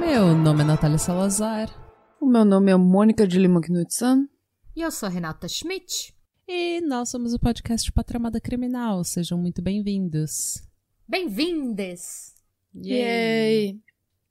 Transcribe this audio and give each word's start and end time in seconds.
Meu 0.00 0.34
nome 0.34 0.62
é 0.62 0.64
Natália 0.64 0.98
Salazar. 0.98 1.68
O 2.20 2.26
meu 2.26 2.44
nome 2.44 2.72
é 2.72 2.76
Mônica 2.76 3.28
de 3.28 3.38
Lima 3.38 3.60
Knudsen. 3.60 4.28
E 4.74 4.82
eu 4.82 4.90
sou 4.90 5.06
a 5.06 5.10
Renata 5.10 5.46
Schmidt. 5.46 6.19
E 6.52 6.80
nós 6.80 7.10
somos 7.10 7.32
o 7.32 7.38
podcast 7.38 7.92
Patramada 7.92 8.40
Criminal. 8.40 9.04
Sejam 9.04 9.38
muito 9.38 9.62
bem-vindos. 9.62 10.60
Bem-vindes! 11.06 12.34
Yay! 12.74 13.80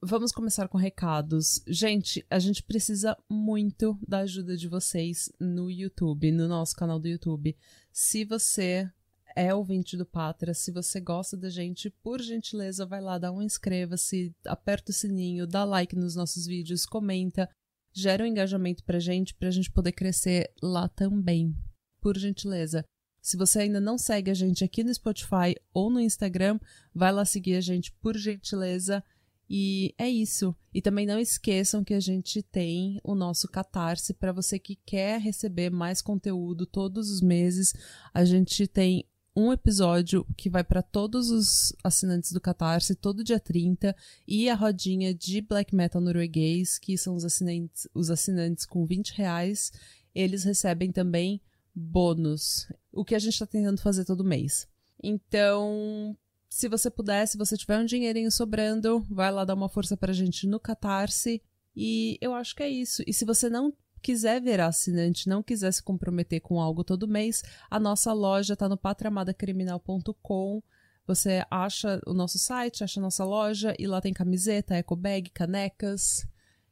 Vamos 0.01 0.33
começar 0.33 0.67
com 0.67 0.77
recados. 0.77 1.63
Gente, 1.65 2.25
a 2.29 2.37
gente 2.37 2.61
precisa 2.61 3.17
muito 3.29 3.97
da 4.05 4.19
ajuda 4.19 4.57
de 4.57 4.67
vocês 4.67 5.31
no 5.39 5.71
YouTube, 5.71 6.29
no 6.33 6.45
nosso 6.45 6.75
canal 6.75 6.99
do 6.99 7.07
YouTube. 7.07 7.55
Se 7.89 8.25
você 8.25 8.91
é 9.33 9.55
ouvinte 9.55 9.95
do 9.95 10.05
Patra, 10.05 10.53
se 10.53 10.73
você 10.73 10.99
gosta 10.99 11.37
da 11.37 11.49
gente, 11.49 11.89
por 12.03 12.21
gentileza, 12.21 12.85
vai 12.85 12.99
lá, 12.99 13.17
dá 13.17 13.31
um 13.31 13.41
inscreva-se, 13.41 14.35
aperta 14.45 14.91
o 14.91 14.93
sininho, 14.93 15.47
dá 15.47 15.63
like 15.63 15.95
nos 15.95 16.17
nossos 16.17 16.45
vídeos, 16.45 16.85
comenta, 16.85 17.49
gera 17.93 18.25
um 18.25 18.27
engajamento 18.27 18.83
pra 18.83 18.99
gente, 18.99 19.33
pra 19.33 19.49
gente 19.49 19.71
poder 19.71 19.93
crescer 19.93 20.51
lá 20.61 20.89
também. 20.89 21.55
Por 22.01 22.17
gentileza. 22.17 22.83
Se 23.21 23.37
você 23.37 23.59
ainda 23.59 23.79
não 23.79 23.97
segue 23.97 24.31
a 24.31 24.33
gente 24.33 24.63
aqui 24.63 24.83
no 24.83 24.93
Spotify 24.93 25.55
ou 25.73 25.89
no 25.89 25.99
Instagram, 25.99 26.59
vai 26.93 27.11
lá 27.11 27.25
seguir 27.25 27.55
a 27.55 27.61
gente, 27.61 27.91
por 28.01 28.17
gentileza. 28.17 29.03
E 29.49 29.93
é 29.97 30.07
isso. 30.07 30.55
E 30.73 30.81
também 30.81 31.05
não 31.05 31.19
esqueçam 31.19 31.83
que 31.83 31.93
a 31.93 31.99
gente 31.99 32.41
tem 32.41 32.99
o 33.03 33.15
nosso 33.15 33.47
Catarse 33.47 34.13
para 34.13 34.31
você 34.31 34.59
que 34.59 34.75
quer 34.85 35.19
receber 35.19 35.69
mais 35.69 36.01
conteúdo 36.01 36.65
todos 36.65 37.09
os 37.09 37.21
meses. 37.21 37.73
A 38.13 38.23
gente 38.23 38.67
tem 38.67 39.05
um 39.35 39.51
episódio 39.51 40.25
que 40.37 40.49
vai 40.49 40.63
para 40.63 40.81
todos 40.81 41.31
os 41.31 41.73
assinantes 41.83 42.31
do 42.31 42.41
Catarse 42.41 42.93
todo 42.93 43.23
dia 43.23 43.39
30 43.39 43.95
e 44.27 44.49
a 44.49 44.55
rodinha 44.55 45.13
de 45.13 45.41
black 45.41 45.73
metal 45.73 46.01
norueguês, 46.01 46.77
que 46.77 46.97
são 46.97 47.15
os 47.15 47.23
assinantes, 47.23 47.87
os 47.93 48.11
assinantes 48.11 48.65
com 48.65 48.85
20 48.85 49.11
reais, 49.11 49.71
eles 50.13 50.43
recebem 50.43 50.91
também 50.91 51.41
bônus, 51.73 52.67
o 52.91 53.05
que 53.05 53.15
a 53.15 53.19
gente 53.19 53.33
está 53.33 53.45
tentando 53.45 53.81
fazer 53.81 54.05
todo 54.05 54.23
mês. 54.23 54.67
Então, 55.01 56.15
se 56.49 56.67
você 56.67 56.89
puder, 56.89 57.25
se 57.27 57.37
você 57.37 57.55
tiver 57.55 57.79
um 57.79 57.85
dinheirinho 57.85 58.31
sobrando, 58.31 59.05
vai 59.09 59.31
lá 59.31 59.45
dar 59.45 59.53
uma 59.53 59.69
força 59.69 59.95
pra 59.95 60.11
gente 60.11 60.47
no 60.47 60.59
Catarse. 60.59 61.41
E 61.75 62.17
eu 62.19 62.33
acho 62.33 62.55
que 62.55 62.63
é 62.63 62.69
isso. 62.69 63.03
E 63.05 63.13
se 63.13 63.23
você 63.23 63.49
não 63.49 63.73
quiser 64.01 64.41
ver 64.41 64.59
assinante, 64.59 65.29
não 65.29 65.43
quiser 65.43 65.71
se 65.71 65.83
comprometer 65.83 66.41
com 66.41 66.59
algo 66.59 66.83
todo 66.83 67.07
mês, 67.07 67.43
a 67.69 67.79
nossa 67.79 68.11
loja 68.13 68.55
tá 68.55 68.67
no 68.67 68.77
patramadacriminal.com. 68.77 70.63
Você 71.05 71.43
acha 71.49 72.01
o 72.05 72.13
nosso 72.13 72.37
site, 72.37 72.83
acha 72.83 72.99
a 72.99 73.03
nossa 73.03 73.23
loja 73.23 73.75
e 73.79 73.87
lá 73.87 74.01
tem 74.01 74.13
camiseta, 74.13 74.75
eco 74.75 74.95
bag, 74.95 75.29
canecas. 75.29 76.27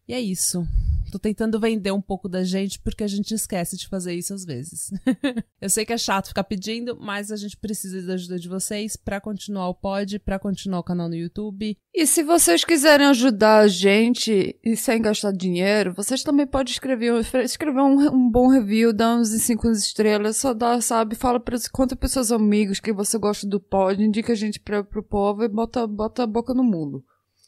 E 0.08 0.14
é 0.14 0.22
isso. 0.22 0.66
Tô 1.12 1.18
tentando 1.18 1.60
vender 1.60 1.92
um 1.92 2.02
pouco 2.02 2.28
da 2.28 2.44
gente 2.44 2.80
porque 2.80 3.04
a 3.04 3.08
gente 3.08 3.34
esquece 3.34 3.78
de 3.78 3.88
fazer 3.88 4.14
isso 4.14 4.34
às 4.34 4.44
vezes. 4.44 4.92
Eu 5.60 5.70
sei 5.70 5.86
que 5.86 5.94
é 5.94 5.98
chato 5.98 6.28
ficar 6.28 6.44
pedindo, 6.44 6.98
mas 7.00 7.32
a 7.32 7.36
gente 7.38 7.56
precisa 7.56 8.02
da 8.02 8.14
ajuda 8.14 8.38
de 8.38 8.50
vocês 8.50 8.98
para 8.98 9.22
continuar 9.22 9.70
o 9.70 9.74
pod, 9.74 10.20
para 10.20 10.38
continuar 10.38 10.80
o 10.80 10.84
canal 10.84 11.08
no 11.08 11.16
YouTube. 11.16 11.78
E 11.94 12.06
se 12.06 12.24
vocês 12.24 12.66
quiserem 12.66 13.08
ajudar 13.08 13.60
a 13.60 13.68
gente 13.68 14.60
e 14.64 14.76
sem 14.76 15.02
gastar 15.02 15.32
dinheiro, 15.32 15.94
vocês 15.94 16.24
também 16.24 16.46
podem 16.46 16.74
escrever, 16.74 17.14
escrever 17.44 17.82
um, 17.82 18.14
um 18.14 18.30
bom 18.30 18.50
review, 18.50 18.92
dar 18.92 19.16
uns 19.16 19.30
5 19.30 19.72
estrelas, 19.72 20.38
só 20.38 20.54
dá, 20.54 20.80
sabe? 20.82 21.16
Fala 21.16 21.40
pra 21.40 21.58
conta 21.72 21.96
pros 21.96 22.12
seus 22.12 22.32
amigos 22.32 22.82
que 22.82 22.92
você 22.92 23.18
gosta 23.18 23.48
do 23.48 23.62
pod, 23.62 24.02
indica 24.04 24.34
a 24.34 24.36
gente 24.36 24.60
pra, 24.60 24.84
pro 24.84 25.04
povo 25.04 25.44
e 25.44 25.48
bota, 25.48 25.88
bota 25.88 26.24
a 26.24 26.28
boca 26.28 26.54
no 26.54 26.64
mundo. 26.64 27.04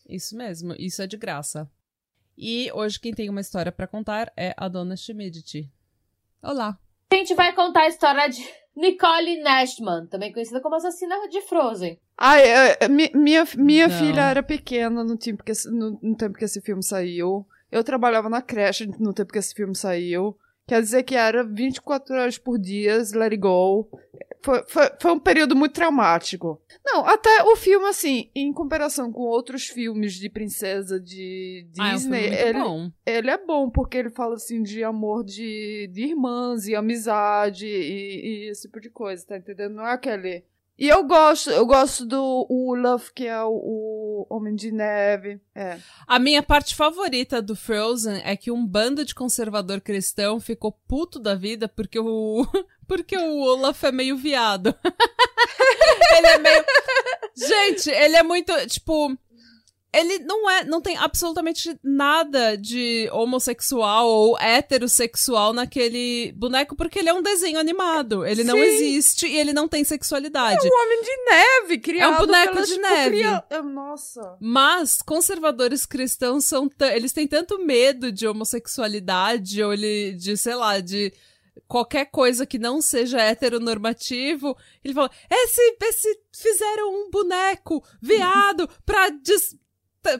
Isso 0.10 0.36
mesmo, 0.36 0.74
isso 0.80 1.02
é 1.02 1.08
de 1.08 1.18
graça. 1.18 1.70
E 2.42 2.72
hoje 2.74 2.98
quem 2.98 3.14
tem 3.14 3.30
uma 3.30 3.42
história 3.42 3.70
para 3.70 3.86
contar 3.86 4.32
é 4.38 4.54
a 4.56 4.70
dona 4.70 4.96
Schmidt. 4.96 5.70
Olá. 6.42 6.80
A 7.12 7.16
gente 7.16 7.34
vai 7.36 7.54
contar 7.54 7.82
a 7.82 7.88
história 7.90 8.30
de 8.30 8.42
Nicole 8.74 9.42
Nashman, 9.44 10.08
também 10.08 10.32
conhecida 10.32 10.62
como 10.62 10.76
assassina 10.76 11.28
de 11.28 11.42
Frozen. 11.42 12.00
Ai, 12.18 12.42
é, 12.44 12.78
é, 12.80 12.88
mi- 12.88 13.12
minha, 13.14 13.46
minha 13.58 13.90
filha 13.90 14.22
era 14.22 14.42
pequena 14.42 15.04
no 15.04 15.18
tempo, 15.18 15.44
que 15.44 15.52
esse, 15.52 15.70
no, 15.70 16.00
no 16.02 16.16
tempo 16.16 16.38
que 16.38 16.46
esse 16.46 16.62
filme 16.62 16.82
saiu. 16.82 17.46
Eu 17.70 17.84
trabalhava 17.84 18.30
na 18.30 18.42
creche 18.42 18.88
no 19.00 19.14
tempo 19.14 19.34
que 19.34 19.40
esse 19.40 19.54
filme 19.54 19.76
saiu. 19.76 20.38
Quer 20.66 20.82
dizer 20.82 21.04
que 21.04 21.16
era 21.16 21.44
24 21.44 22.16
horas 22.16 22.38
por 22.38 22.58
dia, 22.58 22.98
let 23.16 23.32
it 23.34 23.38
go. 23.38 23.90
Foi, 24.42 24.64
foi, 24.68 24.90
foi 25.02 25.12
um 25.12 25.20
período 25.20 25.56
muito 25.56 25.74
traumático. 25.74 26.62
Não, 26.86 27.06
até 27.06 27.44
o 27.44 27.56
filme, 27.56 27.88
assim, 27.88 28.32
em 28.34 28.54
comparação 28.54 29.12
com 29.12 29.22
outros 29.22 29.66
filmes 29.66 30.14
de 30.14 30.30
princesa 30.30 31.00
de 31.00 31.68
Ah, 31.78 31.90
é 31.90 31.92
um 31.92 31.96
Disney, 31.96 32.26
ele, 32.34 32.60
bom. 32.60 32.92
ele 33.06 33.30
é 33.30 33.38
bom, 33.38 33.70
porque 33.70 33.98
ele 33.98 34.10
fala, 34.10 34.36
assim, 34.36 34.62
de 34.64 34.84
amor 34.84 35.24
de, 35.26 35.90
de 35.92 36.06
irmãs 36.06 36.68
e 36.68 36.76
amizade 36.76 37.66
e, 37.68 38.46
e 38.46 38.50
esse 38.50 38.64
tipo 38.64 38.80
de 38.80 38.90
coisa, 38.90 39.26
tá 39.26 39.38
entendendo? 39.38 39.76
Não 39.76 39.86
é 39.86 39.92
aquele... 39.94 40.44
E 40.80 40.88
eu 40.88 41.04
gosto, 41.04 41.50
eu 41.50 41.66
gosto 41.66 42.06
do 42.06 42.48
Olaf, 42.50 43.10
que 43.14 43.26
é 43.26 43.44
o, 43.44 43.52
o 43.52 44.28
Homem 44.30 44.56
de 44.56 44.72
Neve. 44.72 45.42
É. 45.54 45.78
A 46.08 46.18
minha 46.18 46.42
parte 46.42 46.74
favorita 46.74 47.42
do 47.42 47.54
Frozen 47.54 48.22
é 48.24 48.34
que 48.38 48.50
um 48.50 48.66
bando 48.66 49.04
de 49.04 49.14
conservador 49.14 49.82
cristão 49.82 50.40
ficou 50.40 50.72
puto 50.88 51.20
da 51.20 51.36
vida 51.36 51.68
porque 51.68 52.00
o 52.00 52.48
porque 52.88 53.18
o 53.18 53.42
Olaf 53.42 53.84
é 53.84 53.92
meio 53.92 54.16
viado. 54.16 54.74
ele 56.18 56.28
é 56.28 56.38
meio 56.38 56.66
Gente, 57.36 57.90
ele 57.90 58.16
é 58.16 58.24
muito, 58.24 58.54
tipo, 58.68 59.18
ele 59.94 60.20
não 60.20 60.50
é, 60.50 60.64
não 60.64 60.80
tem 60.82 60.96
absolutamente 60.98 61.76
nada 61.84 62.56
de 62.56 63.10
homossexual 63.12 64.08
ou 64.08 64.38
heterossexual 64.40 65.52
naquele 65.52 66.32
boneco 66.34 66.76
porque 66.76 67.00
ele 67.00 67.10
é 67.10 67.14
um 67.14 67.22
desenho 67.24 67.60
animado. 67.60 68.26
Ele 68.26 68.44
não 68.44 68.56
Sim. 68.56 68.62
existe 68.62 69.28
e 69.28 69.38
ele 69.38 69.52
não 69.52 69.68
tem 69.68 69.84
sexualidade. 69.84 70.60
O 70.68 70.84
Homem 70.84 71.02
de 71.02 71.18
Neve, 71.26 71.78
criado 71.80 72.12
É 72.14 72.16
um 72.16 72.20
boneco 72.26 72.54
pela, 72.54 72.66
de 72.66 72.74
tipo, 72.74 72.82
neve. 72.88 73.10
cria- 73.18 73.44
é, 73.50 73.62
Nossa. 73.62 74.38
Mas 74.40 75.02
conservadores 75.02 75.86
cristãos 75.86 76.46
são 76.46 76.70
ta- 76.70 76.96
eles 76.96 77.12
têm 77.12 77.28
tanto 77.28 77.58
medo 77.66 78.12
de 78.12 78.28
homossexualidade 78.28 79.62
ou 79.64 79.74
ele, 79.74 80.14
de, 80.14 80.38
sei 80.38 80.56
lá, 80.56 80.80
de 80.80 81.12
qualquer 81.68 82.06
coisa 82.06 82.46
que 82.46 82.58
não 82.60 82.82
seja 82.82 83.20
heteronormativo. 83.22 84.56
Ele 84.84 84.94
fala: 84.94 85.10
esse, 85.30 85.78
esse 85.82 86.20
fizeram 86.32 86.94
um 86.94 87.10
boneco 87.10 87.84
viado 88.02 88.70
pra, 88.86 89.10
des, 89.10 89.56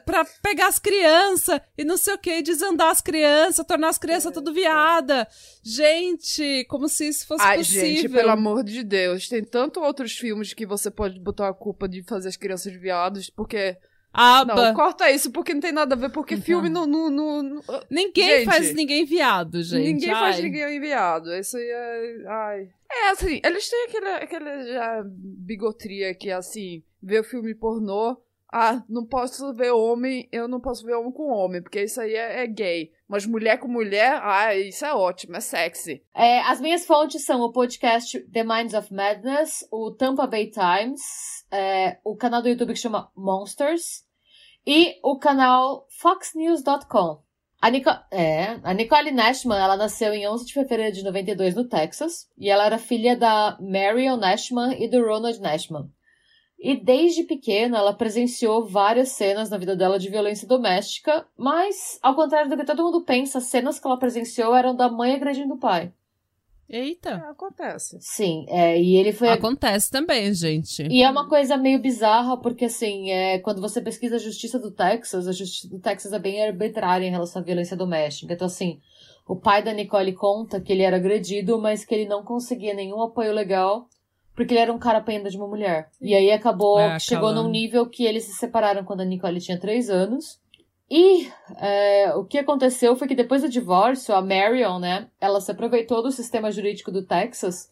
pra 0.04 0.24
pegar 0.42 0.68
as 0.68 0.78
crianças 0.78 1.60
e 1.76 1.84
não 1.84 1.96
sei 1.96 2.14
o 2.14 2.18
que, 2.18 2.42
desandar 2.42 2.90
as 2.90 3.00
crianças, 3.00 3.64
tornar 3.66 3.88
as 3.88 3.98
crianças 3.98 4.32
tudo 4.32 4.52
viada. 4.52 5.26
Gente, 5.62 6.64
como 6.68 6.88
se 6.88 7.08
isso 7.08 7.26
fosse 7.26 7.44
Ai, 7.44 7.58
possível. 7.58 7.80
gente, 7.86 8.08
pelo 8.08 8.30
amor 8.30 8.62
de 8.64 8.82
Deus. 8.82 9.28
Tem 9.28 9.42
tanto 9.44 9.80
outros 9.80 10.12
filmes 10.12 10.52
que 10.52 10.66
você 10.66 10.90
pode 10.90 11.18
botar 11.20 11.48
a 11.48 11.54
culpa 11.54 11.88
de 11.88 12.02
fazer 12.02 12.28
as 12.28 12.36
crianças 12.36 12.72
viados, 12.74 13.30
porque... 13.30 13.76
Aba. 14.12 14.56
Não, 14.56 14.74
corta 14.74 15.08
isso, 15.08 15.30
porque 15.30 15.54
não 15.54 15.60
tem 15.60 15.70
nada 15.70 15.94
a 15.94 15.98
ver, 15.98 16.10
porque 16.10 16.34
Então. 16.34 16.44
filme 16.44 16.68
não... 16.68 16.84
não, 16.84 17.08
não, 17.08 17.42
não- 17.44 17.62
Ninguém 17.88 18.38
Gente, 18.40 18.44
faz 18.44 18.74
ninguém 18.74 19.04
viado, 19.04 19.62
gente. 19.62 19.84
Ninguém 19.84 20.10
faz 20.10 20.36
Ai. 20.36 20.42
ninguém 20.42 20.76
enviado. 20.76 21.32
Isso 21.32 21.56
aí 21.56 21.62
é. 21.62 22.24
Ai. 22.26 22.68
É 22.90 23.08
assim, 23.10 23.40
eles 23.44 23.68
têm 23.70 23.84
aquela, 23.84 24.16
aquela 24.16 24.64
já 24.66 25.02
bigotria 25.06 26.12
que 26.12 26.28
assim, 26.28 26.82
ver 27.00 27.20
o 27.20 27.24
filme 27.24 27.54
pornô. 27.54 28.16
Ah, 28.52 28.82
não 28.88 29.06
posso 29.06 29.52
ver 29.54 29.70
homem, 29.70 30.28
eu 30.32 30.48
não 30.48 30.60
posso 30.60 30.84
ver 30.84 30.94
homem 30.94 31.12
com 31.12 31.32
homem, 31.32 31.62
porque 31.62 31.84
isso 31.84 32.00
aí 32.00 32.14
é, 32.14 32.42
é 32.42 32.46
gay. 32.48 32.90
Mas 33.06 33.24
mulher 33.24 33.58
com 33.58 33.68
mulher, 33.68 34.20
ah, 34.22 34.54
isso 34.56 34.84
é 34.84 34.92
ótimo, 34.92 35.36
é 35.36 35.40
sexy. 35.40 36.02
É, 36.14 36.40
as 36.40 36.60
minhas 36.60 36.84
fontes 36.84 37.24
são 37.24 37.40
o 37.42 37.52
podcast 37.52 38.18
The 38.30 38.42
Minds 38.42 38.74
of 38.74 38.92
Madness, 38.92 39.66
o 39.70 39.92
Tampa 39.92 40.26
Bay 40.26 40.50
Times, 40.50 41.00
é, 41.50 41.98
o 42.04 42.16
canal 42.16 42.42
do 42.42 42.48
YouTube 42.48 42.72
que 42.72 42.80
chama 42.80 43.10
Monsters 43.16 44.04
e 44.66 44.98
o 45.02 45.16
canal 45.18 45.86
foxnews.com. 46.00 47.22
A, 47.62 47.70
Nico 47.70 47.90
é, 48.10 48.58
a 48.62 48.72
Nicole 48.72 49.12
Nashman, 49.12 49.58
ela 49.58 49.76
nasceu 49.76 50.14
em 50.14 50.26
11 50.26 50.46
de 50.46 50.54
fevereiro 50.54 50.94
de 50.94 51.04
92 51.04 51.54
no 51.54 51.68
Texas 51.68 52.26
e 52.38 52.48
ela 52.48 52.64
era 52.64 52.78
filha 52.78 53.14
da 53.14 53.58
Marion 53.60 54.16
Nashman 54.16 54.82
e 54.82 54.88
do 54.88 55.04
Ronald 55.04 55.38
Nashman. 55.40 55.90
E 56.62 56.76
desde 56.76 57.24
pequena 57.24 57.78
ela 57.78 57.94
presenciou 57.94 58.66
várias 58.66 59.12
cenas 59.12 59.48
na 59.48 59.56
vida 59.56 59.74
dela 59.74 59.98
de 59.98 60.10
violência 60.10 60.46
doméstica, 60.46 61.26
mas, 61.36 61.98
ao 62.02 62.14
contrário 62.14 62.50
do 62.50 62.56
que 62.56 62.66
todo 62.66 62.84
mundo 62.84 63.02
pensa, 63.02 63.38
as 63.38 63.44
cenas 63.44 63.80
que 63.80 63.86
ela 63.86 63.98
presenciou 63.98 64.54
eram 64.54 64.76
da 64.76 64.90
mãe 64.90 65.14
agredindo 65.14 65.54
o 65.54 65.58
pai. 65.58 65.90
Eita. 66.68 67.10
É, 67.10 67.30
acontece. 67.30 67.98
Sim, 68.00 68.44
é, 68.48 68.80
e 68.80 68.94
ele 68.96 69.12
foi. 69.12 69.28
Acontece 69.28 69.90
também, 69.90 70.32
gente. 70.32 70.86
E 70.88 71.02
é 71.02 71.10
uma 71.10 71.28
coisa 71.28 71.56
meio 71.56 71.80
bizarra, 71.80 72.36
porque 72.36 72.66
assim, 72.66 73.10
é, 73.10 73.40
quando 73.40 73.60
você 73.60 73.80
pesquisa 73.80 74.16
a 74.16 74.20
justiça 74.20 74.56
do 74.56 74.70
Texas, 74.70 75.26
a 75.26 75.32
justiça 75.32 75.68
do 75.68 75.80
Texas 75.80 76.12
é 76.12 76.18
bem 76.18 76.46
arbitrária 76.46 77.06
em 77.06 77.10
relação 77.10 77.42
à 77.42 77.44
violência 77.44 77.76
doméstica. 77.76 78.32
Então, 78.34 78.46
assim, 78.46 78.78
o 79.26 79.34
pai 79.34 79.64
da 79.64 79.72
Nicole 79.72 80.12
conta 80.12 80.60
que 80.60 80.72
ele 80.72 80.82
era 80.82 80.96
agredido, 80.96 81.60
mas 81.60 81.84
que 81.84 81.92
ele 81.92 82.06
não 82.06 82.22
conseguia 82.22 82.72
nenhum 82.72 83.02
apoio 83.02 83.32
legal, 83.32 83.88
porque 84.34 84.54
ele 84.54 84.60
era 84.60 84.72
um 84.72 84.78
cara 84.78 84.98
apanhando 84.98 85.28
de 85.30 85.36
uma 85.36 85.46
mulher. 85.48 85.90
E 86.00 86.14
aí 86.14 86.30
acabou, 86.30 86.78
É, 86.78 86.98
chegou 86.98 87.32
num 87.32 87.48
nível 87.50 87.86
que 87.88 88.04
eles 88.04 88.24
se 88.24 88.32
separaram 88.34 88.84
quando 88.84 89.00
a 89.00 89.04
Nicole 89.04 89.40
tinha 89.40 89.58
três 89.60 89.90
anos. 89.90 90.38
E 90.90 91.28
é, 91.58 92.12
o 92.14 92.24
que 92.24 92.38
aconteceu 92.38 92.96
foi 92.96 93.06
que 93.06 93.14
depois 93.14 93.42
do 93.42 93.48
divórcio, 93.48 94.14
a 94.14 94.20
Marion, 94.20 94.78
né, 94.80 95.08
ela 95.20 95.40
se 95.40 95.50
aproveitou 95.50 96.02
do 96.02 96.10
sistema 96.10 96.50
jurídico 96.50 96.90
do 96.90 97.04
Texas 97.06 97.70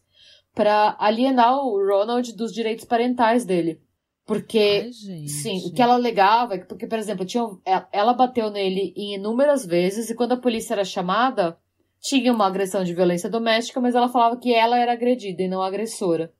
para 0.55 0.95
alienar 0.99 1.57
o 1.57 1.77
Ronald 1.85 2.33
dos 2.35 2.53
direitos 2.53 2.85
parentais 2.85 3.45
dele. 3.45 3.81
Porque, 4.25 4.83
Ai, 4.85 5.27
sim, 5.27 5.67
o 5.67 5.73
que 5.73 5.81
ela 5.81 5.95
alegava 5.95 6.53
é 6.53 6.57
que, 6.59 6.65
porque, 6.65 6.85
por 6.87 6.99
exemplo, 6.99 7.25
tinha, 7.25 7.43
ela- 7.65 7.89
ela 7.91 8.13
bateu 8.13 8.49
nele 8.51 8.93
inúmeras 8.95 9.65
vezes 9.65 10.09
e 10.09 10.15
quando 10.15 10.33
a 10.33 10.37
polícia 10.37 10.73
era 10.75 10.85
chamada, 10.85 11.57
tinha 11.99 12.31
uma 12.31 12.45
agressão 12.45 12.83
de 12.83 12.93
violência 12.93 13.29
doméstica, 13.29 13.81
mas 13.81 13.95
ela 13.95 14.07
falava 14.07 14.37
que 14.37 14.53
ela 14.53 14.77
era 14.77 14.93
agredida 14.93 15.41
e 15.43 15.47
não 15.47 15.61
agressora. 15.63 16.31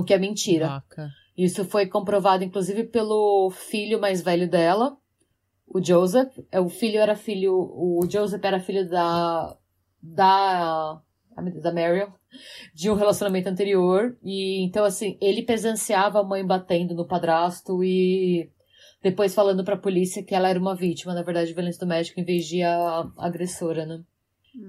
O 0.00 0.04
que 0.04 0.14
é 0.14 0.18
mentira. 0.18 0.66
Vaca. 0.68 1.10
Isso 1.36 1.64
foi 1.64 1.86
comprovado, 1.86 2.44
inclusive, 2.44 2.84
pelo 2.84 3.50
filho 3.50 4.00
mais 4.00 4.20
velho 4.20 4.48
dela, 4.48 4.96
o 5.66 5.82
Joseph. 5.82 6.36
É, 6.50 6.60
O 6.60 6.68
filho 6.68 6.98
era 6.98 7.14
filho. 7.14 7.54
O 7.54 8.00
Joseph 8.10 8.44
era 8.44 8.60
filho 8.60 8.88
da. 8.88 9.56
Da. 10.02 11.00
Da 11.62 11.72
Marion. 11.72 12.08
De 12.74 12.90
um 12.90 12.94
relacionamento 12.94 13.48
anterior. 13.48 14.16
E 14.22 14.62
então, 14.62 14.84
assim, 14.84 15.16
ele 15.20 15.42
presenciava 15.42 16.20
a 16.20 16.24
mãe 16.24 16.44
batendo 16.44 16.94
no 16.94 17.06
padrasto 17.06 17.82
e 17.82 18.50
depois 19.02 19.34
falando 19.34 19.64
pra 19.64 19.76
polícia 19.76 20.22
que 20.22 20.34
ela 20.34 20.48
era 20.48 20.58
uma 20.58 20.74
vítima, 20.74 21.14
na 21.14 21.22
verdade, 21.22 21.48
de 21.48 21.54
violência 21.54 21.80
doméstica, 21.80 22.20
em 22.20 22.24
vez 22.24 22.44
de 22.46 22.62
a 22.62 23.08
agressora, 23.16 23.86
né? 23.86 24.02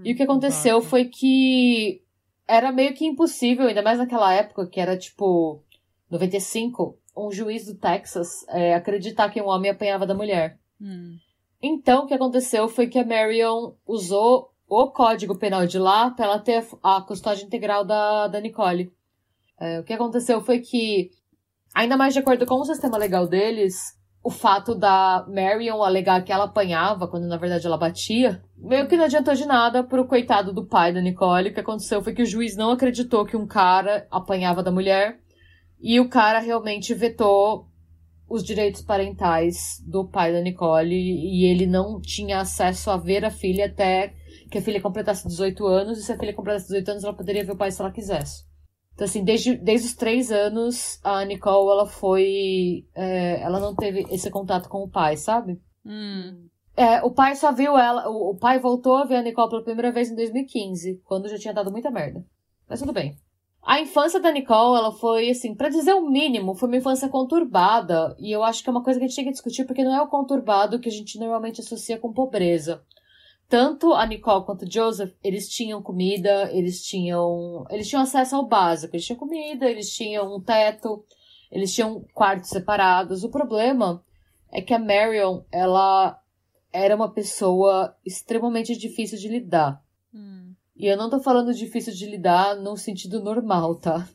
E 0.06 0.14
o 0.14 0.16
que 0.16 0.24
aconteceu 0.24 0.78
Vaca. 0.80 0.90
foi 0.90 1.06
que 1.06 2.02
era 2.48 2.72
meio 2.72 2.94
que 2.94 3.06
impossível, 3.06 3.68
ainda 3.68 3.82
mais 3.82 3.98
naquela 3.98 4.34
época, 4.34 4.68
que 4.68 4.80
era 4.80 4.98
tipo 4.98 5.64
95, 6.10 6.98
um 7.16 7.32
juiz 7.32 7.66
do 7.66 7.76
Texas 7.76 8.28
é, 8.50 8.74
acreditar 8.74 9.30
que 9.30 9.42
um 9.42 9.48
homem 9.48 9.72
apanhava 9.72 10.06
da 10.06 10.14
mulher. 10.14 10.60
Hum. 10.80 11.18
Então, 11.62 12.04
o 12.04 12.08
que 12.08 12.14
aconteceu 12.14 12.68
foi 12.68 12.88
que 12.88 12.98
a 12.98 13.06
Marion 13.06 13.74
usou 13.86 14.52
o 14.68 14.90
código 14.90 15.38
penal 15.38 15.68
de 15.68 15.78
lá 15.78 16.10
para 16.12 16.26
ela 16.26 16.40
ter 16.40 16.66
a 16.82 17.02
custódia 17.02 17.46
integral 17.46 17.86
da, 17.86 18.28
da 18.28 18.40
Nicole. 18.40 18.92
É, 19.60 19.80
o 19.80 19.84
que 19.84 19.94
aconteceu 19.94 20.42
foi 20.42 20.60
que, 20.60 21.12
ainda 21.76 21.98
mais 21.98 22.14
de 22.14 22.20
acordo 22.20 22.46
com 22.46 22.56
o 22.56 22.66
sistema 22.66 22.98
legal 22.98 23.28
deles, 23.28 23.96
o 24.24 24.30
fato 24.30 24.76
da 24.76 25.26
Marion 25.28 25.82
alegar 25.82 26.24
que 26.24 26.32
ela 26.32 26.46
apanhava, 26.46 27.08
quando 27.08 27.28
na 27.28 27.38
verdade 27.38 27.66
ela 27.66 27.78
batia, 27.78 28.42
meio 28.56 28.88
que 28.88 28.96
não 28.96 29.06
adiantou 29.06 29.34
de 29.34 29.46
nada 29.46 29.84
pro 29.84 30.06
coitado 30.06 30.54
do 30.54 30.66
pai 30.66 30.94
da 30.94 31.02
Nicole. 31.02 31.50
O 31.50 31.54
que 31.54 31.60
aconteceu 31.60 32.04
foi 32.04 32.14
que 32.14 32.22
o 32.22 32.26
juiz 32.26 32.56
não 32.56 32.72
acreditou 32.72 33.26
que 33.26 33.36
um 33.36 33.48
cara 33.48 34.08
apanhava 34.12 34.62
da 34.62 34.72
mulher 34.72 35.20
e 35.80 36.00
o 36.00 36.08
cara 36.08 36.40
realmente 36.40 36.94
vetou 36.94 37.68
os 38.30 38.44
direitos 38.44 38.82
parentais 38.82 39.84
do 39.86 40.08
pai 40.08 40.32
da 40.32 40.40
Nicole 40.40 40.96
e 40.96 41.44
ele 41.46 41.66
não 41.66 42.00
tinha 42.00 42.40
acesso 42.40 42.92
a 42.92 42.98
ver 42.98 43.26
a 43.26 43.32
filha 43.32 43.66
até 43.66 44.14
que 44.50 44.60
a 44.60 44.62
filha 44.62 44.80
completasse 44.80 45.28
18 45.28 45.66
anos 45.66 45.98
e 45.98 46.04
se 46.04 46.12
a 46.12 46.18
filha 46.18 46.34
completasse 46.34 46.68
18 46.68 46.92
anos 46.92 47.04
ela 47.04 47.14
poderia 47.14 47.44
ver 47.44 47.54
o 47.54 47.58
pai 47.58 47.72
se 47.72 47.82
ela 47.82 47.92
quisesse. 47.92 48.51
Então, 48.94 49.06
assim, 49.06 49.24
desde, 49.24 49.56
desde 49.56 49.88
os 49.88 49.96
três 49.96 50.32
anos, 50.32 51.00
a 51.04 51.24
Nicole, 51.26 51.72
ela 51.72 51.86
foi... 51.88 52.86
é, 52.94 53.42
ela 53.42 53.60
não 53.60 53.76
teve 53.76 54.06
esse 54.10 54.30
contato 54.30 54.70
com 54.70 54.84
o 54.84 54.90
pai, 54.90 55.18
sabe? 55.18 55.60
Hum. 55.86 56.48
É, 56.76 57.02
o 57.04 57.12
pai 57.12 57.36
só 57.36 57.52
viu 57.52 57.78
ela... 57.78 58.10
O, 58.10 58.32
o 58.32 58.38
pai 58.38 58.60
voltou 58.60 58.96
a 58.96 59.06
ver 59.06 59.16
a 59.16 59.22
Nicole 59.22 59.50
pela 59.50 59.64
primeira 59.64 59.92
vez 59.92 60.12
em 60.12 60.16
2015, 60.16 61.02
quando 61.06 61.30
já 61.30 61.38
tinha 61.38 61.54
dado 61.54 61.72
muita 61.72 61.90
merda. 61.90 62.26
Mas 62.68 62.80
tudo 62.80 62.94
bem. 62.94 63.18
A 63.64 63.80
infância 63.80 64.20
da 64.20 64.32
Nicole, 64.32 64.80
ela 64.80 64.92
foi, 64.92 65.30
assim, 65.30 65.54
pra 65.54 65.70
dizer 65.70 65.94
o 65.94 66.10
mínimo, 66.10 66.56
foi 66.56 66.68
uma 66.68 66.78
infância 66.78 67.08
conturbada. 67.08 68.16
E 68.20 68.32
eu 68.32 68.44
acho 68.44 68.64
que 68.64 68.70
é 68.70 68.72
uma 68.72 68.84
coisa 68.84 69.00
que 69.00 69.06
a 69.06 69.08
gente 69.08 69.16
tem 69.16 69.26
que 69.26 69.32
discutir, 69.32 69.66
porque 69.66 69.84
não 69.84 69.96
é 69.96 70.02
o 70.02 70.08
conturbado 70.08 70.80
que 70.80 70.90
a 70.90 70.92
gente 70.92 71.20
normalmente 71.20 71.62
associa 71.62 72.00
com 72.00 72.12
pobreza. 72.12 72.84
Tanto 73.52 73.94
a 73.94 74.06
Nicole 74.06 74.46
quanto 74.46 74.64
o 74.64 74.72
Joseph, 74.72 75.14
eles 75.22 75.50
tinham 75.50 75.84
comida, 75.84 76.50
eles 76.54 76.82
tinham. 76.82 77.66
Eles 77.70 77.90
tinham 77.90 78.02
acesso 78.02 78.34
ao 78.34 78.48
básico. 78.48 78.96
Eles 78.96 79.06
tinham 79.06 79.20
comida, 79.20 79.70
eles 79.70 79.94
tinham 79.94 80.34
um 80.34 80.40
teto, 80.40 81.04
eles 81.52 81.76
tinham 81.76 82.02
quartos 82.14 82.48
separados. 82.48 83.26
O 83.26 83.30
problema 83.30 84.02
é 84.50 84.62
que 84.62 84.74
a 84.74 84.80
Marion, 84.80 85.42
ela 85.52 86.18
era 86.72 86.96
uma 86.96 87.12
pessoa 87.12 87.94
extremamente 88.06 88.74
difícil 88.78 89.18
de 89.18 89.28
lidar. 89.28 89.84
Hum. 90.14 90.54
E 90.74 90.88
eu 90.88 90.96
não 90.96 91.10
tô 91.10 91.20
falando 91.20 91.54
difícil 91.54 91.94
de 91.94 92.06
lidar 92.06 92.56
no 92.56 92.78
sentido 92.78 93.22
normal, 93.22 93.76
tá? 93.76 94.08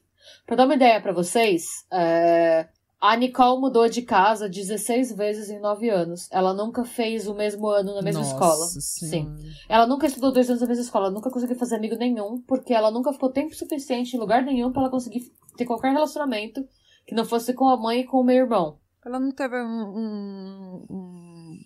Pra 0.47 0.57
dar 0.57 0.65
uma 0.65 0.77
ideia 0.77 0.99
pra 0.99 1.13
vocês, 1.13 1.87
é, 1.93 2.71
a 3.01 3.17
Nicole 3.17 3.61
mudou 3.61 3.89
de 3.89 4.03
casa 4.03 4.49
16 4.49 5.15
vezes 5.17 5.51
em 5.51 5.61
9 5.61 5.89
anos. 5.91 6.29
Ela 6.33 6.55
nunca 6.55 6.85
fez 6.85 7.27
o 7.29 7.35
mesmo 7.35 7.69
ano 7.69 7.95
na 7.95 8.03
mesma 8.03 8.21
Nossa 8.23 8.33
escola. 8.33 8.67
Senhora. 8.67 9.37
Sim. 9.39 9.53
Ela 9.69 9.87
nunca 9.87 10.07
estudou 10.07 10.33
dois 10.33 10.49
anos 10.49 10.63
na 10.63 10.69
mesma 10.69 10.83
escola. 10.85 11.07
Ela 11.07 11.15
nunca 11.15 11.31
conseguiu 11.31 11.57
fazer 11.57 11.77
amigo 11.77 11.97
nenhum, 11.97 12.41
porque 12.43 12.73
ela 12.73 12.91
nunca 12.91 13.13
ficou 13.13 13.31
tempo 13.31 13.55
suficiente 13.55 14.17
em 14.17 14.21
lugar 14.21 14.43
nenhum 14.43 14.73
pra 14.73 14.83
ela 14.83 14.91
conseguir 14.91 15.31
ter 15.57 15.67
qualquer 15.67 15.93
relacionamento 15.93 16.67
que 17.07 17.15
não 17.15 17.25
fosse 17.25 17.53
com 17.55 17.69
a 17.69 17.77
mãe 17.77 18.01
e 18.01 18.05
com 18.05 18.19
o 18.19 18.25
meu 18.25 18.37
irmão. 18.37 18.79
Ela 19.05 19.21
não 19.21 19.31
teve 19.31 19.57
um, 19.57 19.67
um- 19.69 20.87
um- 20.91 21.61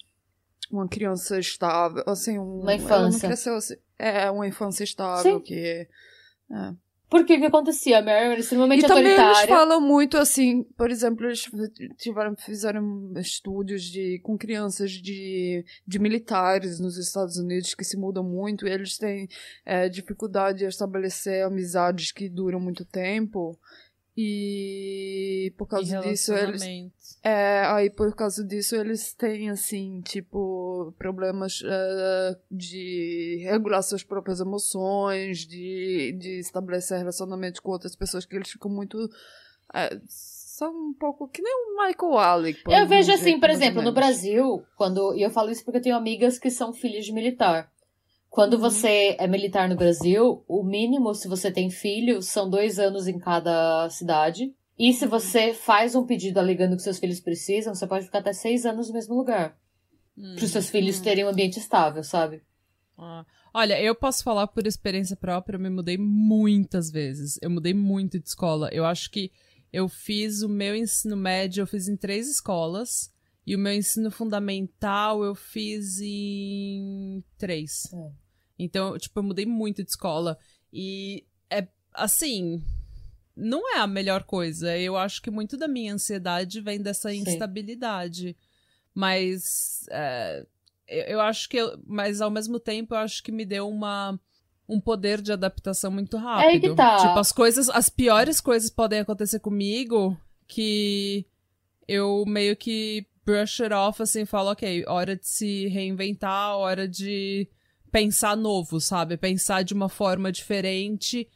uma 0.73 0.87
criança 0.89 1.39
estável, 1.39 2.05
assim, 2.07 2.39
um, 2.39 2.61
Uma 2.61 2.73
Ela 2.75 2.79
não 2.81 2.85
infância. 3.09 3.29
cresceu 3.29 3.55
assim. 3.57 3.75
É, 3.99 4.31
uma 4.31 4.47
infância 4.47 4.85
estável 4.85 5.39
Sim. 5.39 5.41
que. 5.41 5.89
Porque 7.11 7.35
o 7.35 7.41
que 7.41 7.47
acontecia? 7.47 7.99
A 7.99 8.03
Mary 8.03 8.27
era 8.27 8.39
extremamente 8.39 8.85
E 8.85 8.87
também 8.87 9.07
eles 9.07 9.19
autoritária. 9.19 9.49
falam 9.49 9.81
muito 9.81 10.17
assim, 10.17 10.63
por 10.77 10.91
exemplo, 10.91 11.27
eles 11.27 11.43
tiveram, 11.99 12.37
fizeram 12.37 13.13
estudos 13.17 13.83
de, 13.83 14.21
com 14.23 14.39
crianças 14.39 14.93
de, 14.93 15.65
de 15.85 15.99
militares 15.99 16.79
nos 16.79 16.97
Estados 16.97 17.37
Unidos 17.37 17.75
que 17.75 17.83
se 17.83 17.97
mudam 17.97 18.23
muito 18.23 18.65
e 18.65 18.71
eles 18.71 18.97
têm 18.97 19.29
é, 19.67 19.89
dificuldade 19.89 20.59
de 20.59 20.67
estabelecer 20.67 21.45
amizades 21.45 22.13
que 22.13 22.29
duram 22.29 22.61
muito 22.61 22.85
tempo. 22.85 23.59
E 24.23 25.53
por 25.57 25.67
E 25.67 25.71
causa 25.71 26.01
disso 26.01 26.35
eles 26.35 26.63
é, 27.23 27.65
aí 27.67 27.91
por 27.91 28.15
causa 28.15 28.45
disso 28.45 28.77
eles 28.77 29.13
têm, 29.13 29.51
assim, 29.51 30.01
tipo, 30.01 30.95
problemas 30.99 31.63
eh, 31.65 32.37
de 32.51 33.45
regular 33.45 33.83
suas 33.83 34.03
próprias 34.03 34.41
emoções, 34.41 35.47
de, 35.47 36.17
de 36.19 36.39
estabelecer 36.39 36.99
relacionamentos 36.99 37.61
com 37.61 37.71
outras 37.71 37.95
pessoas 37.95 38.25
que 38.25 38.37
eles 38.37 38.51
ficam 38.51 38.71
muito. 38.71 38.97
eh, 39.75 40.01
são 40.07 40.71
um 40.89 40.95
pouco 40.95 41.29
que 41.29 41.43
nem 41.43 41.53
o 41.55 41.87
Michael 41.87 42.19
Alec. 42.19 42.63
por 42.63 42.73
Eu 42.73 42.87
vejo 42.87 43.13
assim, 43.13 43.25
jeito, 43.25 43.41
por 43.41 43.49
mais 43.49 43.59
ou 43.59 43.65
exemplo, 43.65 43.83
no. 43.83 43.93
Brasil, 43.93 44.63
quando. 44.77 45.15
E 45.15 45.23
eu 45.23 45.31
falo 45.31 45.51
isso 45.51 45.65
porque 45.65 45.79
eu 45.79 45.83
tenho 45.83 45.97
amigas 45.97 46.39
que 46.39 46.51
são 46.51 46.73
filhas 46.73 47.05
de 47.05 47.13
militar. 47.13 47.71
Quando 48.31 48.55
Uhum. 48.55 48.61
você 48.61 49.17
é 49.19 49.27
militar 49.27 49.69
no 49.69 49.75
Brasil, 49.77 50.45
o 50.49 50.63
mínimo, 50.63 51.13
se 51.15 51.27
você 51.29 51.51
tem 51.51 51.69
filho, 51.69 52.23
são 52.23 52.49
dois 52.49 52.79
anos 52.79 53.09
em 53.09 53.19
cada 53.19 53.91
cidade. 53.91 54.55
E 54.79 54.87
Uhum. 54.87 54.93
se 54.95 55.07
você 55.07 55.53
faz 55.53 55.95
um 55.97 56.07
pedido 56.07 56.39
alegando 56.39 56.77
que 56.77 56.83
seus 56.83 56.99
filhos 56.99 57.21
precisam, 57.21 57.75
você 57.75 57.87
pode 57.87 58.05
ficar 58.07 58.21
até 58.21 58.33
seis 58.33 58.65
anos 58.65 58.89
no 58.89 58.95
mesmo 58.95 59.15
lugar. 59.17 59.59
Hum. 60.17 60.35
Para 60.37 60.45
os 60.45 60.51
seus 60.51 60.71
filhos 60.71 60.99
Hum. 61.01 61.03
terem 61.03 61.25
um 61.25 61.29
ambiente 61.29 61.59
estável, 61.59 62.03
sabe? 62.05 62.41
Ah. 62.97 63.27
Olha, 63.53 63.81
eu 63.83 63.95
posso 63.97 64.23
falar 64.23 64.47
por 64.47 64.67
experiência 64.67 65.17
própria, 65.17 65.57
eu 65.57 65.61
me 65.61 65.69
mudei 65.71 65.99
muitas 65.99 66.91
vezes. 66.91 67.39
Eu 67.43 67.51
mudei 67.51 67.75
muito 67.75 68.19
de 68.21 68.29
escola. 68.29 68.69
Eu 68.73 68.85
acho 68.87 69.11
que 69.11 69.33
eu 69.73 69.89
fiz 69.89 70.43
o 70.43 70.49
meu 70.49 70.75
ensino 70.77 71.17
médio, 71.17 71.63
eu 71.63 71.67
fiz 71.67 71.89
em 71.89 71.97
três 71.97 72.29
escolas. 72.31 73.13
E 73.47 73.57
o 73.57 73.59
meu 73.59 73.73
ensino 73.73 74.11
fundamental 74.11 75.25
eu 75.25 75.35
fiz 75.35 76.01
em 76.01 77.25
três. 77.39 77.93
É. 77.93 78.11
Então, 78.59 78.97
tipo, 78.99 79.19
eu 79.19 79.23
mudei 79.23 79.47
muito 79.47 79.83
de 79.83 79.91
escola. 79.91 80.39
E 80.73 81.25
é 81.49 81.67
assim. 81.95 82.63
Não 83.35 83.75
é 83.75 83.79
a 83.81 83.87
melhor 83.87 84.25
coisa. 84.25 84.77
Eu 84.77 84.97
acho 84.97 85.23
que 85.23 85.31
muito 85.31 85.57
da 85.57 85.67
minha 85.67 85.95
ansiedade 85.95 86.61
vem 86.61 86.81
dessa 86.81 87.11
Sim. 87.11 87.19
instabilidade. 87.21 88.37
Mas. 88.95 89.87
é, 89.91 90.45
eu, 90.87 91.21
acho 91.21 91.49
que. 91.49 91.57
eu- 91.57 91.81
mas 91.87 92.21
ao 92.21 92.31
mesmo 92.31 92.61
tempo, 92.61 92.95
eu 92.95 92.99
acho 92.99 93.23
que 93.23 93.33
me 93.33 93.45
deu 93.47 93.69
uma. 93.69 94.21
Um 94.69 94.81
poder 94.81 95.21
de 95.21 95.33
adaptação 95.33 95.91
muito 95.91 96.17
rápido. 96.17 96.49
aí 96.49 96.61
que 96.61 96.75
tá. 96.75 96.99
Tipo, 96.99 97.19
as 97.19 97.33
coisas. 97.33 97.69
As 97.71 97.89
piores 97.89 98.41
coisas 98.41 98.71
podem 98.71 99.01
acontecer 99.01 99.41
comigo 99.41 100.17
que 100.47 101.27
eu 101.89 102.25
meio 102.27 102.57
que 102.57 103.05
brush 103.31 103.61
it 103.61 103.73
off, 103.73 104.03
assim, 104.03 104.25
falo, 104.25 104.51
ok, 104.51 104.85
hora 104.87 105.17
de 105.17 105.27
se 105.27 105.69
reinventar, 105.69 106.57
hora 106.57 106.89
de 106.89 107.49
pensar 107.91 108.37
novo, 108.37 108.81
sabe? 108.81 109.17
Pensar 109.17 109.63
de 109.63 109.75
uma 109.75 109.89
forma 109.89 110.31
diferente 110.31 111.29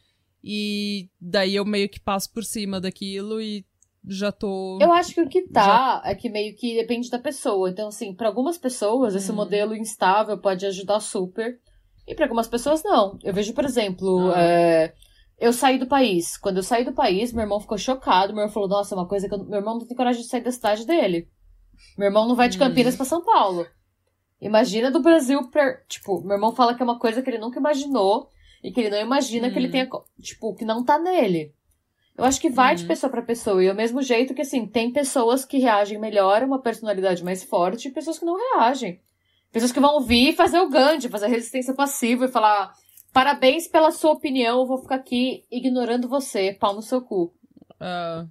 E 0.43 1.09
daí 1.19 1.55
eu 1.55 1.65
meio 1.65 1.89
que 1.89 1.99
passo 1.99 2.31
por 2.31 2.43
cima 2.43 2.79
daquilo 2.79 3.41
e 3.41 3.65
já 4.07 4.31
tô. 4.31 4.77
Eu 4.79 4.91
acho 4.91 5.13
que 5.13 5.21
o 5.21 5.27
que 5.27 5.47
tá 5.49 6.01
já... 6.03 6.09
é 6.11 6.13
que 6.13 6.29
meio 6.29 6.55
que 6.55 6.75
depende 6.75 7.09
da 7.09 7.17
pessoa. 7.17 7.69
Então, 7.69 7.87
assim, 7.87 8.13
para 8.13 8.27
algumas 8.27 8.55
pessoas, 8.55 9.15
esse 9.15 9.31
hum. 9.31 9.35
modelo 9.35 9.75
instável 9.75 10.37
pode 10.37 10.63
ajudar 10.65 10.99
super. 10.99 11.59
E 12.07 12.13
para 12.13 12.25
algumas 12.25 12.47
pessoas, 12.47 12.83
não. 12.83 13.17
Eu 13.23 13.33
vejo, 13.33 13.53
por 13.53 13.65
exemplo, 13.65 14.31
ah. 14.31 14.39
é... 14.39 14.93
eu 15.39 15.51
saí 15.51 15.79
do 15.79 15.87
país. 15.87 16.37
Quando 16.37 16.57
eu 16.57 16.63
saí 16.63 16.85
do 16.85 16.93
país, 16.93 17.33
meu 17.33 17.41
irmão 17.41 17.59
ficou 17.59 17.79
chocado. 17.79 18.31
Meu 18.31 18.43
irmão 18.43 18.53
falou: 18.53 18.69
Nossa, 18.69 18.93
é 18.93 18.97
uma 18.97 19.07
coisa 19.07 19.27
que 19.27 19.33
eu... 19.33 19.43
meu 19.43 19.57
irmão 19.57 19.79
não 19.79 19.87
tem 19.87 19.97
coragem 19.97 20.21
de 20.21 20.27
sair 20.27 20.41
da 20.41 20.51
cidade 20.51 20.85
dele. 20.85 21.27
Meu 21.97 22.07
irmão 22.07 22.27
não 22.27 22.35
vai 22.35 22.49
de 22.49 22.57
Campinas 22.57 22.93
hum. 22.93 22.97
para 22.97 23.05
São 23.05 23.23
Paulo. 23.23 23.65
Imagina 24.41 24.91
do 24.91 25.01
Brasil 25.01 25.49
pra. 25.49 25.77
Tipo, 25.87 26.21
meu 26.21 26.35
irmão 26.35 26.51
fala 26.53 26.75
que 26.75 26.81
é 26.81 26.85
uma 26.85 26.99
coisa 26.99 27.21
que 27.21 27.29
ele 27.29 27.37
nunca 27.37 27.59
imaginou 27.59 28.29
e 28.63 28.71
que 28.71 28.79
ele 28.79 28.89
não 28.89 28.99
imagina 28.99 29.47
hum. 29.47 29.51
que 29.51 29.57
ele 29.59 29.67
hum. 29.67 29.71
tenha. 29.71 29.89
Tipo, 30.21 30.55
que 30.55 30.65
não 30.65 30.83
tá 30.83 30.99
nele. 30.99 31.53
Eu 32.17 32.23
acho 32.23 32.39
que 32.39 32.49
vai 32.49 32.73
hum. 32.73 32.77
de 32.77 32.85
pessoa 32.85 33.09
para 33.09 33.21
pessoa. 33.21 33.63
E 33.63 33.69
ao 33.69 33.75
mesmo 33.75 34.01
jeito 34.01 34.33
que, 34.33 34.41
assim, 34.41 34.65
tem 34.65 34.91
pessoas 34.91 35.45
que 35.45 35.57
reagem 35.57 35.99
melhor, 35.99 36.43
uma 36.43 36.61
personalidade 36.61 37.23
mais 37.23 37.43
forte, 37.43 37.87
e 37.87 37.91
pessoas 37.91 38.17
que 38.17 38.25
não 38.25 38.37
reagem. 38.37 39.01
Pessoas 39.51 39.71
que 39.71 39.79
vão 39.79 39.95
ouvir 39.95 40.29
e 40.29 40.35
fazer 40.35 40.59
o 40.59 40.69
Gandhi, 40.69 41.09
fazer 41.09 41.27
resistência 41.27 41.73
passiva 41.73 42.25
e 42.25 42.31
falar: 42.31 42.73
parabéns 43.13 43.67
pela 43.67 43.91
sua 43.91 44.11
opinião, 44.11 44.59
eu 44.59 44.65
vou 44.65 44.77
ficar 44.77 44.95
aqui 44.95 45.45
ignorando 45.49 46.09
você, 46.09 46.53
pau 46.53 46.75
no 46.75 46.81
seu 46.81 47.01
cu. 47.01 47.33
Uh, 47.75 48.29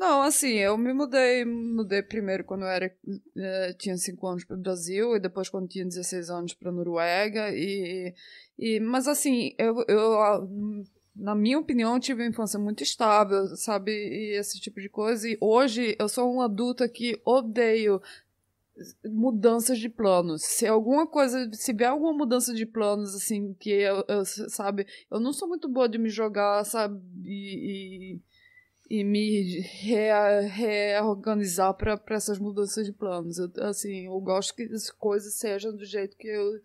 não, 0.00 0.22
assim, 0.22 0.54
eu 0.54 0.78
me 0.78 0.94
mudei, 0.94 1.44
mudei 1.44 2.02
primeiro 2.02 2.42
quando 2.42 2.62
eu 2.62 2.68
era, 2.68 2.90
uh, 3.06 3.74
tinha 3.76 3.94
5 3.98 4.26
anos 4.26 4.44
para 4.44 4.56
o 4.56 4.60
Brasil 4.60 5.14
e 5.14 5.20
depois 5.20 5.50
quando 5.50 5.68
tinha 5.68 5.84
16 5.84 6.30
anos 6.30 6.54
para 6.54 6.72
Noruega 6.72 7.50
e, 7.52 8.14
e 8.58 8.80
mas 8.80 9.06
assim, 9.06 9.54
eu, 9.58 9.84
eu 9.86 10.86
na 11.14 11.34
minha 11.34 11.58
opinião 11.58 12.00
tive 12.00 12.22
uma 12.22 12.30
infância 12.30 12.58
muito 12.58 12.82
estável, 12.82 13.54
sabe, 13.56 13.92
e 13.92 14.38
esse 14.38 14.58
tipo 14.58 14.80
de 14.80 14.88
coisa 14.88 15.28
e 15.28 15.36
hoje 15.38 15.94
eu 15.98 16.08
sou 16.08 16.32
uma 16.32 16.46
adulta 16.46 16.88
que 16.88 17.20
odeio 17.22 18.00
mudanças 19.04 19.78
de 19.78 19.90
planos. 19.90 20.42
Se 20.42 20.66
alguma 20.66 21.06
coisa, 21.06 21.50
se 21.52 21.74
vier 21.74 21.90
alguma 21.90 22.14
mudança 22.14 22.54
de 22.54 22.64
planos, 22.64 23.14
assim, 23.14 23.52
que 23.60 23.68
eu, 23.70 24.02
eu 24.08 24.24
sabe, 24.24 24.86
eu 25.10 25.20
não 25.20 25.34
sou 25.34 25.46
muito 25.46 25.68
boa 25.68 25.86
de 25.86 25.98
me 25.98 26.08
jogar, 26.08 26.64
sabe, 26.64 26.98
e, 27.22 28.18
e 28.90 29.04
me 29.04 29.60
reorganizar 29.60 31.72
para 31.74 32.00
essas 32.10 32.40
mudanças 32.40 32.84
de 32.84 32.92
planos. 32.92 33.38
Eu, 33.38 33.48
assim, 33.60 34.06
eu 34.06 34.20
gosto 34.20 34.52
que 34.52 34.64
as 34.64 34.90
coisas 34.90 35.34
sejam 35.34 35.76
do 35.76 35.84
jeito 35.84 36.16
que 36.16 36.26
eu, 36.26 36.60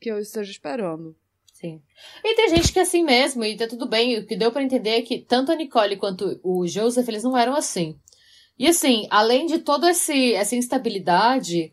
que 0.00 0.10
eu 0.10 0.18
esteja 0.18 0.50
esperando. 0.50 1.14
Sim. 1.52 1.80
E 2.24 2.34
tem 2.34 2.48
gente 2.48 2.72
que 2.72 2.80
é 2.80 2.82
assim 2.82 3.04
mesmo, 3.04 3.44
e 3.44 3.56
tá 3.56 3.68
tudo 3.68 3.86
bem. 3.86 4.18
O 4.18 4.26
que 4.26 4.36
deu 4.36 4.50
para 4.50 4.62
entender 4.62 4.90
é 4.90 5.02
que 5.02 5.20
tanto 5.20 5.52
a 5.52 5.54
Nicole 5.54 5.96
quanto 5.96 6.40
o 6.42 6.66
Joseph, 6.66 7.08
eles 7.08 7.22
não 7.22 7.36
eram 7.36 7.54
assim. 7.54 7.96
E 8.58 8.66
assim, 8.66 9.06
além 9.08 9.46
de 9.46 9.60
toda 9.60 9.88
essa 9.88 10.56
instabilidade, 10.56 11.72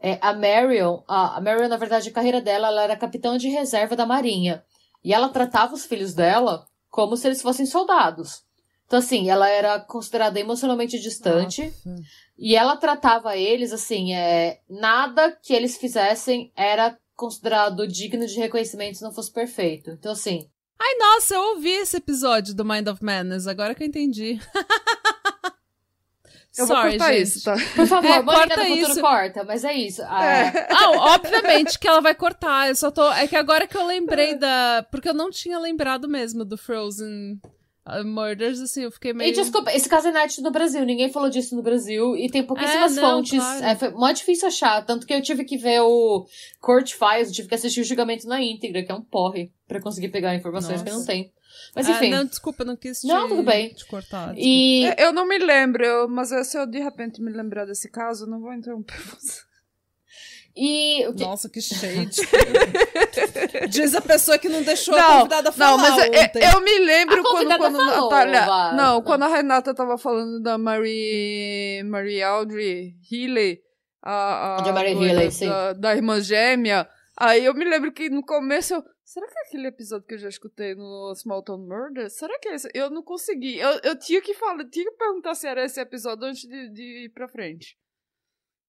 é, 0.00 0.18
a 0.20 0.32
Marion, 0.32 1.02
a, 1.06 1.36
a 1.36 1.40
Marion, 1.40 1.68
na 1.68 1.76
verdade, 1.76 2.08
a 2.08 2.12
carreira 2.12 2.40
dela, 2.40 2.66
ela 2.68 2.82
era 2.82 2.96
capitã 2.96 3.38
de 3.38 3.48
reserva 3.48 3.94
da 3.94 4.04
Marinha. 4.04 4.64
E 5.04 5.14
ela 5.14 5.28
tratava 5.28 5.74
os 5.74 5.84
filhos 5.84 6.12
dela 6.12 6.66
como 6.90 7.16
se 7.16 7.28
eles 7.28 7.40
fossem 7.40 7.66
soldados. 7.66 8.44
Então, 8.86 8.98
assim, 8.98 9.30
ela 9.30 9.48
era 9.48 9.80
considerada 9.80 10.38
emocionalmente 10.38 10.98
distante. 11.00 11.62
Nossa. 11.62 12.02
E 12.36 12.54
ela 12.54 12.76
tratava 12.76 13.36
eles, 13.36 13.72
assim, 13.72 14.14
é, 14.14 14.60
nada 14.68 15.36
que 15.42 15.52
eles 15.52 15.76
fizessem 15.76 16.52
era 16.56 16.96
considerado 17.14 17.86
digno 17.86 18.26
de 18.26 18.38
reconhecimento 18.38 18.98
se 18.98 19.04
não 19.04 19.12
fosse 19.12 19.32
perfeito. 19.32 19.90
Então, 19.90 20.12
assim. 20.12 20.48
Ai, 20.78 20.94
nossa, 20.98 21.34
eu 21.34 21.42
ouvi 21.54 21.70
esse 21.70 21.96
episódio 21.96 22.54
do 22.54 22.64
Mind 22.64 22.88
of 22.88 23.02
Madness, 23.02 23.46
agora 23.46 23.74
que 23.74 23.82
eu 23.82 23.86
entendi. 23.86 24.38
Eu 26.56 26.68
Sorry, 26.68 26.82
vou 26.82 26.90
cortar 26.90 27.12
gente. 27.14 27.22
isso, 27.22 27.44
tá? 27.44 27.56
Por 27.74 27.86
favor, 27.86 28.08
é, 28.08 28.22
Mônica 28.22 28.56
do 28.56 28.62
Futuro 28.62 28.92
isso. 28.92 29.00
corta, 29.00 29.42
mas 29.42 29.64
é 29.64 29.72
isso. 29.72 30.02
Ah, 30.04 30.24
é. 30.24 30.66
ah, 30.70 30.90
obviamente 31.14 31.80
que 31.80 31.88
ela 31.88 32.00
vai 32.00 32.14
cortar. 32.14 32.68
Eu 32.68 32.76
só 32.76 32.92
tô. 32.92 33.10
É 33.10 33.26
que 33.26 33.34
agora 33.34 33.66
que 33.66 33.76
eu 33.76 33.84
lembrei 33.84 34.36
da. 34.38 34.86
Porque 34.88 35.08
eu 35.08 35.14
não 35.14 35.30
tinha 35.30 35.58
lembrado 35.58 36.08
mesmo 36.08 36.44
do 36.44 36.56
Frozen 36.56 37.40
Murders, 38.02 38.60
assim, 38.60 38.84
eu 38.84 38.90
fiquei 38.90 39.12
meio. 39.12 39.30
E 39.30 39.32
desculpa, 39.32 39.70
esse 39.70 39.88
caso 39.88 40.08
é 40.08 40.12
net 40.12 40.40
no 40.40 40.50
Brasil, 40.50 40.84
ninguém 40.84 41.12
falou 41.12 41.28
disso 41.28 41.54
no 41.54 41.62
Brasil 41.62 42.16
e 42.16 42.30
tem 42.30 42.42
pouquíssimas 42.42 42.96
é, 42.96 43.00
não, 43.00 43.10
fontes. 43.10 43.38
Claro. 43.38 43.64
É, 43.64 43.76
foi 43.76 43.90
mó 43.90 44.10
difícil 44.10 44.48
achar, 44.48 44.84
tanto 44.86 45.06
que 45.06 45.12
eu 45.12 45.20
tive 45.20 45.44
que 45.44 45.58
ver 45.58 45.80
o 45.80 46.24
Court 46.60 46.94
Files, 46.94 47.30
tive 47.30 47.46
que 47.46 47.54
assistir 47.54 47.82
o 47.82 47.84
julgamento 47.84 48.26
na 48.26 48.42
íntegra, 48.42 48.82
que 48.82 48.90
é 48.90 48.94
um 48.94 49.02
porre, 49.02 49.52
para 49.68 49.82
conseguir 49.82 50.08
pegar 50.08 50.34
informações 50.34 50.80
Nossa. 50.80 50.84
que 50.84 50.90
eu 50.90 50.98
não 50.98 51.04
tenho. 51.04 51.30
Mas 51.74 51.88
ah, 51.88 51.92
enfim. 51.92 52.10
não, 52.10 52.24
desculpa, 52.24 52.64
não 52.64 52.76
quis 52.76 53.00
te, 53.00 53.06
não, 53.06 53.28
tudo 53.28 53.42
bem. 53.42 53.74
te 53.74 53.84
cortar. 53.86 54.34
E... 54.36 54.86
É, 54.86 55.04
eu 55.04 55.12
não 55.12 55.26
me 55.26 55.38
lembro, 55.38 56.08
mas 56.08 56.30
se 56.46 56.56
eu 56.56 56.66
de 56.66 56.78
repente 56.78 57.20
me 57.20 57.30
lembrar 57.30 57.64
desse 57.66 57.90
caso, 57.90 58.26
não 58.26 58.40
vou 58.40 58.52
interromper 58.52 58.96
você. 59.14 59.42
E 60.56 61.04
Nossa, 61.18 61.48
que 61.48 61.60
shade. 61.60 62.20
Diz 63.68 63.92
a 63.94 64.00
pessoa 64.00 64.38
que 64.38 64.48
não 64.48 64.62
deixou 64.62 64.94
não, 64.94 65.02
a 65.02 65.16
convidada 65.18 65.50
falar. 65.50 65.70
Não, 65.70 65.78
mas 65.78 65.98
é, 66.04 66.30
eu, 66.36 66.52
eu 66.52 66.60
me 66.60 66.78
lembro 66.78 67.20
a 67.20 67.22
quando, 67.24 67.56
quando 67.56 67.76
falou, 67.76 68.02
Natália. 68.04 68.46
Vai. 68.46 68.76
Não, 68.76 69.02
quando 69.02 69.22
a 69.24 69.28
Renata 69.28 69.74
tava 69.74 69.98
falando 69.98 70.40
da 70.40 70.56
Marie, 70.56 71.82
Marie 71.84 72.22
Audrey 72.22 72.94
Healy. 73.10 73.60
A, 74.00 74.58
a, 74.58 74.62
de 74.62 74.70
Marie 74.70 74.92
Healy, 74.92 75.32
sim. 75.32 75.48
Da, 75.48 75.72
da 75.72 75.96
irmã 75.96 76.20
gêmea. 76.20 76.88
Aí 77.16 77.44
eu 77.44 77.54
me 77.54 77.64
lembro 77.64 77.90
que 77.92 78.08
no 78.08 78.24
começo 78.24 78.74
eu. 78.74 78.84
Será 79.04 79.26
que 79.26 79.38
é 79.38 79.42
aquele 79.42 79.66
episódio 79.66 80.06
que 80.06 80.14
eu 80.14 80.18
já 80.18 80.28
escutei 80.28 80.74
no 80.74 81.14
Small 81.16 81.42
Town 81.42 81.58
Murder? 81.58 82.08
Será 82.10 82.38
que 82.38 82.48
é 82.48 82.54
esse? 82.54 82.70
Eu 82.72 82.90
não 82.90 83.02
consegui. 83.02 83.58
Eu, 83.58 83.70
eu 83.82 83.98
tinha 83.98 84.22
que 84.22 84.34
falar, 84.34 84.64
tinha 84.68 84.90
que 84.90 84.96
perguntar 84.96 85.34
se 85.34 85.46
era 85.46 85.64
esse 85.64 85.80
episódio 85.80 86.24
antes 86.26 86.42
de, 86.42 86.70
de 86.70 87.04
ir 87.04 87.08
pra 87.10 87.28
frente. 87.28 87.76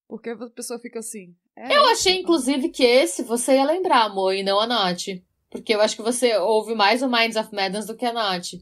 Porque 0.07 0.31
a 0.31 0.49
pessoa 0.49 0.79
fica 0.79 0.99
assim. 0.99 1.35
É 1.55 1.75
eu 1.75 1.85
achei, 1.85 2.19
inclusive, 2.19 2.69
que 2.69 2.83
esse 2.83 3.23
você 3.23 3.55
ia 3.55 3.65
lembrar, 3.65 4.03
amor, 4.03 4.35
e 4.35 4.43
não 4.43 4.59
a 4.59 4.67
Nath. 4.67 5.05
Porque 5.49 5.73
eu 5.73 5.81
acho 5.81 5.95
que 5.95 6.01
você 6.01 6.35
ouve 6.37 6.75
mais 6.75 7.01
o 7.01 7.09
Minds 7.09 7.37
of 7.37 7.53
Madness 7.53 7.85
do 7.85 7.95
que 7.95 8.05
a 8.05 8.11
Nath. 8.11 8.53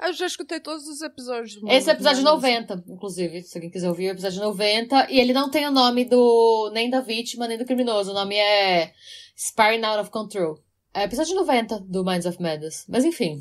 Eu 0.00 0.12
já 0.12 0.26
escutei 0.26 0.60
todos 0.60 0.86
os 0.86 1.00
episódios. 1.00 1.58
Esse 1.68 1.88
é 1.88 1.92
o 1.92 1.96
episódio 1.96 2.22
90, 2.22 2.84
inclusive, 2.88 3.42
se 3.42 3.56
alguém 3.56 3.70
quiser 3.70 3.88
ouvir, 3.88 4.08
o 4.08 4.12
episódio 4.12 4.40
90. 4.42 5.10
E 5.10 5.18
ele 5.18 5.32
não 5.32 5.50
tem 5.50 5.66
o 5.66 5.70
nome 5.70 6.04
do 6.04 6.70
nem 6.72 6.90
da 6.90 7.00
vítima, 7.00 7.48
nem 7.48 7.56
do 7.56 7.64
criminoso. 7.64 8.10
O 8.10 8.14
nome 8.14 8.36
é 8.36 8.92
Spiraling 9.34 9.84
Out 9.84 10.00
of 10.02 10.10
Control. 10.10 10.58
É 10.92 11.04
episódio 11.04 11.34
90 11.34 11.80
do 11.80 12.04
Minds 12.04 12.26
of 12.26 12.40
Madness. 12.40 12.84
Mas 12.88 13.04
enfim. 13.04 13.40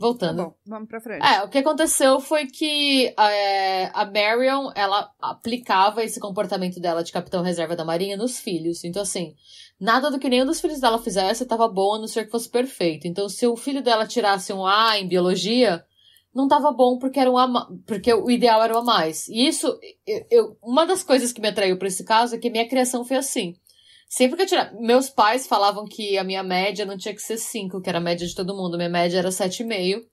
Voltando. 0.00 0.38
Tá 0.38 0.44
bom, 0.44 0.54
vamos 0.66 0.88
pra 0.88 0.98
frente. 0.98 1.22
É, 1.22 1.42
o 1.42 1.48
que 1.50 1.58
aconteceu 1.58 2.18
foi 2.20 2.46
que 2.46 3.14
é, 3.18 3.90
a 3.92 4.06
Marion, 4.06 4.70
ela 4.74 5.10
aplicava 5.20 6.02
esse 6.02 6.18
comportamento 6.18 6.80
dela 6.80 7.04
de 7.04 7.12
capitão 7.12 7.42
reserva 7.42 7.76
da 7.76 7.84
marinha 7.84 8.16
nos 8.16 8.40
filhos. 8.40 8.82
Então, 8.82 9.02
assim, 9.02 9.34
nada 9.78 10.10
do 10.10 10.18
que 10.18 10.30
nenhum 10.30 10.46
dos 10.46 10.58
filhos 10.58 10.80
dela 10.80 10.98
fizesse 10.98 11.42
estava 11.42 11.68
bom, 11.68 11.96
a 11.96 11.98
não 11.98 12.06
ser 12.06 12.24
que 12.24 12.30
fosse 12.30 12.48
perfeito. 12.48 13.06
Então, 13.06 13.28
se 13.28 13.46
o 13.46 13.56
filho 13.56 13.82
dela 13.82 14.06
tirasse 14.06 14.54
um 14.54 14.64
A 14.64 14.98
em 14.98 15.06
biologia, 15.06 15.84
não 16.34 16.44
estava 16.44 16.72
bom 16.72 16.98
porque 16.98 17.20
era 17.20 17.30
um 17.30 17.36
A, 17.36 17.68
porque 17.86 18.10
o 18.14 18.30
ideal 18.30 18.62
era 18.62 18.74
o 18.74 18.78
A 18.78 18.82
mais. 18.82 19.28
E 19.28 19.46
isso, 19.46 19.78
eu, 20.06 20.26
eu, 20.30 20.56
uma 20.62 20.86
das 20.86 21.02
coisas 21.02 21.30
que 21.30 21.42
me 21.42 21.48
atraiu 21.48 21.76
para 21.76 21.88
esse 21.88 22.04
caso 22.06 22.34
é 22.34 22.38
que 22.38 22.48
minha 22.48 22.66
criação 22.66 23.04
foi 23.04 23.18
assim. 23.18 23.54
Sempre 24.10 24.36
que 24.36 24.42
eu 24.42 24.46
tirava. 24.46 24.76
Meus 24.76 25.08
pais 25.08 25.46
falavam 25.46 25.86
que 25.86 26.18
a 26.18 26.24
minha 26.24 26.42
média 26.42 26.84
não 26.84 26.98
tinha 26.98 27.14
que 27.14 27.22
ser 27.22 27.38
5, 27.38 27.80
que 27.80 27.88
era 27.88 27.98
a 27.98 28.00
média 28.00 28.26
de 28.26 28.34
todo 28.34 28.56
mundo. 28.56 28.76
Minha 28.76 28.88
média 28.88 29.18
era 29.18 29.28
7,5. 29.28 30.04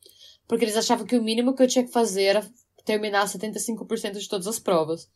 Porque 0.47 0.63
eles 0.63 0.77
achavam 0.77 1.03
que 1.03 1.17
o 1.17 1.23
mínimo 1.23 1.55
que 1.55 1.63
eu 1.63 1.67
tinha 1.67 1.83
que 1.83 1.91
fazer 1.91 2.23
era 2.25 2.51
terminar 2.85 3.25
75% 3.25 4.19
de 4.19 4.29
todas 4.29 4.45
as 4.45 4.59
provas. 4.59 5.09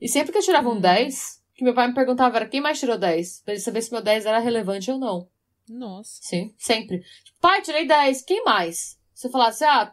E 0.00 0.08
sempre 0.08 0.30
que 0.30 0.38
eu 0.38 0.42
tirava 0.42 0.68
um 0.68 0.76
hum. 0.76 0.80
10, 0.80 1.42
que 1.52 1.64
meu 1.64 1.74
pai 1.74 1.88
me 1.88 1.94
perguntava 1.94 2.36
era 2.36 2.48
quem 2.48 2.60
mais 2.60 2.78
tirou 2.78 2.96
10? 2.96 3.42
Pra 3.44 3.54
ele 3.54 3.60
saber 3.60 3.82
se 3.82 3.90
meu 3.90 4.00
10 4.00 4.24
era 4.24 4.38
relevante 4.38 4.88
ou 4.88 4.98
não. 5.00 5.28
Nossa. 5.68 6.20
Sim, 6.22 6.54
sempre. 6.56 7.02
Pai, 7.40 7.60
tirei 7.60 7.88
10, 7.88 8.22
quem 8.22 8.44
mais? 8.44 8.96
Se 9.12 9.26
eu 9.26 9.32
falasse, 9.32 9.64
ah, 9.64 9.92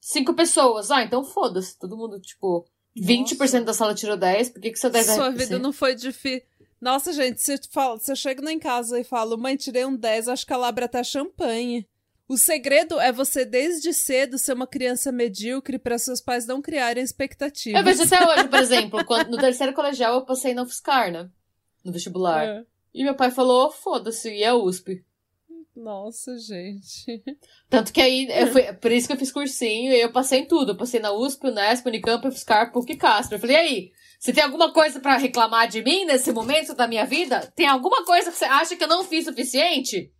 cinco 0.00 0.32
pessoas. 0.32 0.92
Ah, 0.92 1.02
então 1.02 1.24
foda-se. 1.24 1.76
Todo 1.76 1.96
mundo, 1.96 2.20
tipo, 2.20 2.64
20% 2.96 3.40
Nossa. 3.40 3.60
da 3.62 3.74
sala 3.74 3.94
tirou 3.96 4.16
10, 4.16 4.50
por 4.50 4.62
que, 4.62 4.70
que 4.70 4.78
seu 4.78 4.90
10 4.90 5.06
Sua 5.06 5.26
é 5.26 5.32
vida 5.32 5.58
não 5.58 5.72
foi 5.72 5.96
difícil. 5.96 6.48
Nossa, 6.80 7.12
gente, 7.12 7.42
se 7.42 7.52
eu, 7.52 7.58
falo, 7.70 7.98
se 7.98 8.10
eu 8.10 8.16
chego 8.16 8.48
em 8.48 8.58
casa 8.58 8.98
e 8.98 9.04
falo, 9.04 9.36
mãe, 9.36 9.56
tirei 9.56 9.84
um 9.84 9.94
10, 9.94 10.28
acho 10.28 10.46
que 10.46 10.52
ela 10.52 10.68
abre 10.68 10.84
até 10.84 11.04
champanhe. 11.04 11.86
O 12.26 12.38
segredo 12.38 12.98
é 13.00 13.12
você, 13.12 13.44
desde 13.44 13.92
cedo, 13.92 14.38
ser 14.38 14.54
uma 14.54 14.66
criança 14.66 15.10
medíocre 15.10 15.78
para 15.78 15.98
seus 15.98 16.20
pais 16.20 16.46
não 16.46 16.62
criarem 16.62 17.02
expectativas. 17.02 17.78
Eu 17.78 17.84
vejo 17.84 18.02
até 18.04 18.24
hoje, 18.24 18.48
por 18.48 18.58
exemplo, 18.60 19.04
quando, 19.04 19.28
no 19.28 19.36
terceiro 19.36 19.74
colegial 19.74 20.14
eu 20.14 20.24
passei 20.24 20.54
na 20.54 20.62
UFSCar, 20.62 21.12
né? 21.12 21.28
No 21.84 21.92
vestibular. 21.92 22.46
É. 22.46 22.64
E 22.94 23.04
meu 23.04 23.14
pai 23.14 23.30
falou, 23.30 23.70
foda-se, 23.70 24.30
e 24.30 24.42
é 24.42 24.52
USP. 24.54 25.04
Nossa, 25.74 26.38
gente. 26.38 27.22
Tanto 27.68 27.92
que 27.92 28.00
aí, 28.00 28.28
fui, 28.52 28.72
por 28.74 28.92
isso 28.92 29.06
que 29.06 29.12
eu 29.12 29.18
fiz 29.18 29.32
cursinho 29.32 29.92
e 29.92 30.00
eu 30.00 30.12
passei 30.12 30.40
em 30.40 30.46
tudo. 30.46 30.72
Eu 30.72 30.76
passei 30.76 31.00
na 31.00 31.12
USP, 31.12 31.48
Unesp, 31.48 31.86
Unicamp, 31.86 32.26
UFSCar, 32.26 32.72
PUC 32.72 32.92
e 32.92 32.96
Castro. 32.96 33.36
Eu 33.36 33.40
falei, 33.40 33.56
e 33.56 33.58
aí? 33.58 33.92
Você 34.20 34.34
tem 34.34 34.44
alguma 34.44 34.70
coisa 34.70 35.00
para 35.00 35.16
reclamar 35.16 35.66
de 35.66 35.82
mim 35.82 36.04
nesse 36.04 36.30
momento 36.30 36.74
da 36.74 36.86
minha 36.86 37.06
vida? 37.06 37.50
Tem 37.56 37.66
alguma 37.66 38.04
coisa 38.04 38.30
que 38.30 38.36
você 38.36 38.44
acha 38.44 38.76
que 38.76 38.84
eu 38.84 38.88
não 38.88 39.02
fiz 39.02 39.24
suficiente? 39.24 40.12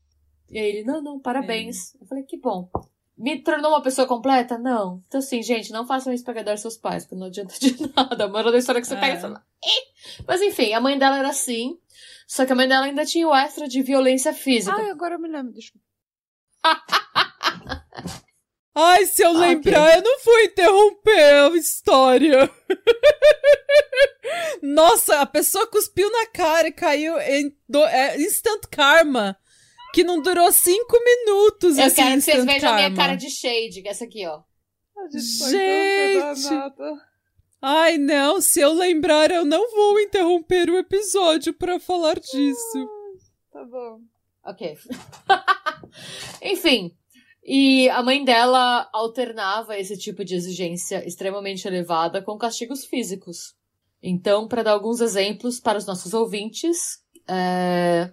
E 0.50 0.59
aí 0.59 0.64
ele, 0.71 0.85
não, 0.85 1.02
não, 1.02 1.21
parabéns. 1.21 1.95
É. 1.95 2.02
Eu 2.02 2.07
falei, 2.07 2.25
que 2.25 2.38
bom. 2.38 2.71
me 3.16 3.38
tornou 3.42 3.71
uma 3.73 3.83
pessoa 3.83 4.09
completa? 4.09 4.57
Não. 4.59 5.02
Então, 5.07 5.19
assim, 5.19 5.42
gente, 5.42 5.71
não 5.71 5.87
façam 5.87 6.14
isso 6.14 6.25
pra 6.25 6.33
agradar 6.33 6.57
seus 6.57 6.78
pais, 6.78 7.04
porque 7.04 7.14
não 7.16 7.26
adianta 7.26 7.54
de 7.61 7.76
nada. 7.95 8.25
A 8.25 8.28
moral 8.28 8.50
da 8.50 8.57
história 8.57 8.80
que 8.80 8.87
você 8.87 8.95
É. 8.95 9.00
pega 9.00 9.45
e. 9.62 10.23
Mas 10.26 10.40
enfim, 10.40 10.73
a 10.73 10.80
mãe 10.80 10.99
dela 10.99 11.19
era 11.19 11.28
assim. 11.28 11.78
Só 12.26 12.47
que 12.47 12.52
a 12.52 12.57
mãe 12.57 12.66
dela 12.66 12.87
ainda 12.87 13.04
tinha 13.04 13.28
o 13.28 13.35
extra 13.35 13.69
de 13.69 13.83
violência 13.83 14.33
física. 14.33 14.75
Ai, 14.75 14.88
agora 14.88 15.16
eu 15.16 15.21
me 15.21 15.28
lembro, 15.28 15.52
desculpa. 15.52 15.85
Ai, 18.74 19.04
se 19.06 19.22
eu 19.22 19.30
Ok. 19.30 19.40
lembrar, 19.40 19.96
eu 19.96 20.02
não 20.02 20.20
vou 20.24 20.40
interromper 20.40 21.34
a 21.34 21.48
história. 21.56 22.50
Nossa, 24.62 25.20
a 25.20 25.26
pessoa 25.26 25.66
cuspiu 25.66 26.10
na 26.10 26.26
cara 26.26 26.68
e 26.68 26.72
caiu 26.72 27.18
em 27.20 27.54
do- 27.68 27.84
é, 27.84 28.16
instant 28.20 28.62
karma. 28.70 29.36
Que 29.92 30.04
não 30.04 30.22
durou 30.22 30.52
cinco 30.52 30.96
minutos. 31.04 31.76
Eu 31.76 31.92
quero 31.92 32.14
que 32.14 32.20
vocês 32.20 32.44
vejam 32.44 32.70
a 32.70 32.74
minha 32.76 32.94
cara 32.94 33.16
de 33.16 33.28
shade, 33.28 33.82
que 33.82 33.88
é 33.88 33.90
essa 33.90 34.04
aqui, 34.04 34.24
ó. 34.24 34.40
Gente. 35.12 36.48
Ai, 37.60 37.98
não, 37.98 38.40
se 38.40 38.60
eu 38.60 38.72
lembrar, 38.72 39.32
eu 39.32 39.44
não 39.44 39.68
vou 39.74 39.98
interromper 40.00 40.70
o 40.70 40.78
episódio 40.78 41.52
pra 41.52 41.80
falar 41.80 42.20
disso. 42.20 42.88
Tá 43.52 43.64
bom. 43.64 43.98
Ok. 44.44 44.78
Enfim. 46.40 46.96
E 47.44 47.88
a 47.88 48.02
mãe 48.02 48.25
dela 48.25 48.88
alternava 48.92 49.78
esse 49.78 49.97
tipo 49.97 50.25
de 50.25 50.35
exigência 50.35 51.06
extremamente 51.06 51.66
elevada 51.66 52.23
com 52.23 52.37
castigos 52.37 52.85
físicos. 52.85 53.54
Então, 54.02 54.47
para 54.47 54.62
dar 54.62 54.73
alguns 54.73 55.00
exemplos 55.00 55.61
para 55.61 55.78
os 55.78 55.87
nossos 55.87 56.14
ouvintes, 56.14 56.99
é, 57.28 58.11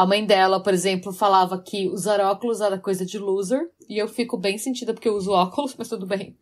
a 0.00 0.06
mãe 0.06 0.24
dela, 0.24 0.62
por 0.62 0.72
exemplo, 0.72 1.12
falava 1.12 1.60
que 1.62 1.86
usar 1.88 2.20
óculos 2.20 2.62
era 2.62 2.78
coisa 2.78 3.04
de 3.04 3.18
loser. 3.18 3.60
E 3.86 3.98
eu 3.98 4.08
fico 4.08 4.38
bem 4.38 4.56
sentida 4.56 4.94
porque 4.94 5.06
eu 5.06 5.14
uso 5.14 5.30
óculos, 5.34 5.74
mas 5.76 5.88
tudo 5.88 6.06
bem. 6.06 6.38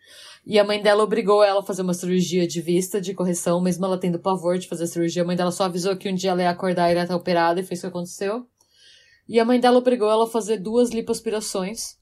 E 0.46 0.60
a 0.60 0.64
mãe 0.64 0.80
dela 0.80 1.02
obrigou 1.02 1.42
ela 1.42 1.58
a 1.58 1.64
fazer 1.64 1.82
uma 1.82 1.92
cirurgia 1.92 2.46
de 2.46 2.60
vista, 2.60 3.00
de 3.00 3.14
correção, 3.14 3.60
mesmo 3.60 3.84
ela 3.84 3.98
tendo 3.98 4.18
pavor 4.18 4.58
de 4.58 4.68
fazer 4.68 4.84
a 4.84 4.86
cirurgia. 4.86 5.22
A 5.22 5.26
mãe 5.26 5.36
dela 5.36 5.50
só 5.50 5.64
avisou 5.64 5.96
que 5.96 6.08
um 6.08 6.14
dia 6.14 6.30
ela 6.30 6.42
ia 6.42 6.50
acordar 6.50 6.88
e 6.88 6.94
ia 6.94 7.02
estar 7.02 7.16
operada, 7.16 7.58
e 7.58 7.64
foi 7.64 7.74
isso 7.74 7.82
que 7.82 7.88
aconteceu. 7.88 8.46
E 9.28 9.40
a 9.40 9.44
mãe 9.44 9.58
dela 9.58 9.78
obrigou 9.78 10.08
ela 10.08 10.22
a 10.24 10.30
fazer 10.30 10.58
duas 10.58 10.90
lipoaspirações, 10.90 11.97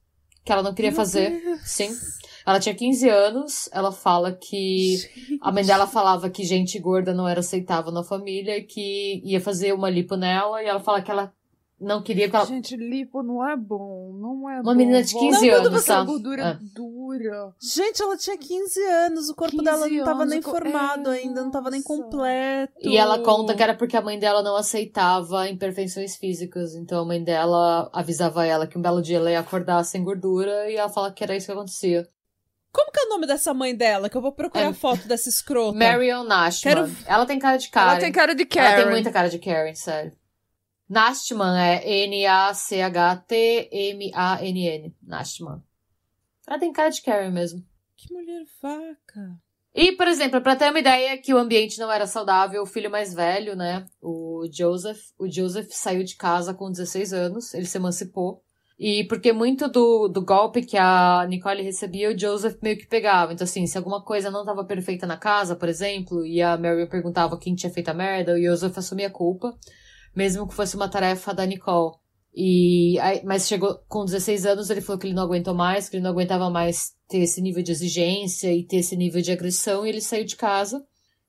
que 0.47 0.53
ela 0.53 0.63
não 0.63 0.73
queria 0.73 0.93
fazer. 0.93 1.43
Sim. 1.65 1.91
Ela 2.47 2.61
tinha 2.61 2.73
15 2.73 3.09
anos, 3.09 3.69
ela 3.73 3.91
fala 3.91 4.33
que. 4.33 4.97
A 5.43 5.51
mãe 5.51 5.65
dela 5.65 5.89
falava 5.89 6.31
que 6.31 6.45
gente 6.45 6.79
gorda 6.79 7.13
não 7.13 7.27
era 7.29 7.41
aceitável 7.41 7.91
na 7.91 8.05
família 8.05 8.65
que 8.65 9.21
ia 9.25 9.41
fazer 9.41 9.75
uma 9.75 9.91
lipo 9.91 10.15
nela, 10.15 10.63
e 10.63 10.67
ela 10.67 10.79
fala 10.79 11.03
que 11.03 11.11
ela 11.11 11.35
não 11.81 12.03
queria 12.03 12.27
ela. 12.33 12.45
Gente, 12.47 12.77
lipo 12.77 13.23
não 13.23 13.47
é 13.47 13.57
bom. 13.57 14.13
Não 14.19 14.49
é 14.51 14.57
bom. 14.57 14.63
Uma 14.71 14.75
menina 14.75 15.03
de 15.03 15.13
15 15.13 15.51
Volta 15.51 15.69
anos, 15.69 15.83
essa 15.83 15.95
tá? 15.97 16.05
gordura 16.05 16.43
É. 16.43 16.59
dura. 16.75 17.53
Gente, 17.61 18.03
ela 18.03 18.17
tinha 18.17 18.37
15 18.39 18.81
anos, 18.83 19.29
o 19.29 19.35
corpo 19.35 19.53
15 19.59 19.65
dela 19.65 19.89
não 19.89 20.05
tava 20.05 20.23
anos, 20.23 20.31
nem 20.33 20.43
formado 20.43 21.13
é, 21.13 21.19
ainda, 21.19 21.43
não 21.43 21.51
tava 21.51 21.71
nem 21.71 21.83
completo. 21.83 22.73
E 22.83 22.97
ela 22.97 23.19
conta 23.19 23.55
que 23.55 23.63
era 23.63 23.75
porque 23.75 23.97
a 23.97 24.03
mãe 24.03 24.19
dela 24.19 24.43
não 24.43 24.57
aceitava 24.57 25.49
imperfeições 25.49 26.17
físicas. 26.17 26.75
Então 26.75 27.03
a 27.03 27.07
mãe 27.07 27.23
dela 27.23 27.91
avisava 27.93 28.47
ela 28.47 28.67
que 28.67 28.79
um 28.79 28.83
belo 28.83 29.03
dia 29.03 29.19
ela 29.19 29.31
ia 29.31 29.41
acordar 29.41 29.83
sem 29.85 30.03
gordura 30.03 30.71
e 30.71 30.77
ela 30.77 30.89
fala 30.89 31.13
que 31.13 31.23
era 31.23 31.37
isso 31.37 31.47
que 31.47 31.53
acontecia. 31.53 32.09
Como 32.73 32.91
que 32.93 33.01
é 33.01 33.05
o 33.05 33.09
nome 33.09 33.27
dessa 33.27 33.55
mãe 33.55 33.75
dela? 33.75 34.11
Que 34.11 34.17
eu 34.17 34.21
vou 34.21 34.33
procurar 34.33 34.67
É- 34.69 34.73
foto 34.75 35.09
dessa 35.09 35.29
escrota. 35.31 35.79
Marion 35.79 36.25
Nashman. 36.25 36.75
Quero- 36.75 36.91
Ela 37.07 37.25
tem 37.25 37.39
cara 37.39 37.57
de 37.57 37.71
Karen. 37.71 37.91
Ela 37.93 38.01
tem 38.01 38.13
cara 38.13 38.35
de 38.35 38.45
Karen. 38.45 38.69
Ela 38.69 38.83
tem 38.83 38.91
muita 38.91 39.11
cara 39.11 39.29
de 39.31 39.39
Karen, 39.39 39.75
sério. 39.75 40.13
Nastman 40.89 41.59
é 41.59 42.07
N-A-C-H-T-M-A-N-N. 42.07 42.95
Nastman. 45.03 45.63
Ela 46.47 46.59
tem 46.59 46.73
cara 46.73 46.91
de 46.91 47.03
Karen 47.03 47.31
mesmo. 47.31 47.65
Que 47.97 48.13
mulher 48.13 48.45
vaca. 48.63 49.41
E, 49.75 49.93
por 49.93 50.09
exemplo, 50.09 50.41
pra 50.41 50.57
ter 50.57 50.71
uma 50.71 50.79
ideia 50.79 51.19
que 51.19 51.35
o 51.35 51.39
ambiente 51.39 51.79
não 51.79 51.93
era 51.93 52.07
saudável, 52.07 52.63
o 52.63 52.67
filho 52.67 52.91
mais 52.91 53.13
velho, 53.13 53.55
né, 53.55 53.85
o 54.01 54.47
Joseph, 54.51 55.01
o 55.19 55.31
Joseph 55.31 55.69
saiu 55.71 56.03
de 56.03 56.17
casa 56.17 56.55
com 56.55 56.71
16 56.71 57.13
anos, 57.13 57.53
ele 57.53 57.67
se 57.67 57.77
emancipou. 57.77 58.43
E 58.79 59.05
porque 59.05 59.33
muito 59.33 59.69
do, 59.69 60.09
do 60.09 60.25
golpe 60.25 60.63
que 60.63 60.79
a 60.79 61.27
Nicole 61.29 61.63
recebia, 61.63 62.11
o 62.11 62.19
Joseph 62.19 62.59
meio 62.63 62.79
que 62.79 62.87
pegava. 62.87 63.33
Então, 63.33 63.45
assim, 63.45 63.67
se 63.67 63.77
alguma 63.77 64.03
coisa 64.03 64.31
não 64.31 64.41
estava 64.41 64.65
perfeita 64.65 65.07
na 65.07 65.17
casa, 65.19 65.57
por 65.57 65.69
exemplo, 65.69 66.25
e 66.25 66.41
a 66.41 66.57
Mary 66.57 66.87
perguntava 66.87 67.39
quem 67.39 67.55
tinha 67.55 67.73
feito 67.73 67.89
a 67.91 67.95
merda, 67.95 68.35
o 68.35 68.43
Joseph 68.43 68.77
assumia 68.79 69.09
a 69.09 69.11
culpa, 69.11 69.55
mesmo 70.17 70.49
que 70.49 70.55
fosse 70.55 70.75
uma 70.75 70.89
tarefa 70.89 71.35
da 71.35 71.45
Nicole. 71.47 71.95
E 72.35 72.99
aí- 73.01 73.23
mas 73.25 73.47
chegou 73.47 73.79
com 73.89 74.05
16 74.05 74.45
anos, 74.47 74.69
ele 74.71 74.81
falou 74.81 74.99
que 74.99 75.07
ele 75.07 75.15
não 75.15 75.23
aguentou 75.23 75.55
mais, 75.55 75.89
que 75.89 75.97
ele 75.97 76.03
não 76.03 76.11
aguentava 76.11 76.51
mais 76.51 76.95
ter 77.09 77.19
esse 77.19 77.41
nível 77.41 77.63
de 77.63 77.71
exigência 77.73 78.53
e 78.53 78.65
ter 78.65 78.79
esse 78.79 78.97
nível 78.97 79.23
de 79.23 79.31
agressão, 79.33 79.87
e 79.87 79.89
ele 79.91 80.01
saiu 80.01 80.25
de 80.25 80.37
casa. 80.37 80.85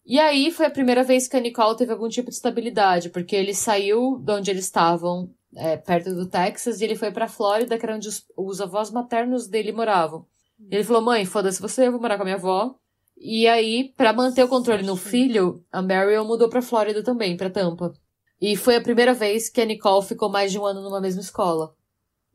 E 0.05 0.19
aí 0.19 0.51
foi 0.51 0.65
a 0.65 0.69
primeira 0.71 1.03
vez 1.03 1.27
que 1.27 1.35
a 1.35 1.39
Nicole 1.39 1.77
teve 1.77 1.91
algum 1.91 2.07
tipo 2.09 2.29
de 2.29 2.35
estabilidade, 2.35 3.09
porque 3.09 3.35
ele 3.35 3.53
saiu 3.53 4.17
de 4.19 4.31
onde 4.31 4.49
eles 4.51 4.65
estavam, 4.65 5.29
é, 5.55 5.77
perto 5.77 6.13
do 6.15 6.25
Texas, 6.27 6.79
e 6.81 6.85
ele 6.85 6.95
foi 6.95 7.11
pra 7.11 7.27
Flórida, 7.27 7.77
que 7.77 7.85
era 7.85 7.95
onde 7.95 8.07
os, 8.07 8.25
os 8.35 8.59
avós 8.61 8.89
maternos 8.91 9.47
dele 9.47 9.71
moravam. 9.71 10.25
E 10.71 10.75
ele 10.75 10.83
falou: 10.83 11.01
mãe, 11.01 11.25
foda-se 11.25 11.61
você, 11.61 11.87
eu 11.87 11.91
vou 11.91 12.01
morar 12.01 12.15
com 12.15 12.23
a 12.23 12.25
minha 12.25 12.35
avó. 12.37 12.73
E 13.17 13.47
aí, 13.47 13.93
pra 13.95 14.13
manter 14.13 14.43
o 14.43 14.47
controle 14.47 14.83
no 14.83 14.95
filho, 14.95 15.63
a 15.71 15.81
Marion 15.81 16.25
mudou 16.25 16.49
pra 16.49 16.61
Flórida 16.61 17.03
também, 17.03 17.35
pra 17.37 17.49
Tampa. 17.49 17.93
E 18.39 18.55
foi 18.55 18.75
a 18.75 18.81
primeira 18.81 19.13
vez 19.13 19.49
que 19.49 19.61
a 19.61 19.65
Nicole 19.65 20.05
ficou 20.05 20.29
mais 20.29 20.51
de 20.51 20.59
um 20.59 20.65
ano 20.65 20.81
numa 20.81 21.01
mesma 21.01 21.21
escola. 21.21 21.73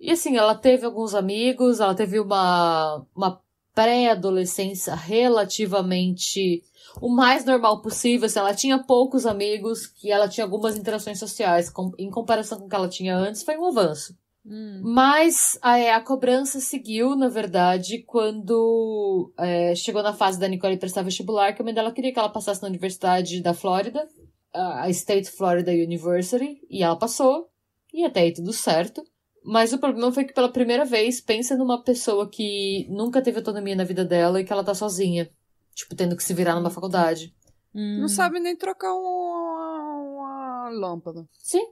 E 0.00 0.10
assim, 0.10 0.36
ela 0.36 0.54
teve 0.54 0.84
alguns 0.84 1.14
amigos, 1.14 1.78
ela 1.78 1.94
teve 1.94 2.18
uma, 2.18 3.06
uma 3.14 3.40
pré-adolescência 3.72 4.94
relativamente 4.94 6.62
o 7.00 7.08
mais 7.08 7.44
normal 7.44 7.80
possível. 7.80 8.26
Assim, 8.26 8.40
ela 8.40 8.54
tinha 8.54 8.82
poucos 8.82 9.26
amigos 9.26 9.92
e 10.02 10.10
ela 10.10 10.28
tinha 10.28 10.44
algumas 10.44 10.76
interações 10.76 11.18
sociais. 11.18 11.70
Com, 11.70 11.92
em 11.98 12.10
comparação 12.10 12.58
com 12.58 12.66
o 12.66 12.68
que 12.68 12.74
ela 12.74 12.88
tinha 12.88 13.16
antes, 13.16 13.42
foi 13.42 13.56
um 13.56 13.66
avanço. 13.66 14.16
Hum. 14.44 14.80
Mas 14.82 15.56
a, 15.62 15.76
a 15.94 16.00
cobrança 16.00 16.58
seguiu, 16.58 17.14
na 17.14 17.28
verdade, 17.28 18.02
quando 18.02 19.32
é, 19.38 19.74
chegou 19.76 20.02
na 20.02 20.12
fase 20.12 20.38
da 20.38 20.48
Nicole 20.48 20.76
prestar 20.76 21.02
vestibular, 21.02 21.52
que 21.52 21.62
a 21.62 21.64
mãe 21.64 21.72
dela 21.72 21.92
queria 21.92 22.12
que 22.12 22.18
ela 22.18 22.28
passasse 22.28 22.60
na 22.60 22.68
Universidade 22.68 23.40
da 23.40 23.54
Flórida, 23.54 24.08
a 24.54 24.88
State 24.90 25.30
Florida 25.30 25.70
University, 25.70 26.60
e 26.68 26.82
ela 26.82 26.96
passou, 26.96 27.50
e 27.92 28.04
até 28.04 28.20
aí 28.20 28.32
tudo 28.32 28.52
certo. 28.52 29.02
Mas 29.44 29.72
o 29.72 29.78
problema 29.78 30.12
foi 30.12 30.24
que 30.24 30.32
pela 30.32 30.52
primeira 30.52 30.84
vez, 30.84 31.20
pensa 31.20 31.56
numa 31.56 31.82
pessoa 31.82 32.28
que 32.28 32.86
nunca 32.88 33.20
teve 33.20 33.38
autonomia 33.38 33.74
na 33.74 33.84
vida 33.84 34.04
dela 34.04 34.40
e 34.40 34.44
que 34.44 34.52
ela 34.52 34.64
tá 34.64 34.74
sozinha. 34.74 35.30
Tipo, 35.74 35.96
tendo 35.96 36.16
que 36.16 36.22
se 36.22 36.34
virar 36.34 36.54
numa 36.54 36.70
faculdade. 36.70 37.34
Hum. 37.74 38.00
Não 38.00 38.08
sabe 38.08 38.38
nem 38.38 38.54
trocar 38.54 38.94
uma, 38.94 39.94
uma 39.96 40.70
lâmpada. 40.70 41.26
Sim. 41.38 41.64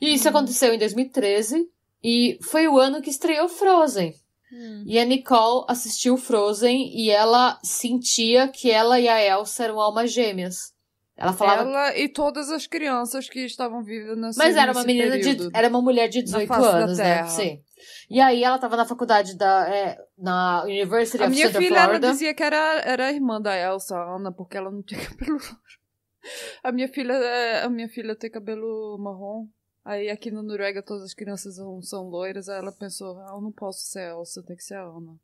E 0.00 0.14
isso 0.14 0.28
aconteceu 0.28 0.72
em 0.72 0.78
2013. 0.78 1.68
E 2.04 2.38
foi 2.42 2.68
o 2.68 2.78
ano 2.78 3.02
que 3.02 3.10
estreou 3.10 3.48
Frozen. 3.48 4.14
Hum. 4.52 4.84
E 4.86 4.98
a 4.98 5.04
Nicole 5.04 5.64
assistiu 5.68 6.16
Frozen 6.16 6.96
e 6.96 7.10
ela 7.10 7.58
sentia 7.64 8.46
que 8.46 8.70
ela 8.70 9.00
e 9.00 9.08
a 9.08 9.20
Elsa 9.20 9.64
eram 9.64 9.80
almas 9.80 10.12
gêmeas. 10.12 10.75
Ela 11.16 11.32
falava. 11.32 11.62
Ela 11.62 11.96
e 11.96 12.08
todas 12.08 12.50
as 12.50 12.66
crianças 12.66 13.28
que 13.28 13.40
estavam 13.40 13.82
vivas 13.82 14.18
nesse 14.18 14.38
Mas 14.38 14.54
era 14.54 14.72
uma 14.72 14.84
menina 14.84 15.12
período. 15.12 15.50
de. 15.50 15.56
Era 15.56 15.68
uma 15.68 15.80
mulher 15.80 16.08
de 16.08 16.22
18 16.22 16.46
face 16.46 16.60
da 16.62 16.76
anos, 16.76 16.98
né? 16.98 17.26
Sim. 17.28 17.62
E 18.10 18.20
aí 18.20 18.44
ela 18.44 18.58
tava 18.58 18.76
na 18.76 18.84
faculdade 18.84 19.34
da. 19.36 19.66
é, 19.68 19.98
na 20.18 20.62
University 20.64 21.22
A 21.22 21.26
of 21.26 21.34
minha 21.34 21.46
Central 21.46 21.62
filha, 21.62 21.78
ela 21.78 21.98
dizia 21.98 22.34
que 22.34 22.42
era, 22.42 22.80
era 22.84 23.06
a 23.06 23.12
irmã 23.12 23.40
da 23.40 23.56
Elsa, 23.56 23.96
a 23.96 24.16
Ana, 24.16 24.30
porque 24.30 24.56
ela 24.58 24.70
não 24.70 24.82
tinha 24.82 25.00
cabelo 25.08 25.38
roxo. 25.38 25.56
A 26.62 26.70
minha 26.72 26.88
filha, 26.88 27.12
é- 27.14 27.62
a 27.64 27.70
minha 27.70 27.88
filha 27.88 28.14
tem 28.14 28.30
cabelo 28.30 28.98
marrom. 28.98 29.46
Aí 29.84 30.10
aqui 30.10 30.30
na 30.32 30.42
Noruega 30.42 30.82
todas 30.82 31.04
as 31.04 31.14
crianças 31.14 31.54
são, 31.54 31.80
são 31.80 32.08
loiras. 32.08 32.48
Aí 32.48 32.58
ela 32.58 32.72
pensou, 32.72 33.16
ah, 33.20 33.34
eu 33.36 33.40
não 33.40 33.52
posso 33.52 33.86
ser 33.86 34.00
a 34.00 34.10
Elsa, 34.18 34.42
tem 34.44 34.56
que 34.56 34.64
ser 34.64 34.74
a 34.74 34.82
Ana. 34.82 35.14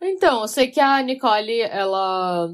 Então, 0.00 0.42
eu 0.42 0.48
sei 0.48 0.68
que 0.68 0.78
a 0.78 1.02
Nicole, 1.02 1.60
ela 1.62 2.48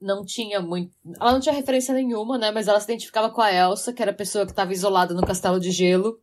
não 0.00 0.24
tinha 0.24 0.60
muito. 0.60 0.92
Ela 1.20 1.32
não 1.32 1.40
tinha 1.40 1.54
referência 1.54 1.92
nenhuma, 1.94 2.38
né? 2.38 2.50
Mas 2.50 2.68
ela 2.68 2.80
se 2.80 2.84
identificava 2.90 3.30
com 3.30 3.40
a 3.40 3.52
Elsa, 3.52 3.92
que 3.92 4.00
era 4.02 4.10
a 4.10 4.14
pessoa 4.14 4.44
que 4.46 4.52
estava 4.52 4.72
isolada 4.72 5.12
no 5.14 5.26
castelo 5.26 5.60
de 5.60 5.70
gelo, 5.70 6.18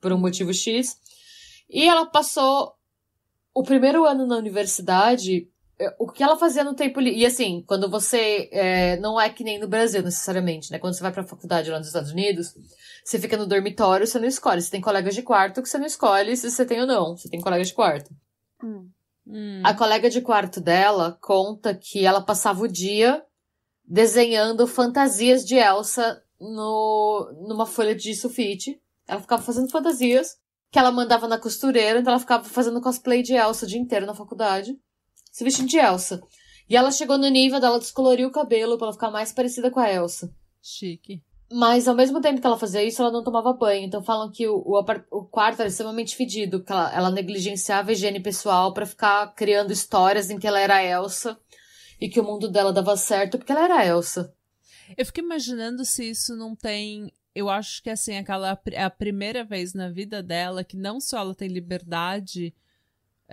por 0.00 0.12
um 0.12 0.18
motivo 0.18 0.52
X. 0.52 0.96
E 1.70 1.88
ela 1.88 2.04
passou 2.06 2.74
o 3.54 3.62
primeiro 3.62 4.04
ano 4.04 4.26
na 4.26 4.36
universidade. 4.36 5.48
eh, 5.78 5.94
O 5.98 6.10
que 6.10 6.22
ela 6.22 6.36
fazia 6.36 6.62
no 6.64 6.74
tempo 6.74 7.00
livre. 7.00 7.20
E 7.20 7.24
assim, 7.26 7.62
quando 7.66 7.88
você. 7.88 8.48
eh, 8.52 8.96
não 8.98 9.20
é 9.20 9.30
que 9.30 9.42
nem 9.44 9.58
no 9.58 9.68
Brasil 9.68 10.02
necessariamente, 10.02 10.70
né? 10.70 10.78
Quando 10.78 10.94
você 10.94 11.02
vai 11.02 11.12
pra 11.12 11.24
faculdade 11.24 11.70
lá 11.70 11.78
nos 11.78 11.86
Estados 11.88 12.10
Unidos, 12.12 12.54
você 13.04 13.18
fica 13.18 13.36
no 13.36 13.46
dormitório, 13.46 14.06
você 14.06 14.18
não 14.18 14.28
escolhe. 14.28 14.60
Você 14.60 14.70
tem 14.70 14.80
colegas 14.80 15.14
de 15.14 15.22
quarto 15.22 15.62
que 15.62 15.68
você 15.68 15.78
não 15.78 15.86
escolhe 15.86 16.36
se 16.36 16.50
você 16.50 16.64
tem 16.66 16.80
ou 16.80 16.86
não. 16.86 17.16
Você 17.16 17.28
tem 17.28 17.40
colegas 17.40 17.68
de 17.68 17.74
quarto. 17.74 18.10
Hum. 18.62 18.88
Hum. 19.26 19.62
A 19.64 19.74
colega 19.74 20.10
de 20.10 20.20
quarto 20.20 20.60
dela 20.60 21.18
conta 21.20 21.74
que 21.74 22.04
ela 22.04 22.20
passava 22.20 22.62
o 22.62 22.68
dia 22.68 23.24
desenhando 23.84 24.66
fantasias 24.66 25.44
de 25.44 25.56
Elsa 25.56 26.22
no, 26.40 27.30
numa 27.46 27.66
folha 27.66 27.94
de 27.94 28.14
sulfite. 28.14 28.80
Ela 29.06 29.20
ficava 29.20 29.42
fazendo 29.42 29.70
fantasias 29.70 30.38
que 30.70 30.78
ela 30.78 30.90
mandava 30.90 31.28
na 31.28 31.38
costureira, 31.38 32.00
então 32.00 32.12
ela 32.12 32.20
ficava 32.20 32.44
fazendo 32.44 32.80
cosplay 32.80 33.22
de 33.22 33.34
Elsa 33.34 33.66
o 33.66 33.68
dia 33.68 33.78
inteiro 33.78 34.06
na 34.06 34.14
faculdade, 34.14 34.74
se 35.30 35.44
vestindo 35.44 35.68
de 35.68 35.78
Elsa. 35.78 36.22
E 36.68 36.76
ela 36.76 36.90
chegou 36.90 37.18
no 37.18 37.28
nível 37.28 37.60
dela 37.60 37.78
descolorir 37.78 38.26
o 38.26 38.32
cabelo 38.32 38.78
pra 38.78 38.86
ela 38.86 38.94
ficar 38.94 39.10
mais 39.10 39.32
parecida 39.32 39.70
com 39.70 39.78
a 39.78 39.92
Elsa. 39.92 40.34
Chique. 40.62 41.22
Mas 41.52 41.86
ao 41.86 41.94
mesmo 41.94 42.20
tempo 42.20 42.40
que 42.40 42.46
ela 42.46 42.58
fazia 42.58 42.82
isso, 42.82 43.02
ela 43.02 43.10
não 43.10 43.22
tomava 43.22 43.52
banho. 43.52 43.84
Então 43.84 44.02
falam 44.02 44.30
que 44.30 44.48
o, 44.48 44.56
o, 44.56 44.80
o 45.10 45.24
quarto 45.24 45.60
era 45.60 45.68
extremamente 45.68 46.16
fedido, 46.16 46.62
que 46.62 46.72
ela, 46.72 46.94
ela 46.94 47.10
negligenciava 47.10 47.90
a 47.90 47.92
higiene 47.92 48.20
pessoal 48.20 48.72
para 48.72 48.86
ficar 48.86 49.34
criando 49.34 49.72
histórias 49.72 50.30
em 50.30 50.38
que 50.38 50.46
ela 50.46 50.60
era 50.60 50.82
Elsa 50.82 51.38
e 52.00 52.08
que 52.08 52.20
o 52.20 52.24
mundo 52.24 52.50
dela 52.50 52.72
dava 52.72 52.96
certo 52.96 53.38
porque 53.38 53.52
ela 53.52 53.64
era 53.64 53.86
Elsa. 53.86 54.34
Eu 54.96 55.06
fico 55.06 55.20
imaginando 55.20 55.84
se 55.84 56.10
isso 56.10 56.36
não 56.36 56.56
tem. 56.56 57.12
Eu 57.34 57.48
acho 57.48 57.82
que 57.82 57.90
assim, 57.90 58.16
aquela 58.16 58.58
é 58.70 58.82
a 58.82 58.90
primeira 58.90 59.44
vez 59.44 59.72
na 59.72 59.88
vida 59.88 60.22
dela 60.22 60.64
que 60.64 60.76
não 60.76 61.00
só 61.00 61.18
ela 61.18 61.34
tem 61.34 61.48
liberdade 61.48 62.54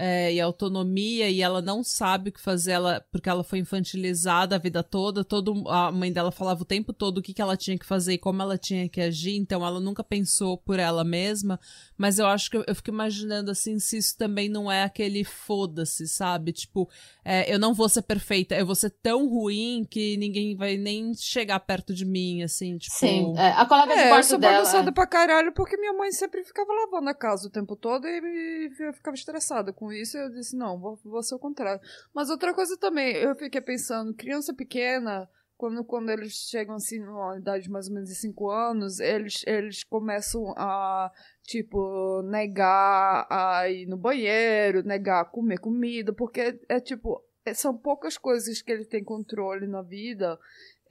é, 0.01 0.33
e 0.33 0.39
autonomia 0.39 1.29
e 1.29 1.41
ela 1.41 1.62
não 1.62 1.83
sabe 1.83 2.29
o 2.29 2.33
que 2.33 2.39
fazer 2.39 2.71
ela, 2.71 3.05
porque 3.12 3.27
ela 3.27 3.43
foi 3.43 3.59
infantilizada 3.59 4.55
a 4.55 4.57
vida 4.57 4.81
toda. 4.81 5.25
Todo, 5.25 5.67
a 5.67 5.91
mãe 5.91 6.09
dela 6.09 6.31
falava 6.31 6.62
o 6.62 6.65
tempo 6.65 6.93
todo 6.93 7.17
o 7.17 7.21
que, 7.21 7.33
que 7.33 7.41
ela 7.41 7.57
tinha 7.57 7.77
que 7.77 7.85
fazer 7.85 8.13
e 8.13 8.17
como 8.17 8.41
ela 8.41 8.57
tinha 8.57 8.88
que 8.88 9.01
agir, 9.01 9.35
então 9.35 9.65
ela 9.65 9.77
nunca 9.81 10.01
pensou 10.01 10.57
por 10.57 10.79
ela 10.79 11.03
mesma. 11.03 11.59
Mas 11.97 12.17
eu 12.17 12.27
acho 12.27 12.49
que 12.49 12.55
eu, 12.55 12.63
eu 12.65 12.73
fico 12.73 12.91
imaginando 12.91 13.51
assim 13.51 13.77
se 13.77 13.97
isso 13.97 14.17
também 14.17 14.47
não 14.47 14.71
é 14.71 14.83
aquele 14.83 15.25
foda-se, 15.25 16.07
sabe? 16.07 16.53
Tipo, 16.53 16.89
é, 17.25 17.53
eu 17.53 17.59
não 17.59 17.73
vou 17.73 17.89
ser 17.89 18.03
perfeita, 18.03 18.55
eu 18.55 18.65
vou 18.65 18.75
ser 18.75 18.91
tão 19.01 19.27
ruim 19.27 19.85
que 19.89 20.15
ninguém 20.15 20.55
vai 20.55 20.77
nem 20.77 21.13
chegar 21.13 21.59
perto 21.59 21.93
de 21.93 22.05
mim, 22.05 22.41
assim, 22.41 22.77
tipo. 22.77 22.95
Sim, 22.95 23.33
é, 23.38 23.49
a 23.49 23.65
colega 23.65 23.93
de 23.93 23.99
é, 23.99 24.07
quarto 24.07 24.23
eu 24.23 24.29
sou 24.29 24.39
dela. 24.39 24.53
bagunçada 24.59 24.89
é. 24.89 24.93
pra 24.93 25.05
caralho 25.05 25.51
porque 25.53 25.75
minha 25.75 25.91
mãe 25.91 26.09
sempre 26.13 26.41
ficava 26.45 26.71
lavando 26.71 27.09
a 27.09 27.13
casa 27.13 27.49
o 27.49 27.51
tempo 27.51 27.75
todo 27.75 28.07
e 28.07 28.71
eu 28.79 28.93
ficava 28.93 29.13
estressada 29.13 29.73
com 29.73 29.88
isso. 29.91 30.17
Eu 30.17 30.30
disse, 30.30 30.56
não, 30.56 30.80
vou, 30.80 30.99
vou 31.04 31.23
ser 31.23 31.36
o 31.36 31.39
contrário. 31.39 31.82
Mas 32.13 32.30
outra 32.30 32.54
coisa 32.54 32.78
também, 32.78 33.15
eu 33.15 33.36
fiquei 33.36 33.62
pensando, 33.62 34.13
criança 34.13 34.54
pequena 34.54 35.30
quando, 35.60 35.84
quando 35.84 36.10
eles 36.10 36.32
chegam 36.32 36.75
assim 36.75 36.99
numa 36.99 37.38
idade 37.38 37.65
de 37.65 37.69
mais 37.69 37.89
ou 37.89 37.93
menos 37.93 38.08
de 38.08 38.15
5 38.15 38.49
anos, 38.49 39.02
eles, 39.02 39.43
eles 39.45 39.84
começam 39.84 40.54
a, 40.56 41.12
tipo, 41.43 42.21
negar 42.21 43.28
a 43.30 43.67
ir 43.69 43.86
no 43.86 43.97
banheiro, 43.97 44.84
negar 44.84 45.19
a 45.19 45.25
comer 45.25 45.60
comida, 45.60 46.13
porque 46.13 46.39
é, 46.39 46.60
é 46.69 46.80
tipo, 46.80 47.21
é, 47.45 47.54
são 47.54 47.78
poucas 47.78 48.17
coisas 48.17 48.62
que 48.62 48.71
ele 48.71 48.86
tem 48.86 49.04
controle 49.04 49.67
na 49.67 49.82
vida. 49.82 50.39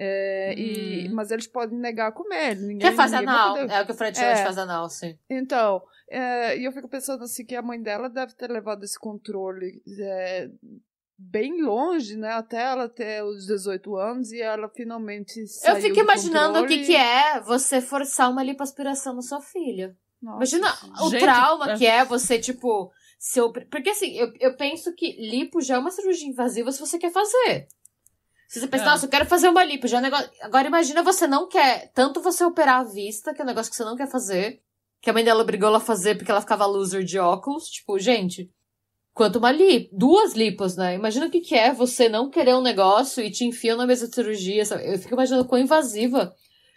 É, 0.01 0.55
hum. 0.57 0.61
e, 0.61 1.09
uhum. 1.09 1.15
mas 1.15 1.31
eles 1.31 1.49
podem 1.49 1.77
negar 1.77 2.09
a 2.09 2.13
comer. 2.13 2.55
Ninguém, 2.57 2.79
Quer 2.79 2.95
fazer 2.95 3.17
anal? 3.17 3.55
Poder... 3.55 3.71
É 3.71 3.83
o 3.83 3.87
que 3.87 3.93
o 3.93 3.95
Fred 3.95 4.19
é, 4.19 4.37
faz 4.37 4.57
anal, 4.57 4.89
sim. 4.89 5.19
Então, 5.29 5.83
é, 6.09 6.57
e 6.57 6.65
eu 6.65 6.73
fico 6.73 6.89
pensando 6.89 7.25
assim 7.25 7.45
que 7.45 7.57
a 7.57 7.63
mãe 7.63 7.83
dela 7.83 8.09
deve 8.09 8.33
ter 8.35 8.49
levado 8.51 8.85
esse 8.85 8.99
controle 8.99 9.83
é, 10.01 10.49
bem 11.19 11.61
longe, 11.63 12.17
né? 12.17 12.33
Até 12.33 12.63
ela 12.63 12.89
ter 12.89 13.25
os 13.25 13.45
18 13.47 13.97
anos 13.97 14.31
e 14.31 14.41
ela 14.41 14.69
finalmente 14.69 15.45
saiu 15.49 15.75
Eu 15.75 15.83
fico 15.83 15.99
imaginando 15.99 16.61
o 16.61 16.67
que, 16.67 16.87
que 16.87 16.95
é 16.95 17.41
você 17.41 17.81
forçar 17.81 18.31
uma 18.31 18.45
lipoaspiração 18.45 19.15
na 19.15 19.23
sua 19.23 19.41
filha. 19.41 19.97
Nossa, 20.23 20.37
Imagina 20.57 20.75
o 21.03 21.11
gente, 21.11 21.21
trauma 21.21 21.73
é... 21.73 21.77
que 21.77 21.87
é 21.87 22.05
você, 22.05 22.39
tipo. 22.39 22.93
Seu... 23.19 23.53
Porque 23.53 23.91
assim, 23.91 24.17
eu, 24.17 24.33
eu 24.39 24.57
penso 24.57 24.95
que 24.95 25.17
lipo 25.21 25.61
já 25.61 25.75
é 25.75 25.79
uma 25.79 25.91
cirurgia 25.91 26.29
invasiva 26.29 26.71
se 26.71 26.79
você 26.79 26.99
quer 26.99 27.11
fazer. 27.11 27.67
Se 28.49 28.61
você 28.61 28.67
pensa, 28.67 28.85
é. 28.85 28.87
nossa, 28.87 29.05
eu 29.05 29.11
quero 29.11 29.27
fazer 29.27 29.47
uma 29.49 29.63
lipo, 29.63 29.87
já 29.87 29.99
é 29.99 30.01
um 30.01 30.03
negócio. 30.03 30.31
Agora 30.41 30.67
imagina 30.67 31.03
você 31.03 31.27
não 31.27 31.47
quer. 31.47 31.93
Tanto 31.93 32.23
você 32.23 32.43
operar 32.43 32.81
a 32.81 32.85
vista, 32.85 33.35
que 33.35 33.43
é 33.43 33.45
um 33.45 33.47
negócio 33.47 33.71
que 33.71 33.77
você 33.77 33.85
não 33.85 33.95
quer 33.95 34.09
fazer. 34.09 34.63
Que 35.03 35.11
a 35.11 35.13
mãe 35.13 35.23
dela 35.23 35.43
obrigou 35.43 35.69
ela 35.69 35.77
a 35.77 35.83
fazer 35.83 36.17
porque 36.17 36.31
ela 36.31 36.41
ficava 36.41 36.65
loser 36.65 37.05
de 37.05 37.19
óculos. 37.19 37.69
Tipo, 37.69 37.99
gente, 37.99 38.51
quanto 39.13 39.39
uma 39.39 39.53
lipo, 39.53 39.91
duas 39.93 40.33
lipos, 40.33 40.77
né? 40.77 40.95
Imagina 40.95 41.27
o 41.27 41.31
que, 41.31 41.41
que 41.41 41.55
é 41.55 41.75
você 41.75 42.09
não 42.09 42.31
querer 42.31 42.55
um 42.55 42.63
negócio 42.63 43.23
e 43.23 43.31
te 43.31 43.45
enfiam 43.45 43.77
na 43.77 43.87
mesa 43.87 44.09
de 44.09 44.15
cirurgia. 44.15 44.65
Sabe? 44.65 44.95
Eu 44.95 44.99
fico 44.99 45.13
imaginando 45.13 45.45
quão 45.45 45.61
invasiva 45.61 46.35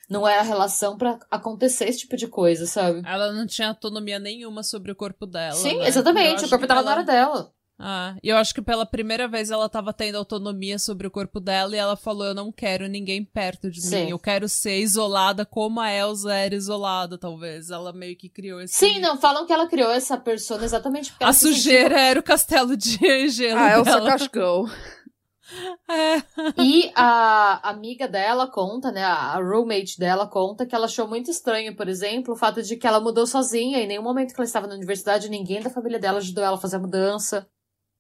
não 0.10 0.28
era 0.28 0.42
a 0.42 0.46
relação 0.46 0.98
para 0.98 1.18
acontecer 1.32 1.88
esse 1.88 2.00
tipo 2.00 2.18
de 2.18 2.28
coisa, 2.28 2.68
sabe? 2.68 3.02
Ela 3.06 3.32
não 3.32 3.48
tinha 3.48 3.70
autonomia 3.70 4.20
nenhuma 4.20 4.62
sobre 4.62 4.92
o 4.92 4.96
corpo 4.96 5.26
dela. 5.26 5.54
Sim, 5.54 5.78
né? 5.78 5.88
exatamente. 5.88 6.44
O 6.44 6.50
corpo 6.50 6.68
tava 6.68 6.82
ela... 6.82 6.90
na 6.90 6.96
hora 6.98 7.04
dela. 7.06 7.54
Ah, 7.84 8.16
e 8.22 8.30
eu 8.30 8.38
acho 8.38 8.54
que 8.54 8.62
pela 8.62 8.86
primeira 8.86 9.28
vez 9.28 9.50
ela 9.50 9.68
tava 9.68 9.92
tendo 9.92 10.18
autonomia 10.18 10.78
sobre 10.78 11.08
o 11.08 11.12
corpo 11.12 11.40
dela 11.40 11.76
e 11.76 11.80
ela 11.80 11.98
falou: 11.98 12.28
Eu 12.28 12.36
não 12.36 12.52
quero 12.52 12.88
ninguém 12.88 13.26
perto 13.26 13.72
de 13.72 13.82
Sim. 13.82 14.06
mim, 14.06 14.10
eu 14.12 14.20
quero 14.20 14.48
ser 14.48 14.80
isolada 14.80 15.44
como 15.46 15.80
a 15.80 15.92
Elsa 15.92 16.32
era 16.32 16.54
isolada, 16.54 17.18
talvez. 17.18 17.72
Ela 17.72 17.92
meio 17.92 18.16
que 18.16 18.30
criou 18.30 18.62
esse. 18.62 18.76
Sim, 18.76 19.00
não, 19.00 19.18
falam 19.18 19.48
que 19.48 19.54
ela 19.54 19.68
criou 19.68 19.90
essa 19.90 20.16
persona 20.16 20.64
exatamente 20.64 21.12
porque 21.12 21.24
A 21.24 21.34
sujeira 21.34 21.90
sentiu... 21.90 21.98
era 21.98 22.20
o 22.20 22.24
castelo 22.24 22.78
de 22.78 23.00
gelo. 23.30 23.60
A 23.60 23.72
Elsa 23.72 24.02
cascou. 24.02 24.70
É. 25.90 26.24
E 26.58 26.92
a 26.96 27.70
amiga 27.70 28.08
dela 28.08 28.50
conta, 28.50 28.92
né? 28.92 29.04
A 29.04 29.36
roommate 29.36 30.00
dela 30.00 30.26
conta 30.26 30.66
que 30.66 30.74
ela 30.74 30.86
achou 30.86 31.08
muito 31.08 31.30
estranho, 31.30 31.76
por 31.76 31.90
exemplo, 31.90 32.34
o 32.34 32.38
fato 32.38 32.62
de 32.64 32.78
que 32.78 32.88
ela 32.88 33.02
mudou 33.02 33.28
sozinha. 33.28 33.80
Em 33.80 33.88
nenhum 33.88 34.04
momento 34.04 34.34
que 34.34 34.40
ela 34.40 34.46
estava 34.46 34.68
na 34.68 34.76
universidade, 34.76 35.30
ninguém 35.30 35.62
da 35.62 35.70
família 35.70 36.00
dela 36.00 36.20
ajudou 36.20 36.44
ela 36.44 36.56
a 36.56 36.60
fazer 36.60 36.78
a 36.78 36.80
mudança. 36.80 37.46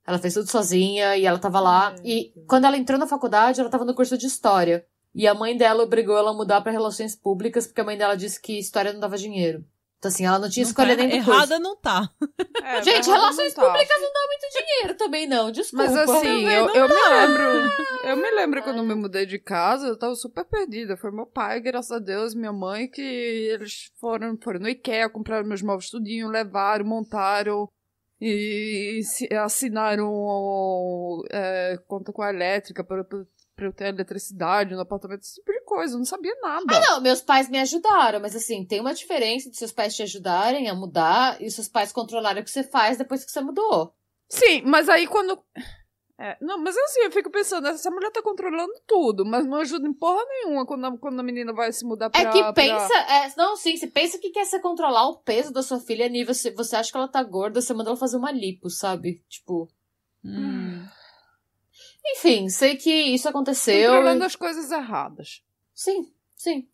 Ela 0.06 0.18
fez 0.18 0.34
tudo 0.34 0.50
sozinha 0.50 1.16
e 1.16 1.26
ela 1.26 1.40
tava 1.40 1.60
lá. 1.60 1.96
E 2.04 2.34
quando 2.48 2.66
ela 2.66 2.78
entrou 2.78 3.00
na 3.00 3.08
faculdade, 3.08 3.60
ela 3.60 3.70
tava 3.70 3.86
no 3.86 3.96
curso 3.96 4.18
de 4.18 4.26
história. 4.26 4.86
E 5.14 5.28
a 5.28 5.34
mãe 5.34 5.56
dela 5.56 5.84
obrigou 5.84 6.18
ela 6.18 6.32
a 6.32 6.34
mudar 6.34 6.62
para 6.62 6.72
relações 6.72 7.16
públicas 7.16 7.68
porque 7.68 7.82
a 7.82 7.84
mãe 7.84 7.98
dela 7.98 8.16
disse 8.16 8.42
que 8.42 8.58
história 8.58 8.94
não 8.94 9.00
dava 9.00 9.18
dinheiro. 9.18 9.64
Então, 10.02 10.10
assim, 10.10 10.26
ela 10.26 10.40
não 10.40 10.50
tinha 10.50 10.64
escolha 10.64 10.96
tá, 10.96 11.04
nem 11.04 11.10
do 11.10 11.16
Errada 11.16 11.58
curso. 11.58 11.62
não 11.62 11.76
tá. 11.76 12.10
É, 12.64 12.82
Gente, 12.84 13.10
relações 13.10 13.56
não 13.56 13.64
tá. 13.64 13.72
públicas 13.72 13.96
tá. 13.96 14.00
não 14.00 14.14
dão 14.14 14.28
muito 14.28 14.48
dinheiro 14.52 14.96
também, 14.96 15.28
não. 15.28 15.52
Desculpa. 15.52 15.86
Mas 15.86 15.98
assim, 15.98 16.48
eu, 16.48 16.70
eu 16.74 16.88
me 16.88 17.10
lembro. 17.10 17.72
Eu 18.04 18.18
me 18.18 18.32
lembro 18.32 18.62
quando 18.64 18.78
eu 18.78 18.84
me 18.84 18.96
mudei 18.96 19.26
de 19.26 19.38
casa, 19.38 19.88
eu 19.88 19.98
tava 19.98 20.16
super 20.16 20.46
perdida. 20.46 20.96
Foi 20.96 21.12
meu 21.12 21.26
pai, 21.26 21.60
graças 21.60 21.92
a 21.92 22.00
Deus, 22.00 22.34
minha 22.34 22.54
mãe, 22.54 22.88
que 22.88 23.02
eles 23.02 23.92
foram, 24.00 24.38
foram 24.42 24.60
no 24.60 24.70
IKEA, 24.70 25.10
compraram 25.10 25.48
meus 25.48 25.62
móveis 25.62 25.90
tudinho, 25.90 26.30
levaram, 26.30 26.86
montaram 26.86 27.68
e 28.22 29.02
assinaram 29.44 31.24
é, 31.32 31.80
conta 31.88 32.14
com 32.14 32.22
a 32.22 32.30
elétrica 32.30 32.84
para 32.84 33.04
pra 33.62 33.68
eu 33.68 33.74
ter 33.74 33.88
eletricidade 33.90 34.74
no 34.74 34.82
apartamento, 34.82 35.22
esse 35.22 35.36
tipo 35.36 35.52
de 35.52 35.62
coisa. 35.62 35.94
Eu 35.94 36.00
não 36.00 36.06
sabia 36.06 36.34
nada. 36.42 36.78
Ah, 36.78 36.82
não, 36.90 37.02
meus 37.02 37.22
pais 37.22 37.48
me 37.48 37.60
ajudaram, 37.60 38.20
mas 38.20 38.36
assim, 38.36 38.66
tem 38.66 38.80
uma 38.80 38.94
diferença 38.94 39.50
de 39.50 39.58
seus 39.58 39.72
pais 39.72 39.96
te 39.96 40.02
ajudarem 40.02 40.68
a 40.68 40.74
mudar 40.74 41.40
e 41.42 41.50
seus 41.52 41.68
pais 41.68 41.92
controlarem 41.92 42.42
o 42.42 42.46
que 42.46 42.52
você 42.52 42.64
faz 42.64 42.98
depois 42.98 43.24
que 43.24 43.32
você 43.32 43.42
mudou. 43.42 43.94
Sim, 44.30 44.64
mas 44.66 44.90
aí 44.90 45.06
quando. 45.06 45.44
É, 46.24 46.38
não, 46.40 46.60
mas 46.60 46.78
assim, 46.78 47.02
eu 47.02 47.12
fico 47.12 47.32
pensando, 47.32 47.68
essa 47.68 47.90
mulher 47.90 48.12
tá 48.12 48.22
controlando 48.22 48.72
tudo, 48.86 49.26
mas 49.26 49.44
não 49.44 49.58
ajuda 49.58 49.88
em 49.88 49.94
porra 49.94 50.24
nenhuma 50.30 50.68
quando 50.68 50.86
a, 50.86 50.96
quando 50.96 51.20
a 51.20 51.24
menina 51.24 51.52
vai 51.52 51.72
se 51.72 51.84
mudar 51.84 52.12
pra... 52.12 52.22
É 52.22 52.32
que 52.32 52.54
pensa, 52.54 52.88
pra... 52.88 53.26
é, 53.26 53.34
não, 53.36 53.56
sim, 53.56 53.76
você 53.76 53.88
pensa 53.88 54.20
que 54.20 54.30
quer 54.30 54.46
ser 54.46 54.60
controlar 54.60 55.08
o 55.08 55.18
peso 55.18 55.52
da 55.52 55.64
sua 55.64 55.80
filha 55.80 56.06
a 56.06 56.10
nível, 56.10 56.36
você, 56.36 56.52
você 56.52 56.76
acha 56.76 56.92
que 56.92 56.98
ela 56.98 57.08
tá 57.08 57.24
gorda, 57.24 57.60
você 57.60 57.74
manda 57.74 57.90
ela 57.90 57.98
fazer 57.98 58.18
uma 58.18 58.32
lipo, 58.32 58.70
sabe? 58.70 59.24
Tipo... 59.28 59.68
Hum. 60.24 60.86
Enfim, 62.06 62.50
sei 62.50 62.76
que 62.76 62.92
isso 62.92 63.28
aconteceu. 63.28 63.92
Controlando 63.92 64.24
as 64.24 64.36
coisas 64.36 64.70
erradas. 64.70 65.42
Sim, 65.74 66.12
sim. 66.36 66.68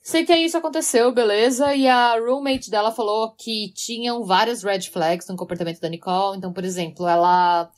Sei 0.00 0.24
que 0.24 0.34
isso 0.34 0.56
aconteceu, 0.56 1.12
beleza? 1.12 1.74
E 1.74 1.86
a 1.86 2.18
roommate 2.18 2.70
dela 2.70 2.90
falou 2.90 3.34
que 3.34 3.72
tinham 3.74 4.24
várias 4.24 4.62
red 4.62 4.82
flags 4.82 5.28
no 5.28 5.36
comportamento 5.36 5.80
da 5.80 5.88
Nicole. 5.88 6.38
Então, 6.38 6.52
por 6.52 6.64
exemplo, 6.64 7.06
ela, 7.06 7.70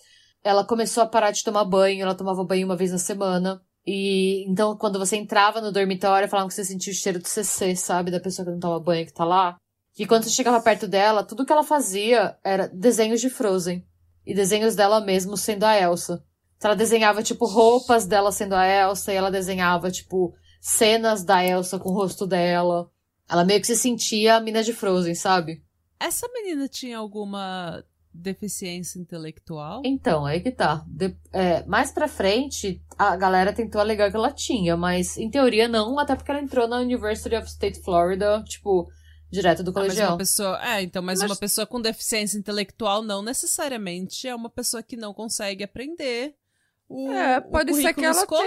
ela 0.45 0.65
começou 0.65 1.03
a 1.03 1.07
parar 1.07 1.31
de 1.31 1.45
tomar 1.45 1.65
banho, 1.65 2.03
ela 2.03 2.15
tomava 2.15 2.45
banho 2.45 2.67
uma 2.67 2.77
vez 2.77 2.91
na 2.91 2.99
semana. 2.99 3.63
E 3.87 4.45
então, 4.49 4.77
quando 4.77 4.99
você 4.99 5.17
entrava 5.17 5.61
no 5.61 5.73
dormitório, 5.73 6.29
falavam 6.29 6.49
que 6.49 6.55
você 6.55 6.65
sentia 6.65 6.93
o 6.93 6.97
cheiro 6.97 7.19
do 7.19 7.29
CC, 7.29 7.75
sabe? 7.77 8.11
Da 8.11 8.21
pessoa 8.21 8.47
que 8.47 8.53
não 8.53 8.61
toma 8.61 8.81
banho 8.81 9.07
que 9.07 9.13
tá 9.13 9.25
lá. 9.25 9.57
E 9.99 10.07
quando 10.07 10.25
você 10.25 10.31
chegava 10.31 10.61
perto 10.61 10.89
dela, 10.89 11.25
tudo 11.25 11.45
que 11.45 11.53
ela 11.53 11.65
fazia 11.65 12.37
era 12.43 12.69
desenhos 12.69 13.21
de 13.21 13.29
Frozen. 13.29 13.85
E 14.25 14.35
desenhos 14.35 14.75
dela 14.75 15.01
mesmo 15.01 15.37
sendo 15.37 15.65
a 15.65 15.77
Elsa. 15.77 16.25
Então 16.57 16.71
ela 16.71 16.79
desenhava, 16.79 17.23
tipo, 17.23 17.45
roupas 17.45 18.07
dela 18.07 18.31
sendo 18.31 18.55
a 18.55 18.65
Elsa, 18.65 19.13
e 19.13 19.17
ela 19.17 19.31
desenhava, 19.31 19.91
tipo, 19.91 20.33
cenas 20.61 21.25
da 21.25 21.45
Elsa 21.45 21.79
com 21.79 21.91
o 21.91 21.93
rosto 21.93 22.25
dela. 22.25 22.89
Ela 23.29 23.45
meio 23.45 23.61
que 23.61 23.67
se 23.67 23.77
sentia 23.77 24.37
a 24.37 24.41
mina 24.41 24.63
de 24.63 24.73
Frozen, 24.73 25.15
sabe? 25.15 25.63
Essa 25.99 26.29
menina 26.29 26.69
tinha 26.69 26.99
alguma 26.99 27.85
deficiência 28.12 28.98
intelectual? 28.98 29.83
Então, 29.85 30.25
aí 30.27 30.40
que 30.40 30.51
tá. 30.51 30.85
De, 30.87 31.16
é, 31.33 31.64
mais 31.66 31.90
pra 31.90 32.09
frente, 32.09 32.83
a 32.98 33.16
galera 33.16 33.53
tentou 33.53 33.81
alegar 33.81 34.11
que 34.11 34.16
ela 34.16 34.33
tinha, 34.33 34.77
mas 34.77 35.16
em 35.16 35.31
teoria 35.31 35.68
não, 35.68 35.98
até 35.98 36.14
porque 36.14 36.31
ela 36.31 36.40
entrou 36.40 36.68
na 36.68 36.79
University 36.79 37.35
of 37.35 37.46
State 37.48 37.81
Florida, 37.81 38.42
tipo, 38.46 38.90
direto 39.31 39.62
do 39.62 39.72
colegial. 39.72 39.96
Ah, 39.96 40.03
mas 40.03 40.12
uma 40.12 40.18
pessoa, 40.18 40.61
é, 40.62 40.83
então, 40.83 41.03
mas, 41.03 41.20
mas, 41.20 41.31
uma 41.31 41.37
pessoa 41.37 41.66
com 41.66 41.81
deficiência 41.81 42.37
intelectual 42.37 43.03
não 43.03 43.22
necessariamente 43.22 44.29
é 44.29 44.35
uma 44.35 44.51
pessoa 44.51 44.83
que 44.83 44.96
não 44.96 45.14
consegue 45.14 45.64
aprender 45.64 46.35
o, 46.95 47.13
É, 47.13 47.41
pode 47.41 47.73
o 47.73 47.75
ser 47.75 47.95
que 47.95 48.05
ela 48.05 48.15
escolar. 48.21 48.41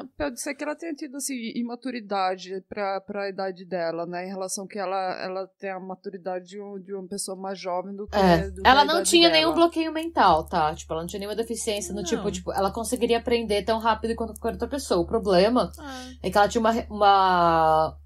tenha, 0.00 0.08
pode 0.16 0.40
ser 0.40 0.54
que 0.54 0.64
ela 0.64 0.74
tenha 0.74 0.94
tido 0.94 1.16
assim 1.16 1.34
imaturidade 1.54 2.50
para 2.68 3.02
a 3.22 3.28
idade 3.28 3.64
dela, 3.64 4.06
né, 4.06 4.26
em 4.26 4.28
relação 4.30 4.66
que 4.66 4.78
ela 4.78 4.96
ela 5.22 5.46
tem 5.58 5.70
a 5.70 5.78
maturidade 5.80 6.46
de, 6.46 6.60
um, 6.60 6.78
de 6.80 6.94
uma 6.94 7.06
pessoa 7.06 7.36
mais 7.36 7.58
jovem 7.58 7.94
do 7.94 8.06
que, 8.06 8.16
É. 8.16 8.50
do 8.50 8.62
Ela 8.64 8.84
não 8.84 9.02
tinha 9.02 9.28
dela. 9.28 9.40
nenhum 9.40 9.54
bloqueio 9.54 9.92
mental, 9.92 10.44
tá? 10.48 10.74
Tipo, 10.74 10.92
ela 10.94 11.02
não 11.02 11.08
tinha 11.08 11.20
nenhuma 11.20 11.36
deficiência 11.36 11.92
no 11.94 12.02
tipo, 12.02 12.30
tipo, 12.30 12.52
ela 12.52 12.70
conseguiria 12.70 13.18
aprender 13.18 13.62
tão 13.64 13.78
rápido 13.78 14.14
quanto 14.14 14.34
qualquer 14.40 14.54
outra 14.54 14.68
pessoa. 14.68 15.00
O 15.00 15.06
problema 15.06 15.70
Ah. 15.78 16.10
é 16.22 16.30
que 16.30 16.38
ela 16.38 16.48
tinha 16.48 16.60
uma, 16.60 16.72
uma 16.90 17.96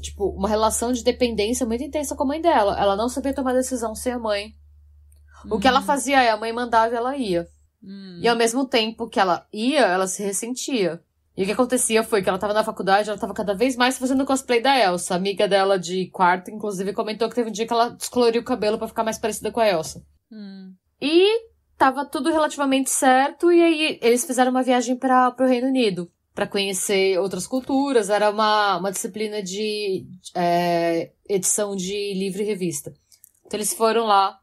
tipo, 0.00 0.28
uma 0.30 0.48
relação 0.48 0.92
de 0.92 1.04
dependência 1.04 1.64
muito 1.66 1.84
intensa 1.84 2.16
com 2.16 2.24
a 2.24 2.26
mãe 2.26 2.40
dela. 2.40 2.78
Ela 2.80 2.96
não 2.96 3.08
sabia 3.08 3.34
tomar 3.34 3.52
decisão 3.52 3.94
sem 3.94 4.12
a 4.12 4.18
mãe. 4.18 4.54
O 5.50 5.58
que 5.58 5.66
ela 5.68 5.80
Hum, 5.80 5.84
fazia 5.84 6.22
é 6.22 6.30
a 6.30 6.36
mãe 6.36 6.52
mandava 6.52 6.94
e 6.94 6.96
ela 6.96 7.16
ia. 7.16 7.46
Hum. 7.82 8.18
E 8.20 8.28
ao 8.28 8.36
mesmo 8.36 8.66
tempo 8.66 9.08
que 9.08 9.20
ela 9.20 9.46
ia, 9.52 9.80
ela 9.80 10.06
se 10.06 10.22
ressentia. 10.22 11.02
E 11.36 11.42
o 11.42 11.46
que 11.46 11.52
acontecia 11.52 12.02
foi 12.02 12.22
que 12.22 12.28
ela 12.28 12.38
tava 12.38 12.52
na 12.52 12.62
faculdade, 12.62 13.08
ela 13.08 13.18
tava 13.18 13.32
cada 13.32 13.54
vez 13.54 13.74
mais 13.74 13.98
fazendo 13.98 14.26
cosplay 14.26 14.60
da 14.60 14.78
Elsa. 14.78 15.14
A 15.14 15.16
amiga 15.16 15.48
dela 15.48 15.78
de 15.78 16.06
quarto, 16.06 16.50
inclusive, 16.50 16.92
comentou 16.92 17.28
que 17.28 17.34
teve 17.34 17.48
um 17.48 17.52
dia 17.52 17.66
que 17.66 17.72
ela 17.72 17.88
descoloriu 17.88 18.42
o 18.42 18.44
cabelo 18.44 18.76
pra 18.76 18.88
ficar 18.88 19.02
mais 19.02 19.18
parecida 19.18 19.50
com 19.50 19.60
a 19.60 19.68
Elsa. 19.68 20.04
Hum. 20.30 20.74
E 21.00 21.46
tava 21.78 22.04
tudo 22.04 22.30
relativamente 22.30 22.90
certo, 22.90 23.50
e 23.50 23.62
aí 23.62 23.98
eles 24.02 24.24
fizeram 24.26 24.50
uma 24.50 24.62
viagem 24.62 24.94
para 24.94 25.30
pro 25.30 25.46
Reino 25.46 25.68
Unido. 25.68 26.10
Pra 26.34 26.46
conhecer 26.46 27.18
outras 27.18 27.46
culturas, 27.46 28.08
era 28.08 28.30
uma, 28.30 28.78
uma 28.78 28.92
disciplina 28.92 29.42
de 29.42 30.06
é, 30.34 31.10
edição 31.28 31.74
de 31.74 32.14
livro 32.14 32.40
e 32.40 32.44
revista. 32.44 32.94
Então 33.44 33.58
eles 33.58 33.74
foram 33.74 34.04
lá 34.04 34.38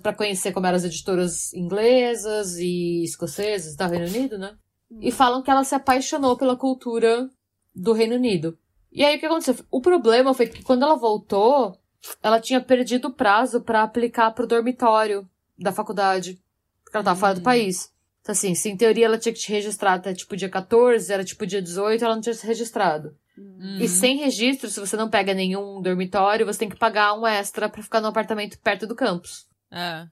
para 0.00 0.14
conhecer 0.14 0.52
como 0.52 0.66
eram 0.66 0.76
as 0.76 0.84
editoras 0.84 1.52
inglesas 1.52 2.56
e 2.56 3.02
escocesas 3.04 3.76
do 3.76 3.86
Reino 3.86 4.06
Unido, 4.06 4.38
né? 4.38 4.56
E 5.00 5.12
falam 5.12 5.42
que 5.42 5.50
ela 5.50 5.64
se 5.64 5.74
apaixonou 5.74 6.36
pela 6.36 6.56
cultura 6.56 7.28
do 7.74 7.92
Reino 7.92 8.14
Unido. 8.14 8.58
E 8.90 9.04
aí 9.04 9.16
o 9.16 9.20
que 9.20 9.26
aconteceu? 9.26 9.56
O 9.70 9.80
problema 9.82 10.32
foi 10.32 10.46
que 10.46 10.62
quando 10.62 10.82
ela 10.82 10.96
voltou, 10.96 11.78
ela 12.22 12.40
tinha 12.40 12.60
perdido 12.60 13.08
o 13.08 13.12
prazo 13.12 13.60
pra 13.60 13.82
aplicar 13.82 14.30
pro 14.30 14.46
dormitório 14.46 15.28
da 15.58 15.72
faculdade. 15.72 16.40
Porque 16.82 16.96
ela 16.96 17.04
tava 17.04 17.20
fora 17.20 17.34
do 17.34 17.40
Hum. 17.40 17.44
país. 17.44 17.92
Então, 18.22 18.32
assim, 18.32 18.54
se 18.54 18.70
em 18.70 18.76
teoria 18.76 19.04
ela 19.06 19.18
tinha 19.18 19.32
que 19.32 19.40
te 19.40 19.52
registrar 19.52 19.94
até 19.94 20.14
tipo 20.14 20.36
dia 20.36 20.48
14, 20.48 21.12
era 21.12 21.22
tipo 21.24 21.46
dia 21.46 21.60
18, 21.60 22.02
ela 22.04 22.14
não 22.14 22.22
tinha 22.22 22.34
se 22.34 22.46
registrado. 22.46 23.14
Hum. 23.38 23.76
E 23.78 23.86
sem 23.88 24.16
registro, 24.16 24.68
se 24.70 24.80
você 24.80 24.96
não 24.96 25.08
pega 25.10 25.34
nenhum 25.34 25.80
dormitório, 25.82 26.46
você 26.46 26.58
tem 26.60 26.68
que 26.68 26.76
pagar 26.78 27.12
um 27.14 27.26
extra 27.26 27.68
pra 27.68 27.82
ficar 27.82 28.00
num 28.00 28.08
apartamento 28.08 28.58
perto 28.58 28.86
do 28.86 28.94
campus. 28.96 29.46
É. 29.70 30.06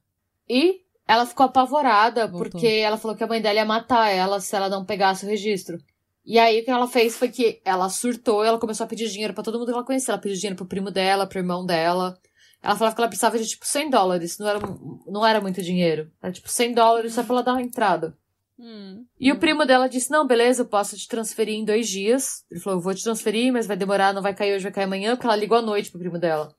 E 0.49 0.81
ela 1.07 1.27
ficou 1.27 1.47
apavorada 1.47 2.27
Voltou. 2.27 2.51
porque 2.51 2.67
ela 2.67 2.97
falou 2.97 3.17
que 3.17 3.25
a 3.25 3.27
mãe 3.27 3.41
dela 3.41 3.57
ia 3.57 3.65
matar 3.65 4.09
ela 4.11 4.41
se 4.41 4.55
ela 4.55 4.69
não 4.69 4.85
pegasse 4.85 5.25
o 5.25 5.29
registro. 5.29 5.79
E 6.25 6.39
aí 6.39 6.61
o 6.61 6.65
que 6.65 6.71
ela 6.71 6.89
fez 6.89 7.17
foi 7.17 7.29
que 7.29 7.61
ela 7.65 7.89
surtou 7.89 8.45
ela 8.45 8.59
começou 8.59 8.85
a 8.85 8.89
pedir 8.89 9.09
dinheiro 9.09 9.33
pra 9.33 9.45
todo 9.45 9.59
mundo 9.59 9.69
que 9.69 9.75
ela 9.75 9.85
conhecia. 9.85 10.13
Ela 10.13 10.21
pediu 10.21 10.37
dinheiro 10.37 10.57
pro 10.57 10.67
primo 10.67 10.91
dela, 10.91 11.27
pro 11.27 11.39
irmão 11.39 11.65
dela. 11.65 12.19
Ela 12.63 12.75
falava 12.75 12.97
que 12.97 13.01
ela 13.01 13.09
precisava 13.09 13.39
de 13.39 13.47
tipo 13.47 13.65
100 13.65 13.91
dólares. 13.91 14.39
Não 14.39 14.49
era, 14.49 14.59
não 15.07 15.27
era 15.27 15.41
muito 15.41 15.63
dinheiro. 15.63 16.11
Era 16.21 16.33
tipo 16.33 16.49
100 16.49 16.75
dólares 16.75 17.15
só 17.15 17.23
pra 17.23 17.37
ela 17.37 17.43
dar 17.45 17.53
uma 17.53 17.63
entrada. 17.63 18.17
Hum. 18.59 19.05
E 19.21 19.31
o 19.31 19.39
primo 19.39 19.65
dela 19.65 19.89
disse: 19.89 20.11
Não, 20.11 20.27
beleza, 20.27 20.63
eu 20.63 20.67
posso 20.67 20.97
te 20.97 21.07
transferir 21.07 21.55
em 21.55 21.65
dois 21.65 21.89
dias. 21.89 22.45
Ele 22.51 22.59
falou: 22.59 22.79
Eu 22.79 22.83
vou 22.83 22.95
te 22.95 23.05
transferir, 23.05 23.53
mas 23.53 23.67
vai 23.67 23.77
demorar, 23.77 24.13
não 24.13 24.23
vai 24.23 24.35
cair 24.35 24.55
hoje, 24.55 24.65
vai 24.65 24.73
cair 24.73 24.85
amanhã, 24.85 25.15
porque 25.15 25.27
ela 25.27 25.37
ligou 25.37 25.59
à 25.59 25.63
noite 25.63 25.91
pro 25.91 26.01
primo 26.01 26.19
dela. 26.19 26.55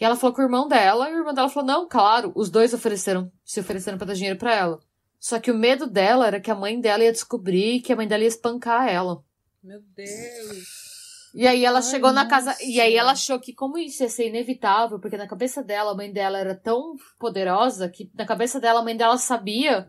E 0.00 0.04
ela 0.04 0.16
falou 0.16 0.34
com 0.34 0.42
o 0.42 0.44
irmão 0.44 0.66
dela, 0.68 1.08
e 1.08 1.14
o 1.14 1.18
irmão 1.18 1.34
dela 1.34 1.48
falou: 1.48 1.66
Não, 1.66 1.88
claro, 1.88 2.32
os 2.34 2.50
dois 2.50 2.74
ofereceram, 2.74 3.30
se 3.44 3.60
ofereceram 3.60 3.98
pra 3.98 4.06
dar 4.06 4.14
dinheiro 4.14 4.38
pra 4.38 4.54
ela. 4.54 4.80
Só 5.20 5.38
que 5.38 5.50
o 5.50 5.56
medo 5.56 5.86
dela 5.86 6.26
era 6.26 6.40
que 6.40 6.50
a 6.50 6.54
mãe 6.54 6.80
dela 6.80 7.04
ia 7.04 7.12
descobrir 7.12 7.80
que 7.80 7.92
a 7.92 7.96
mãe 7.96 8.08
dela 8.08 8.22
ia 8.22 8.28
espancar 8.28 8.88
ela. 8.88 9.22
Meu 9.62 9.80
Deus. 9.94 11.30
E 11.34 11.46
aí 11.46 11.64
ela 11.64 11.78
Ai, 11.78 11.82
chegou 11.84 12.12
na 12.12 12.26
casa. 12.26 12.50
nossa. 12.50 12.64
E 12.64 12.80
aí 12.80 12.94
ela 12.96 13.12
achou 13.12 13.38
que, 13.38 13.54
como 13.54 13.78
isso 13.78 14.02
ia 14.02 14.08
ser 14.08 14.28
inevitável, 14.28 14.98
porque 14.98 15.16
na 15.16 15.28
cabeça 15.28 15.62
dela, 15.62 15.92
a 15.92 15.94
mãe 15.94 16.12
dela 16.12 16.38
era 16.38 16.54
tão 16.54 16.96
poderosa 17.18 17.88
que 17.88 18.10
na 18.14 18.26
cabeça 18.26 18.58
dela, 18.60 18.80
a 18.80 18.82
mãe 18.84 18.96
dela 18.96 19.16
sabia, 19.16 19.88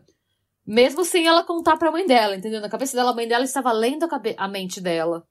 mesmo 0.64 1.04
sem 1.04 1.26
ela 1.26 1.42
contar 1.44 1.76
pra 1.76 1.90
mãe 1.90 2.06
dela, 2.06 2.36
entendeu? 2.36 2.60
Na 2.60 2.68
cabeça 2.70 2.96
dela, 2.96 3.10
a 3.10 3.14
mãe 3.14 3.26
dela 3.28 3.44
estava 3.44 3.72
lendo 3.72 4.04
a, 4.04 4.08
cabe- 4.08 4.36
a 4.38 4.48
mente 4.48 4.80
dela. 4.80 5.26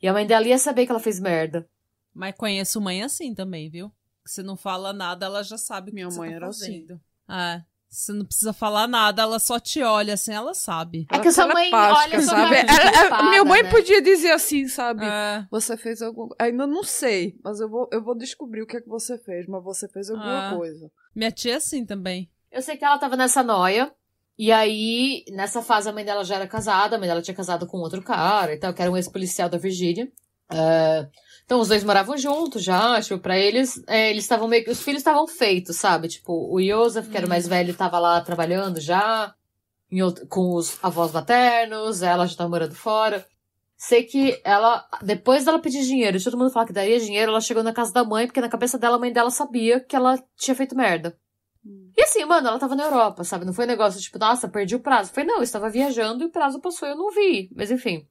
E 0.00 0.06
a 0.06 0.12
mãe 0.12 0.26
dela 0.26 0.46
ia 0.46 0.58
saber 0.58 0.84
que 0.86 0.92
ela 0.92 1.00
fez 1.00 1.18
merda. 1.18 1.68
Mas 2.14 2.36
conheço 2.36 2.80
mãe 2.80 3.02
assim 3.02 3.34
também, 3.34 3.68
viu? 3.68 3.90
Que 4.28 4.34
você 4.34 4.42
não 4.42 4.58
fala 4.58 4.92
nada, 4.92 5.24
ela 5.24 5.42
já 5.42 5.56
sabe 5.56 5.90
Minha 5.90 6.06
que 6.08 6.12
você 6.12 6.18
mãe 6.20 6.28
tá 6.30 6.36
era 6.36 6.48
assim. 6.48 6.66
fazendo. 6.86 7.00
É. 7.30 7.62
Você 7.88 8.12
não 8.12 8.26
precisa 8.26 8.52
falar 8.52 8.86
nada, 8.86 9.22
ela 9.22 9.38
só 9.38 9.58
te 9.58 9.82
olha 9.82 10.12
assim, 10.12 10.34
ela 10.34 10.52
sabe. 10.52 11.06
É 11.10 11.18
que 11.18 11.32
sua 11.32 11.46
mãe 11.46 11.70
telepática, 11.70 12.16
olha 12.16 12.22
sabe? 12.22 12.56
Ela- 12.56 12.70
ela- 12.70 12.90
preocupada, 12.90 13.22
minha 13.30 13.44
mãe 13.46 13.62
né? 13.62 13.70
podia 13.70 14.02
dizer 14.02 14.30
assim, 14.32 14.68
sabe? 14.68 15.06
É. 15.06 15.46
Você 15.50 15.74
fez 15.78 16.02
alguma 16.02 16.36
Ainda 16.38 16.66
não 16.66 16.84
sei, 16.84 17.38
mas 17.42 17.58
eu 17.60 17.70
vou, 17.70 17.88
eu 17.90 18.04
vou 18.04 18.14
descobrir 18.14 18.60
o 18.60 18.66
que 18.66 18.76
é 18.76 18.80
que 18.82 18.88
você 18.90 19.16
fez, 19.16 19.46
mas 19.46 19.64
você 19.64 19.88
fez 19.88 20.10
alguma 20.10 20.50
Ah. 20.50 20.54
coisa. 20.54 20.90
Minha 21.14 21.32
tia 21.32 21.54
é 21.54 21.56
assim 21.56 21.86
também. 21.86 22.30
Eu 22.52 22.60
sei 22.60 22.76
que 22.76 22.84
ela 22.84 22.98
tava 22.98 23.16
nessa 23.16 23.42
noia. 23.42 23.90
E 24.38 24.52
aí, 24.52 25.24
nessa 25.30 25.62
fase, 25.62 25.88
a 25.88 25.92
mãe 25.92 26.04
dela 26.04 26.22
já 26.24 26.36
era 26.36 26.46
casada, 26.46 26.96
a 26.96 26.98
mãe 26.98 27.08
dela 27.08 27.22
tinha 27.22 27.34
casado 27.34 27.66
com 27.66 27.78
outro 27.78 28.02
cara 28.02 28.52
e 28.52 28.58
tal, 28.58 28.74
que 28.74 28.82
era 28.82 28.90
um 28.90 28.96
ex-policial 28.98 29.48
da 29.48 29.56
Virgínia. 29.56 30.12
É, 30.52 31.08
então, 31.48 31.60
os 31.60 31.68
dois 31.68 31.82
moravam 31.82 32.14
juntos 32.18 32.62
já, 32.62 33.00
tipo, 33.00 33.18
pra 33.20 33.38
eles, 33.38 33.82
é, 33.86 34.10
eles 34.10 34.24
estavam 34.24 34.46
meio 34.46 34.62
que. 34.64 34.70
Os 34.70 34.82
filhos 34.82 35.00
estavam 35.00 35.26
feitos, 35.26 35.76
sabe? 35.76 36.06
Tipo, 36.06 36.54
o 36.54 36.62
Joseph, 36.62 37.08
que 37.08 37.16
era 37.16 37.24
o 37.24 37.28
mais 37.28 37.48
velho, 37.48 37.72
tava 37.74 37.98
lá 37.98 38.20
trabalhando 38.20 38.78
já, 38.78 39.34
outro- 40.02 40.26
com 40.26 40.54
os 40.54 40.76
avós 40.84 41.10
maternos, 41.10 42.02
ela 42.02 42.26
já 42.26 42.36
tava 42.36 42.50
morando 42.50 42.74
fora. 42.74 43.26
Sei 43.78 44.02
que 44.04 44.38
ela, 44.44 44.86
depois 45.00 45.46
dela 45.46 45.58
pedir 45.58 45.82
dinheiro, 45.86 46.18
de 46.18 46.24
todo 46.24 46.36
mundo 46.36 46.50
falar 46.50 46.66
que 46.66 46.72
daria 46.74 47.00
dinheiro, 47.00 47.30
ela 47.30 47.40
chegou 47.40 47.62
na 47.62 47.72
casa 47.72 47.94
da 47.94 48.04
mãe, 48.04 48.26
porque 48.26 48.42
na 48.42 48.48
cabeça 48.50 48.76
dela, 48.78 48.96
a 48.96 48.98
mãe 48.98 49.10
dela 49.10 49.30
sabia 49.30 49.80
que 49.80 49.96
ela 49.96 50.22
tinha 50.36 50.54
feito 50.54 50.76
merda. 50.76 51.16
E 51.96 52.02
assim, 52.02 52.26
mano, 52.26 52.46
ela 52.48 52.58
tava 52.58 52.74
na 52.76 52.84
Europa, 52.84 53.24
sabe? 53.24 53.46
Não 53.46 53.54
foi 53.54 53.64
um 53.64 53.68
negócio 53.68 53.98
tipo, 54.02 54.18
nossa, 54.18 54.48
perdi 54.48 54.76
o 54.76 54.80
prazo. 54.80 55.12
Foi, 55.14 55.24
não, 55.24 55.36
eu 55.36 55.42
estava 55.42 55.70
viajando 55.70 56.24
e 56.24 56.26
o 56.26 56.30
prazo 56.30 56.60
passou 56.60 56.86
e 56.86 56.90
eu 56.90 56.96
não 56.96 57.10
vi. 57.10 57.48
Mas 57.56 57.70
enfim. 57.70 58.06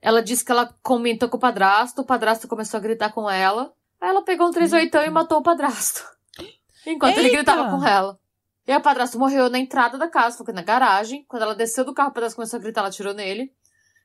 Ela 0.00 0.22
disse 0.22 0.44
que 0.44 0.50
ela 0.50 0.74
comentou 0.82 1.28
com 1.28 1.36
o 1.36 1.40
padrasto, 1.40 2.00
o 2.00 2.04
padrasto 2.04 2.48
começou 2.48 2.78
a 2.78 2.80
gritar 2.80 3.12
com 3.12 3.28
ela. 3.28 3.72
Aí 4.00 4.08
ela 4.08 4.22
pegou 4.22 4.48
um 4.48 4.50
38 4.50 4.96
e 4.96 5.10
matou 5.10 5.38
o 5.38 5.42
padrasto. 5.42 6.02
Enquanto 6.86 7.18
ele 7.18 7.28
Eita! 7.28 7.36
gritava 7.36 7.70
com 7.70 7.86
ela. 7.86 8.18
E 8.66 8.72
aí 8.72 8.78
o 8.78 8.82
padrasto 8.82 9.18
morreu 9.18 9.50
na 9.50 9.58
entrada 9.58 9.98
da 9.98 10.08
casa, 10.08 10.42
foi 10.44 10.54
na 10.54 10.62
garagem. 10.62 11.24
Quando 11.28 11.42
ela 11.42 11.54
desceu 11.54 11.84
do 11.84 11.92
carro, 11.92 12.10
o 12.10 12.12
padrasto 12.12 12.36
começou 12.36 12.58
a 12.58 12.62
gritar, 12.62 12.80
ela 12.80 12.88
atirou 12.88 13.12
nele. 13.12 13.52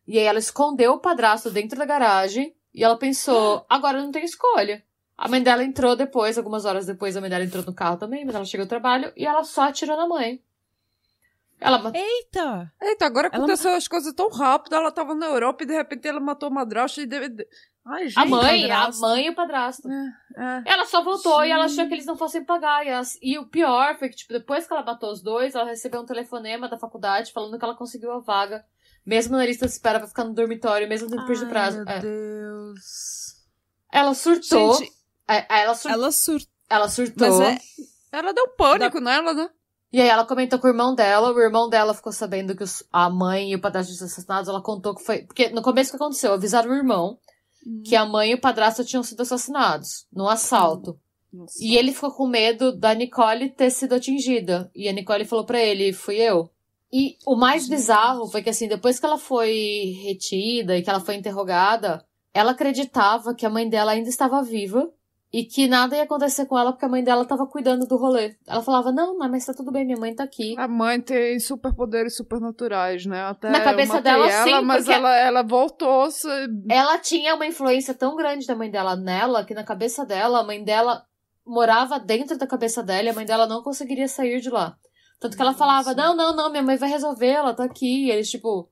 E 0.08 0.19
aí 0.19 0.25
ela 0.25 0.39
escondeu 0.39 0.93
o 0.93 0.99
padrasto 0.99 1.49
dentro 1.49 1.77
da 1.79 1.86
garagem. 1.86 2.55
E 2.73 2.84
ela 2.84 2.97
pensou, 2.97 3.65
agora 3.69 4.01
não 4.01 4.12
tenho 4.12 4.25
escolha. 4.25 4.84
A 5.17 5.29
mãe 5.29 5.41
dela 5.41 5.63
entrou 5.63 5.95
depois, 5.95 6.38
algumas 6.38 6.65
horas 6.65 6.86
depois, 6.86 7.15
a 7.15 7.21
mãe 7.21 7.29
dela 7.29 7.45
entrou 7.45 7.63
no 7.63 7.73
carro 7.73 7.95
também, 7.95 8.25
mas 8.25 8.36
ela 8.36 8.43
chegou 8.43 8.65
ao 8.65 8.69
trabalho 8.69 9.13
e 9.15 9.25
ela 9.25 9.45
só 9.45 9.69
atirou 9.69 9.95
na 9.95 10.05
mãe. 10.05 10.43
Ela 11.60 11.78
matou. 11.80 12.00
Eita! 12.00 12.72
Eita, 12.82 13.06
agora 13.06 13.28
Ela- 13.28 13.38
aconteceu 13.38 13.74
as 13.74 13.88
coisas 13.88 14.13
tão 14.13 14.30
rápido. 14.30 14.76
Ela 14.76 14.91
tava 14.91 15.15
na 15.15 15.26
Europa 15.28 15.63
e 15.63 15.68
de 15.68 15.74
repente 15.74 16.08
ela 16.08 16.20
matou 16.20 16.50
o 16.50 16.54
madrasto 16.54 17.02
e 17.02 17.06
deve... 17.06 17.30
de- 17.30 17.48
Ai, 17.88 18.08
gente. 18.08 18.18
A 18.20 18.26
mãe, 18.26 18.65
a 18.65 18.78
padrasto. 18.80 19.02
mãe 19.02 19.26
e 19.26 19.30
o 19.30 19.36
padrasto. 19.36 19.88
É. 19.89 20.63
Ela 20.65 20.86
só 20.86 21.04
voltou 21.04 21.46
e 21.46 21.52
ela 21.52 21.65
achou 21.65 21.88
que 21.88 21.94
eles 21.94 22.06
não 22.06 22.18
fossem 22.18 22.44
pagar. 22.44 22.86
E, 22.86 22.89
elas- 22.89 23.18
e 23.22 23.38
o 23.38 23.46
pior 23.46 23.98
foi 23.98 24.10
que, 24.10 24.15
tipo, 24.15 24.34
depois 24.34 24.65
que 24.68 24.74
ela 24.74 24.84
matou 24.84 25.12
os 25.12 25.22
dois, 25.22 25.54
ela 25.56 25.65
recebeu 25.65 26.02
um 26.02 26.06
telefonema 26.06 26.68
da 26.68 26.78
faculdade 26.80 27.32
falando 27.32 27.58
que 27.60 27.63
ela 27.63 27.76
conseguiu 27.76 28.12
a 28.12 28.20
vaga. 28.20 28.65
Mesmo 29.06 29.38
na 29.38 29.46
lista 29.46 29.68
de 29.68 29.72
espera 29.72 30.00
pra 30.00 30.08
ficar 30.08 30.24
no 30.24 30.34
dormitório, 30.34 30.89
mesmo 30.89 31.08
tendo 31.10 31.26
perdido 31.28 31.46
o 31.46 31.50
prazo. 31.50 31.84
Ai, 31.88 31.98
É. 31.98 32.02
meu 32.02 32.74
Deus. 32.74 33.36
Ela 33.94 34.13
surtou. 34.15 34.74
Gente, 34.78 34.91
É, 35.30 35.62
ela, 35.62 35.76
sur... 35.76 35.91
ela 35.91 36.12
surtou. 36.12 36.50
ela 36.70 36.89
surtou. 36.89 37.28
Mas 37.39 37.39
é, 37.39 37.58
Ela 38.12 38.34
deu 38.34 38.48
pânico 38.50 39.00
nela, 39.00 39.34
né? 39.34 39.48
E 39.95 40.01
aí 40.01 40.10
ela 40.10 40.25
comentou 40.25 40.60
com 40.60 40.67
o 40.67 40.69
irmão 40.69 40.93
dela, 40.93 41.31
o 41.31 41.39
irmão 41.39 41.69
dela 41.69 41.93
ficou 41.93 42.12
sabendo 42.12 42.53
que 42.53 42.63
os- 42.63 42.84
a 42.91 43.10
mãe 43.10 43.51
e 43.51 43.55
o 43.55 43.62
padrasto 43.62 43.93
tinham 43.93 43.99
sido 43.99 44.08
assassinados, 44.08 44.49
ela 44.49 44.62
contou 44.62 44.93
que 44.93 45.01
foi... 45.01 45.21
Porque 45.21 45.47
no 45.51 45.62
começo 45.62 45.88
o 45.88 45.91
que 45.91 46.03
aconteceu? 46.03 46.34
Avisaram 46.34 46.69
o 46.69 46.75
irmão 46.75 47.17
que 47.86 47.95
a 47.95 48.05
mãe 48.05 48.31
e 48.31 48.34
o 48.34 48.41
padrasto 48.41 48.84
tinham 48.84 49.01
sido 49.03 49.21
assassinados 49.21 50.05
num 50.12 50.27
assalto. 50.27 50.99
Nossa. 51.31 51.63
E 51.63 51.77
ele 51.77 51.93
ficou 51.93 52.12
com 52.12 52.27
medo 52.27 52.77
da 52.77 52.93
Nicole 52.93 53.49
ter 53.49 53.69
sido 53.69 53.95
atingida. 53.95 54.69
E 54.75 54.89
a 54.89 54.91
Nicole 54.91 55.23
falou 55.23 55.45
pra 55.45 55.62
ele, 55.62 55.93
fui 55.93 56.17
eu. 56.17 56.49
E 56.91 57.15
o 57.25 57.38
mais 57.38 57.65
bizarro 57.69 58.27
foi 58.27 58.43
que, 58.43 58.49
assim, 58.49 58.67
depois 58.67 58.99
que 58.99 59.05
ela 59.05 59.17
foi 59.17 59.95
retida 60.03 60.77
e 60.77 60.84
que 60.84 60.89
ela 60.89 60.99
foi 60.99 61.15
interrogada, 61.15 62.05
ela 62.34 62.51
acreditava 62.51 63.34
que 63.34 63.45
a 63.45 63.49
mãe 63.49 63.69
dela 63.69 63.93
ainda 63.93 64.10
estava 64.10 64.43
viva 64.43 64.91
e 65.36 65.43
que 65.43 65.67
nada 65.67 65.98
ia 65.98 66.04
acontecer 66.04 66.45
com 66.45 66.58
ela 66.58 66.71
porque 66.71 66.86
a 66.86 66.88
mãe 66.88 67.04
dela 67.04 67.24
estava 67.24 67.45
cuidando 67.45 67.86
do 67.86 67.98
rolê. 67.98 68.38
Ela 68.48 68.62
falava, 68.62 68.89
não, 68.89 69.17
não, 69.17 69.30
mas 69.30 69.45
tá 69.45 69.54
tudo 69.54 69.69
bem, 69.69 69.84
minha 69.84 70.00
mãe 70.00 70.15
tá 70.15 70.24
aqui. 70.24 70.56
A 70.58 70.65
mãe 70.65 71.02
tem 71.02 71.38
superpoderes 71.41 72.15
supernaturais, 72.15 73.06
né? 73.06 73.21
Até 73.21 73.50
Na 73.50 73.60
cabeça 73.60 74.02
dela, 74.02 74.32
ela, 74.32 74.43
sim, 74.45 74.62
mas 74.63 74.88
ela, 74.88 75.13
ela 75.13 75.43
voltou. 75.43 76.10
Se... 76.10 76.26
Ela 76.69 76.98
tinha 77.00 77.36
uma 77.36 77.45
influência 77.45 77.93
tão 77.93 78.15
grande 78.15 78.48
da 78.48 78.56
mãe 78.56 78.71
dela 78.71 78.95
nela 78.95 79.43
que 79.43 79.54
na 79.54 79.65
cabeça 79.65 80.06
dela, 80.06 80.39
a 80.39 80.43
mãe 80.45 80.63
dela 80.63 81.04
morava 81.45 82.00
dentro 82.00 82.38
da 82.38 82.48
cabeça 82.48 82.82
dela 82.82 83.10
e 83.10 83.10
a 83.10 83.13
mãe 83.13 83.26
dela 83.26 83.45
não 83.45 83.62
conseguiria 83.62 84.08
sair 84.08 84.39
de 84.39 84.50
lá. 84.50 84.78
Tanto 85.19 85.36
que 85.36 85.41
ela 85.41 85.54
falava, 85.54 85.93
não, 85.93 86.15
não, 86.15 86.34
não, 86.34 86.50
minha 86.50 86.63
mãe 86.63 86.78
vai 86.78 86.89
resolver, 86.89 87.28
ela 87.28 87.54
tá 87.54 87.65
aqui. 87.65 88.06
E 88.06 88.12
eles, 88.12 88.30
tipo, 88.30 88.69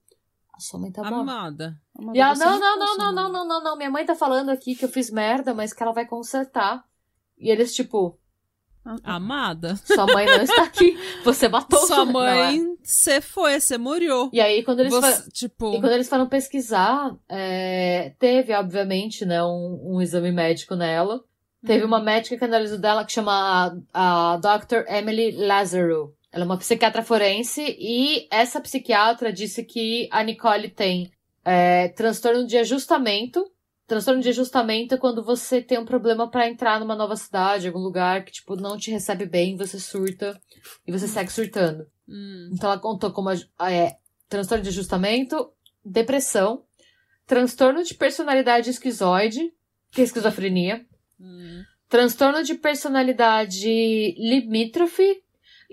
a 0.53 0.59
sua 0.59 0.79
mãe 0.79 0.91
tá. 0.91 1.01
Amada. 1.05 1.75
Amanda, 1.97 2.17
E 2.17 2.21
ela, 2.21 2.35
não, 2.35 2.59
não, 2.59 2.79
não, 2.79 2.97
não, 2.97 3.11
não, 3.13 3.29
não, 3.31 3.47
não, 3.47 3.63
não, 3.63 3.77
minha 3.77 3.89
mãe 3.89 4.05
tá 4.05 4.15
falando 4.15 4.49
aqui 4.49 4.75
que 4.75 4.85
eu 4.85 4.89
fiz 4.89 5.09
merda, 5.09 5.53
mas 5.53 5.73
que 5.73 5.81
ela 5.81 5.91
vai 5.93 6.05
consertar. 6.05 6.83
E 7.37 7.49
eles, 7.49 7.73
tipo, 7.73 8.17
Amada. 9.03 9.75
sua 9.77 10.05
mãe 10.05 10.25
não 10.25 10.41
está 10.43 10.63
aqui, 10.63 10.97
você 11.23 11.47
matou 11.47 11.79
Sua 11.87 12.01
é. 12.01 12.05
mãe, 12.05 12.77
você 12.83 13.21
foi, 13.21 13.59
você 13.59 13.77
morreu. 13.77 14.29
E 14.33 14.41
aí, 14.41 14.61
quando 14.63 14.81
eles, 14.81 14.93
Você, 14.93 15.11
fa- 15.23 15.29
tipo, 15.31 15.73
e 15.73 15.79
quando 15.79 15.93
eles 15.93 16.09
foram 16.09 16.27
pesquisar, 16.27 17.15
é, 17.29 18.13
teve, 18.19 18.53
obviamente, 18.53 19.25
né, 19.25 19.41
um, 19.43 19.95
um 19.95 20.01
exame 20.01 20.31
médico 20.31 20.75
nela. 20.75 21.23
Teve 21.65 21.85
uma 21.85 22.01
médica 22.01 22.37
que 22.37 22.43
analisou 22.43 22.77
dela 22.77 23.05
que 23.05 23.13
chama 23.13 23.79
a, 23.93 24.33
a 24.33 24.37
Dr. 24.37 24.83
Emily 24.89 25.31
Lazaro. 25.31 26.13
Ela 26.34 26.46
é 26.46 26.48
uma 26.48 26.58
psiquiatra 26.58 27.04
forense 27.04 27.62
e 27.80 28.28
essa 28.32 28.60
psiquiatra 28.60 29.32
disse 29.32 29.63
que 29.63 30.10
a 30.12 30.24
Nicole 30.24 30.67
tem 30.67 31.12
é, 31.46 31.89
transtorno 31.89 32.48
de 32.48 32.58
ajustamento. 32.58 33.46
Transtorno 33.86 34.19
de 34.19 34.30
ajustamento 34.30 34.96
é 34.96 34.98
quando 34.98 35.24
você 35.24 35.62
tem 35.62 35.78
um 35.78 35.86
problema 35.86 36.28
pra 36.28 36.50
entrar 36.50 36.80
numa 36.80 36.96
nova 36.96 37.15
cidade, 37.15 37.67
algum 37.67 37.82
lugar 37.82 38.26
que, 38.26 38.32
tipo, 38.32 38.56
não 38.56 38.78
te 38.78 38.89
recebe 38.89 39.28
bem, 39.28 39.56
você 39.56 39.80
surta 39.80 40.41
e 40.88 40.91
você 40.91 41.08
segue 41.08 41.32
surtando. 41.32 41.86
hum, 42.10 42.50
Então 42.52 42.72
ela 42.72 42.82
contou 42.82 43.12
como 43.12 43.30
é, 43.30 43.98
transtorno 44.28 44.63
de 44.63 44.69
ajustamento, 44.69 45.52
depressão, 45.86 46.63
transtorno 47.28 47.84
de 47.84 47.93
personalidade 47.93 48.72
esquizoide, 48.72 49.54
que 49.91 50.02
é 50.02 50.04
esquizofrenia, 50.04 50.84
hum. 51.19 51.62
transtorno 51.88 52.43
de 52.43 52.56
personalidade 52.56 54.15
limítrofe 54.17 55.22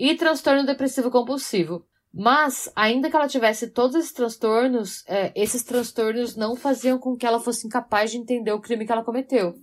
e 0.01 0.17
transtorno 0.17 0.65
depressivo 0.65 1.11
compulsivo. 1.11 1.85
Mas, 2.13 2.73
ainda 2.75 3.11
que 3.11 3.15
ela 3.15 3.29
tivesse 3.29 3.69
todos 3.69 3.95
esses 3.95 4.13
transtornos, 4.13 5.05
é, 5.07 5.31
esses 5.37 5.63
transtornos 5.63 6.35
não 6.35 6.57
faziam 6.57 6.99
com 6.99 7.15
que 7.15 7.27
ela 7.27 7.39
fosse 7.39 7.67
incapaz 7.67 8.11
de 8.11 8.17
entender 8.17 8.51
o 8.51 8.61
crime 8.61 8.87
que 8.87 8.91
ela 8.91 9.05
cometeu. 9.05 9.55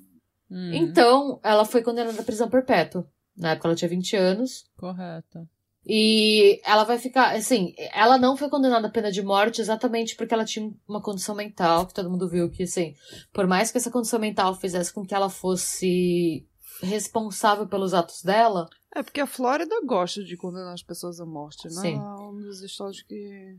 hum, 0.50 0.71
Então, 0.73 1.39
ela 1.43 1.65
foi 1.65 1.82
condenada 1.82 2.21
à 2.21 2.23
prisão 2.23 2.50
perpétua. 2.50 3.10
Na 3.36 3.52
época 3.52 3.67
ela 3.67 3.76
tinha 3.76 3.89
20 3.89 4.15
anos. 4.15 4.63
Correto. 4.78 5.39
E 5.86 6.62
ela 6.63 6.84
vai 6.84 7.00
ficar, 7.00 7.36
assim, 7.36 7.73
ela 7.93 8.17
não 8.17 8.38
foi 8.38 8.50
condenada 8.50 8.88
à 8.88 8.91
pena 8.91 9.12
de 9.12 9.23
morte 9.23 9.60
exatamente 9.60 10.15
porque 10.15 10.34
ela 10.34 10.45
tinha 10.45 10.71
uma 10.88 11.02
condição 11.02 11.34
mental, 11.34 11.88
que 11.88 11.93
todo 11.93 12.10
mundo 12.10 12.30
viu 12.30 12.50
que, 12.50 12.63
assim, 12.63 12.93
por 13.34 13.47
mais 13.47 13.71
que 13.71 13.78
essa 13.78 13.91
condição 13.91 14.19
mental 14.19 14.54
fizesse 14.54 14.93
com 14.93 15.06
que 15.06 15.15
ela 15.15 15.30
fosse 15.30 16.45
responsável 16.82 17.67
pelos 17.67 17.93
atos 17.93 18.21
dela, 18.21 18.67
É 18.95 19.04
porque 19.04 19.21
a 19.21 19.28
Flórida 19.28 19.76
gosta 19.86 20.23
de 20.23 20.36
condenar 20.38 20.73
as 20.73 20.82
pessoas 20.84 21.19
à 21.19 21.26
morte, 21.26 21.65
né? 21.65 21.71
Sim. 21.82 21.95
É 21.97 22.21
um 22.21 22.41
dos 22.41 22.62
estados 22.62 23.02
que. 23.04 23.58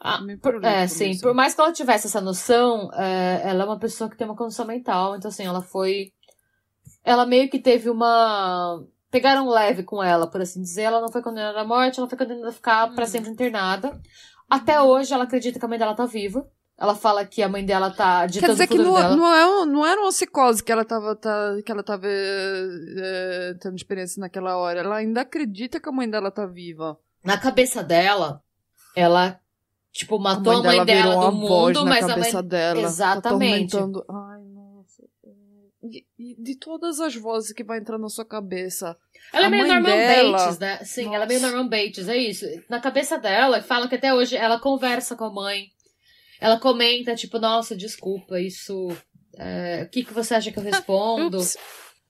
ah, 0.00 0.20
Me 0.20 0.36
por- 0.36 0.64
é, 0.64 0.86
sim, 0.88 1.08
nisso. 1.08 1.22
por 1.22 1.34
mais 1.34 1.54
que 1.54 1.60
ela 1.60 1.72
tivesse 1.72 2.06
essa 2.06 2.20
noção, 2.20 2.90
é, 2.94 3.42
ela 3.44 3.62
é 3.64 3.66
uma 3.66 3.78
pessoa 3.78 4.08
que 4.10 4.16
tem 4.16 4.26
uma 4.26 4.36
condição 4.36 4.66
mental, 4.66 5.14
então, 5.16 5.28
assim, 5.28 5.44
ela 5.44 5.62
foi. 5.62 6.12
Ela 7.04 7.26
meio 7.26 7.50
que 7.50 7.58
teve 7.60 7.90
uma. 7.90 8.84
Pegaram 9.10 9.48
leve 9.48 9.82
com 9.82 10.02
ela, 10.02 10.26
por 10.26 10.40
assim 10.40 10.62
dizer. 10.62 10.82
Ela 10.82 11.00
não 11.00 11.10
foi 11.12 11.20
condenada 11.22 11.60
à 11.60 11.64
morte, 11.64 11.98
ela 12.00 12.08
foi 12.08 12.16
condenada 12.18 12.48
a 12.48 12.52
ficar 12.52 12.92
pra 12.94 13.04
Hum. 13.04 13.08
sempre 13.08 13.30
internada. 13.30 14.00
Até 14.48 14.80
hoje, 14.80 15.12
ela 15.12 15.24
acredita 15.24 15.58
que 15.58 15.64
a 15.64 15.68
mãe 15.68 15.78
dela 15.78 15.94
tá 15.94 16.06
viva. 16.06 16.48
Ela 16.82 16.96
fala 16.96 17.24
que 17.24 17.40
a 17.42 17.48
mãe 17.48 17.64
dela 17.64 17.90
tá 17.90 18.26
ditando 18.26 18.46
Quer 18.46 18.52
dizer 18.54 18.64
o 18.64 18.68
que 18.68 18.78
não, 18.78 18.94
dela. 18.94 19.14
não, 19.16 19.62
é 19.62 19.66
não 19.66 19.86
era 19.86 20.00
uma 20.00 20.08
psicose 20.10 20.64
que 20.64 20.72
ela 20.72 20.84
tava, 20.84 21.14
tá- 21.14 21.56
que 21.64 21.70
ela 21.70 21.82
tava 21.84 22.08
é, 22.08 23.54
tendo 23.60 23.76
experiência 23.76 24.20
naquela 24.20 24.56
hora. 24.56 24.80
Ela 24.80 24.96
ainda 24.96 25.20
acredita 25.20 25.78
que 25.80 25.88
a 25.88 25.92
mãe 25.92 26.10
dela 26.10 26.30
tá 26.30 26.44
viva. 26.44 26.98
Na 27.24 27.38
cabeça 27.38 27.82
dela, 27.84 28.42
ela, 28.96 29.38
tipo, 29.92 30.18
matou 30.18 30.54
a 30.54 30.62
mãe, 30.62 30.72
dela 30.72 30.84
dela 30.84 31.02
virou 31.02 31.20
do 31.30 31.36
uma 31.36 31.48
voz 31.48 31.76
mundo, 31.76 31.84
na 31.84 31.90
mas 31.90 32.04
a 32.04 32.08
mãe. 32.08 32.16
cabeça 32.16 32.42
dela. 32.42 32.80
Exatamente. 32.80 33.76
Atormentando. 33.76 34.04
Ai, 34.10 34.42
nossa. 34.52 35.02
é. 35.24 35.28
E, 35.84 36.06
e 36.18 36.42
de 36.42 36.56
todas 36.58 37.00
as 37.00 37.14
vozes 37.14 37.52
que 37.52 37.62
vai 37.64 37.78
entrar 37.78 37.98
na 37.98 38.08
sua 38.08 38.24
cabeça. 38.24 38.96
Ela 39.32 39.44
é 39.44 39.46
A 39.46 39.50
meio 39.50 39.62
mãe 39.68 39.72
Norman 39.72 39.96
dela- 39.96 40.38
Bates, 40.38 40.58
né? 40.58 40.78
Sim, 40.84 41.14
ela 41.14 41.24
é 41.24 41.28
meio 41.28 41.40
Nossa. 41.40 41.54
Norman 41.54 41.68
Bates, 41.70 42.08
é 42.08 42.16
isso. 42.16 42.44
Na 42.68 42.80
cabeça 42.80 43.18
dela, 43.18 43.62
fala 43.62 43.88
que 43.88 43.94
até 43.94 44.12
hoje 44.12 44.36
ela 44.36 44.58
conversa 44.58 45.14
com 45.14 45.24
a 45.24 45.32
mãe. 45.32 45.71
Ela 46.42 46.58
comenta, 46.58 47.14
tipo, 47.14 47.38
nossa, 47.38 47.76
desculpa, 47.76 48.40
isso. 48.40 48.88
é, 49.38 49.84
o 49.86 49.88
que, 49.90 50.04
que 50.04 50.12
você 50.12 50.34
acha 50.34 50.50
que 50.50 50.58
eu 50.58 50.62
respondo? 50.62 51.38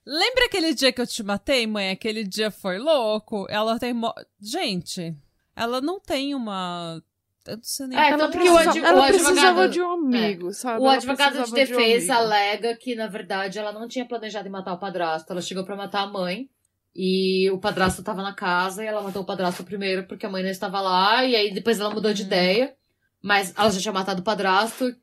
Lembra 0.04 0.46
aquele 0.46 0.74
dia 0.74 0.90
que 0.92 1.00
eu 1.00 1.06
te 1.06 1.22
matei, 1.22 1.66
mãe? 1.66 1.90
Aquele 1.90 2.24
dia 2.24 2.50
foi 2.50 2.78
louco? 2.78 3.46
Ela 3.48 3.78
tem. 3.78 3.92
mo- 3.92 4.14
Gente, 4.40 5.14
ela 5.54 5.80
não 5.80 6.00
tem 6.00 6.34
uma. 6.34 7.00
Eu 7.46 7.56
não 7.56 7.62
sei 7.62 7.86
nem. 7.86 7.98
É, 7.98 8.10
ela 8.10 8.28
que 8.30 8.38
o 8.38 8.58
ela 8.58 9.02
o 9.02 9.06
precisava 9.06 9.62
advogado- 9.64 9.70
de 9.70 9.80
um 9.82 9.92
amigo, 9.92 10.52
sabe? 10.52 10.80
O 10.80 10.84
Ela 10.84 10.94
advogado 10.94 11.44
de 11.44 11.50
um 11.50 11.54
defesa 11.54 12.14
amigo. 12.14 12.32
alega 12.32 12.76
que, 12.76 12.94
na 12.96 13.06
verdade, 13.06 13.58
ela 13.58 13.70
não 13.72 13.86
tinha 13.86 14.04
planejado 14.06 14.48
em 14.48 14.50
matar 14.50 14.72
o 14.72 14.78
padrasto. 14.78 15.30
Ela 15.32 15.40
chegou 15.42 15.64
pra 15.64 15.76
matar 15.76 16.02
a 16.02 16.06
mãe. 16.06 16.48
E 16.94 17.48
o 17.50 17.58
padrasto 17.58 18.02
tava 18.02 18.22
na 18.22 18.34
casa 18.34 18.84
e 18.84 18.86
ela 18.86 19.00
matou 19.02 19.22
o 19.22 19.26
padrasto 19.26 19.64
primeiro 19.64 20.06
porque 20.06 20.26
a 20.26 20.28
mãe 20.28 20.42
não 20.42 20.50
estava 20.50 20.80
lá. 20.80 21.24
E 21.24 21.34
aí 21.36 21.52
depois 21.54 21.78
ela 21.80 21.90
mudou 21.94 22.12
de 22.12 22.22
Hum. 22.22 22.26
ideia. 22.26 22.74
Mas 23.22 23.54
ela 23.56 23.70
já 23.70 23.80
tinha 23.80 23.92
matado 23.92 24.20
o 24.20 24.24
padrasto. 24.24 24.94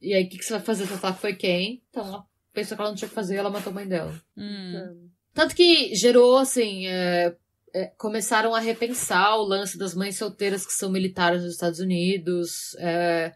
E 0.00 0.14
aí 0.14 0.24
o 0.24 0.28
que, 0.28 0.38
que 0.38 0.44
você 0.44 0.52
vai 0.52 0.62
fazer? 0.62 0.84
Você 0.84 0.90
vai 0.90 0.98
falar 0.98 1.14
que 1.14 1.20
foi 1.20 1.34
quem? 1.34 1.82
Então 1.90 2.06
ela 2.06 2.24
pensou 2.52 2.76
que 2.76 2.82
ela 2.82 2.90
não 2.90 2.96
tinha 2.96 3.06
o 3.06 3.08
que 3.08 3.14
fazer 3.14 3.34
e 3.34 3.38
ela 3.38 3.50
matou 3.50 3.70
a 3.70 3.74
mãe 3.74 3.88
dela. 3.88 4.14
Hum. 4.36 5.08
Tanto 5.32 5.56
que 5.56 5.94
gerou, 5.94 6.36
assim, 6.36 6.86
é, 6.86 7.34
é, 7.74 7.86
começaram 7.98 8.54
a 8.54 8.60
repensar 8.60 9.36
o 9.36 9.42
lance 9.42 9.76
das 9.76 9.94
mães 9.94 10.16
solteiras 10.16 10.64
que 10.64 10.72
são 10.72 10.90
militares 10.90 11.42
nos 11.42 11.54
Estados 11.54 11.80
Unidos. 11.80 12.76
é, 12.78 13.34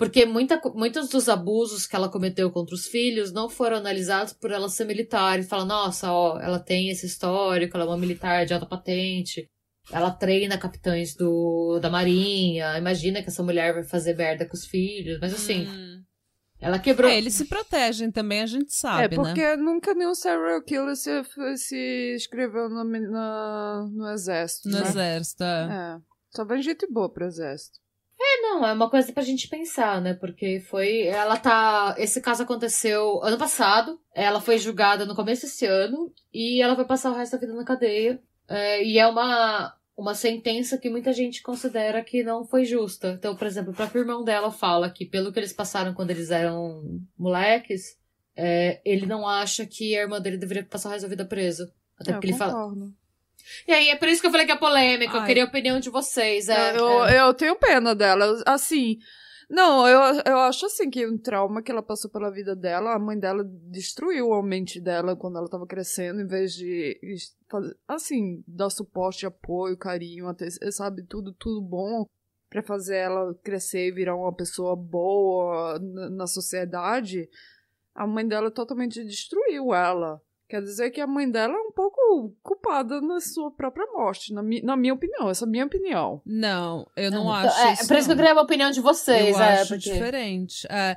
porque 0.00 0.24
muita, 0.24 0.58
muitos 0.74 1.10
dos 1.10 1.28
abusos 1.28 1.86
que 1.86 1.94
ela 1.94 2.08
cometeu 2.08 2.50
contra 2.50 2.74
os 2.74 2.86
filhos 2.86 3.32
não 3.32 3.50
foram 3.50 3.76
analisados 3.76 4.32
por 4.32 4.50
ela 4.50 4.66
ser 4.70 4.86
militar. 4.86 5.38
E 5.38 5.42
fala, 5.42 5.66
nossa, 5.66 6.10
ó, 6.10 6.40
ela 6.40 6.58
tem 6.58 6.88
esse 6.88 7.04
histórico, 7.04 7.76
ela 7.76 7.84
é 7.84 7.88
uma 7.88 7.98
militar 7.98 8.46
de 8.46 8.54
alta 8.54 8.64
patente. 8.64 9.46
Ela 9.92 10.10
treina 10.10 10.58
capitães 10.58 11.14
do, 11.14 11.78
da 11.80 11.90
marinha. 11.90 12.76
Imagina 12.78 13.22
que 13.22 13.28
essa 13.28 13.42
mulher 13.42 13.72
vai 13.74 13.82
fazer 13.84 14.14
merda 14.16 14.46
com 14.46 14.54
os 14.54 14.66
filhos. 14.66 15.18
Mas 15.20 15.34
assim, 15.34 15.66
Hum. 15.66 16.02
ela 16.60 16.78
quebrou. 16.78 17.10
É, 17.10 17.16
eles 17.18 17.34
se 17.34 17.44
protegem 17.46 18.10
também, 18.10 18.40
a 18.42 18.46
gente 18.46 18.72
sabe, 18.72 19.04
É, 19.04 19.08
porque 19.08 19.40
né? 19.40 19.56
nunca 19.56 19.94
nenhum 19.94 20.14
serial 20.14 20.62
killer 20.62 20.94
se, 20.96 21.10
se 21.56 22.12
inscreveu 22.16 22.68
no, 22.68 22.84
na- 22.84 23.88
no 23.92 24.08
exército. 24.12 24.68
No 24.68 24.78
né? 24.80 24.86
exército, 24.88 25.42
é. 25.42 25.96
É. 25.96 26.00
Só 26.36 26.44
vem 26.44 26.62
gente 26.62 26.86
boa 26.86 27.12
pro 27.12 27.26
exército. 27.26 27.78
Não, 28.42 28.66
é 28.66 28.72
uma 28.72 28.90
coisa 28.90 29.12
pra 29.12 29.22
gente 29.22 29.48
pensar, 29.48 30.00
né? 30.00 30.12
Porque 30.14 30.60
foi. 30.68 31.02
Ela 31.06 31.36
tá. 31.38 31.94
Esse 31.98 32.20
caso 32.20 32.42
aconteceu 32.42 33.22
ano 33.22 33.38
passado. 33.38 33.98
Ela 34.14 34.40
foi 34.40 34.58
julgada 34.58 35.06
no 35.06 35.14
começo 35.16 35.42
desse 35.46 35.64
ano. 35.66 36.12
E 36.32 36.60
ela 36.62 36.74
vai 36.74 36.84
passar 36.84 37.10
o 37.10 37.14
resto 37.14 37.32
da 37.32 37.38
vida 37.38 37.54
na 37.54 37.64
cadeia. 37.64 38.20
É, 38.50 38.84
e 38.84 38.98
é 38.98 39.06
uma, 39.06 39.72
uma 39.96 40.14
sentença 40.14 40.76
que 40.76 40.90
muita 40.90 41.12
gente 41.12 41.40
considera 41.40 42.02
que 42.02 42.24
não 42.24 42.44
foi 42.44 42.64
justa. 42.64 43.12
Então, 43.16 43.36
por 43.36 43.46
exemplo, 43.46 43.70
o 43.72 43.76
próprio 43.76 44.00
irmão 44.02 44.24
dela 44.24 44.50
fala 44.50 44.90
que, 44.90 45.06
pelo 45.06 45.32
que 45.32 45.38
eles 45.38 45.52
passaram 45.52 45.94
quando 45.94 46.10
eles 46.10 46.32
eram 46.32 46.82
moleques, 47.16 47.96
é, 48.36 48.80
ele 48.84 49.06
não 49.06 49.26
acha 49.26 49.64
que 49.64 49.96
a 49.96 50.02
irmã 50.02 50.20
dele 50.20 50.36
deveria 50.36 50.64
passar 50.64 50.88
o 50.88 50.92
resto 50.92 51.04
da 51.04 51.10
vida 51.10 51.24
preso. 51.24 51.70
Até 51.98 52.10
É, 52.10 52.14
porque 52.14 52.26
eu 52.26 52.30
ele 52.30 52.38
fala. 52.38 52.74
E 53.66 53.72
aí, 53.72 53.88
é 53.88 53.96
por 53.96 54.08
isso 54.08 54.20
que 54.20 54.26
eu 54.26 54.30
falei 54.30 54.46
que 54.46 54.52
é 54.52 54.56
polêmica. 54.56 55.16
Eu 55.16 55.20
Ai. 55.20 55.26
queria 55.26 55.44
a 55.44 55.46
opinião 55.46 55.80
de 55.80 55.90
vocês. 55.90 56.48
É, 56.48 56.76
eu, 56.76 57.04
é. 57.04 57.20
eu 57.20 57.34
tenho 57.34 57.56
pena 57.56 57.94
dela. 57.94 58.24
Eu- 58.24 58.42
Assim, 58.46 58.98
não, 59.50 59.88
eu, 59.88 60.22
eu 60.24 60.38
acho 60.38 60.64
assim 60.66 60.88
que 60.88 61.04
um 61.04 61.18
trauma 61.18 61.60
que 61.60 61.72
ela 61.72 61.82
passou 61.82 62.08
pela 62.08 62.30
vida 62.30 62.54
dela, 62.54 62.94
a 62.94 62.98
mãe 63.00 63.18
dela 63.18 63.42
destruiu 63.44 64.32
a 64.32 64.40
mente 64.40 64.80
dela 64.80 65.16
quando 65.16 65.38
ela 65.38 65.48
tava 65.48 65.66
crescendo, 65.66 66.20
em 66.20 66.26
vez 66.26 66.54
de, 66.54 66.96
assim, 67.88 68.44
dar 68.46 68.70
suporte, 68.70 69.26
apoio, 69.26 69.76
carinho, 69.76 70.28
até, 70.28 70.48
sabe, 70.70 71.02
tudo, 71.02 71.32
tudo 71.32 71.60
bom 71.60 72.06
pra 72.48 72.62
fazer 72.62 72.98
ela 72.98 73.34
crescer 73.42 73.88
e 73.88 73.92
virar 73.92 74.14
uma 74.14 74.32
pessoa 74.32 74.76
boa 74.76 75.80
na, 75.80 76.10
na 76.10 76.26
sociedade. 76.28 77.28
A 77.92 78.06
mãe 78.06 78.26
dela 78.26 78.52
totalmente 78.52 79.04
destruiu 79.04 79.74
ela. 79.74 80.22
Quer 80.50 80.62
dizer 80.62 80.90
que 80.90 81.00
a 81.00 81.06
mãe 81.06 81.30
dela 81.30 81.54
é 81.54 81.60
um 81.60 81.70
pouco 81.70 82.34
culpada 82.42 83.00
na 83.00 83.20
sua 83.20 83.52
própria 83.52 83.86
morte, 83.92 84.32
na, 84.32 84.42
mi 84.42 84.60
na 84.60 84.76
minha 84.76 84.92
opinião, 84.92 85.30
essa 85.30 85.44
é 85.44 85.46
a 85.46 85.48
minha 85.48 85.64
opinião. 85.64 86.20
Não, 86.26 86.90
eu 86.96 87.08
não 87.08 87.20
Então, 87.20 87.32
acho 87.32 87.60
é, 87.60 87.72
isso. 87.74 87.86
por 87.86 87.96
isso 87.96 88.06
que 88.08 88.12
eu 88.12 88.16
não. 88.16 88.24
queria 88.24 88.40
a 88.40 88.42
opinião 88.42 88.70
de 88.72 88.80
vocês. 88.80 89.36
Eu 89.36 89.40
é, 89.40 89.60
acho 89.60 89.74
porque... 89.74 89.92
diferente. 89.92 90.66
É, 90.68 90.96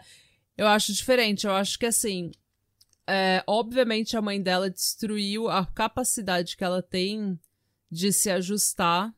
eu 0.57 0.65
acho 0.65 0.91
diferente. 0.91 1.45
Eu 1.45 1.53
acho 1.53 1.77
que 1.77 1.85
assim. 1.85 2.31
é, 3.05 3.43
obviamente 3.45 4.17
a 4.17 4.23
mãe 4.23 4.41
dela 4.41 4.71
destruiu 4.71 5.47
a 5.47 5.63
capacidade 5.67 6.57
que 6.57 6.63
ela 6.63 6.81
tem 6.81 7.39
de 7.91 8.11
se 8.11 8.31
ajustar. 8.31 9.13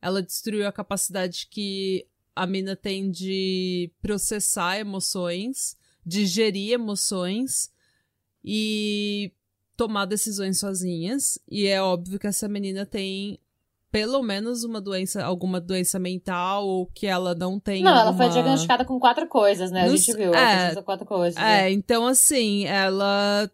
Ela 0.00 0.22
destruiu 0.22 0.66
a 0.66 0.72
capacidade 0.72 1.46
que 1.50 2.06
a 2.34 2.46
mina 2.46 2.74
tem 2.74 3.10
de 3.10 3.92
processar 4.00 4.78
emoções, 4.78 5.76
de 6.06 6.24
gerir 6.24 6.72
emoções 6.72 7.70
e 8.42 9.30
tomar 9.78 10.06
decisões 10.06 10.58
sozinhas. 10.58 11.38
E 11.48 11.68
é 11.68 11.80
óbvio 11.80 12.18
que 12.18 12.26
essa 12.26 12.48
menina 12.48 12.84
tem 12.84 13.38
pelo 13.90 14.22
menos 14.22 14.64
uma 14.64 14.82
doença, 14.82 15.24
alguma 15.24 15.58
doença 15.58 15.98
mental, 15.98 16.66
ou 16.66 16.86
que 16.86 17.06
ela 17.06 17.34
não 17.34 17.58
tem. 17.58 17.82
Não, 17.82 17.92
alguma... 17.92 18.08
ela 18.08 18.16
foi 18.16 18.28
diagnosticada 18.28 18.84
com 18.84 18.98
quatro 18.98 19.26
coisas, 19.28 19.70
né? 19.70 19.84
A 19.84 19.88
gente 19.88 20.12
viu, 20.14 20.34
ela 20.34 20.72
é, 20.72 20.82
quatro 20.82 21.06
coisas. 21.06 21.38
É, 21.38 21.40
né? 21.40 21.70
então 21.70 22.06
assim, 22.06 22.66
ela. 22.66 23.50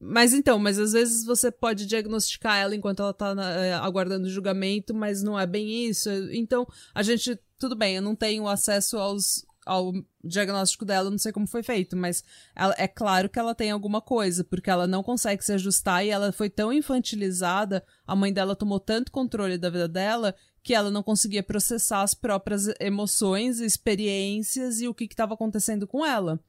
Mas 0.00 0.32
então, 0.32 0.58
mas 0.58 0.78
às 0.78 0.92
vezes 0.92 1.24
você 1.24 1.50
pode 1.50 1.86
diagnosticar 1.86 2.58
ela 2.58 2.74
enquanto 2.74 3.00
ela 3.00 3.14
tá 3.14 3.34
na, 3.34 3.50
é, 3.52 3.74
aguardando 3.74 4.28
julgamento, 4.28 4.94
mas 4.94 5.22
não 5.22 5.38
é 5.38 5.46
bem 5.46 5.86
isso. 5.86 6.10
Então, 6.32 6.66
a 6.94 7.02
gente, 7.02 7.38
tudo 7.58 7.76
bem, 7.76 7.96
eu 7.96 8.02
não 8.02 8.14
tenho 8.14 8.46
acesso 8.48 8.98
aos, 8.98 9.45
ao 9.66 9.92
diagnóstico 10.24 10.84
dela, 10.84 11.10
não 11.10 11.18
sei 11.18 11.32
como 11.32 11.46
foi 11.46 11.62
feito, 11.62 11.96
mas 11.96 12.22
ela, 12.54 12.74
é 12.78 12.86
claro 12.86 13.28
que 13.28 13.38
ela 13.38 13.54
tem 13.54 13.70
alguma 13.70 14.00
coisa, 14.00 14.44
porque 14.44 14.70
ela 14.70 14.86
não 14.86 15.02
consegue 15.02 15.44
se 15.44 15.52
ajustar 15.52 16.06
e 16.06 16.10
ela 16.10 16.32
foi 16.32 16.48
tão 16.48 16.72
infantilizada, 16.72 17.84
a 18.06 18.14
mãe 18.14 18.32
dela 18.32 18.54
tomou 18.54 18.78
tanto 18.78 19.10
controle 19.10 19.58
da 19.58 19.68
vida 19.68 19.88
dela 19.88 20.34
que 20.62 20.74
ela 20.74 20.90
não 20.90 21.02
conseguia 21.02 21.42
processar 21.42 22.02
as 22.02 22.14
próprias 22.14 22.68
emoções, 22.80 23.60
experiências 23.60 24.80
e 24.80 24.88
o 24.88 24.94
que 24.94 25.04
estava 25.04 25.34
acontecendo 25.34 25.86
com 25.86 26.04
ela. 26.04 26.40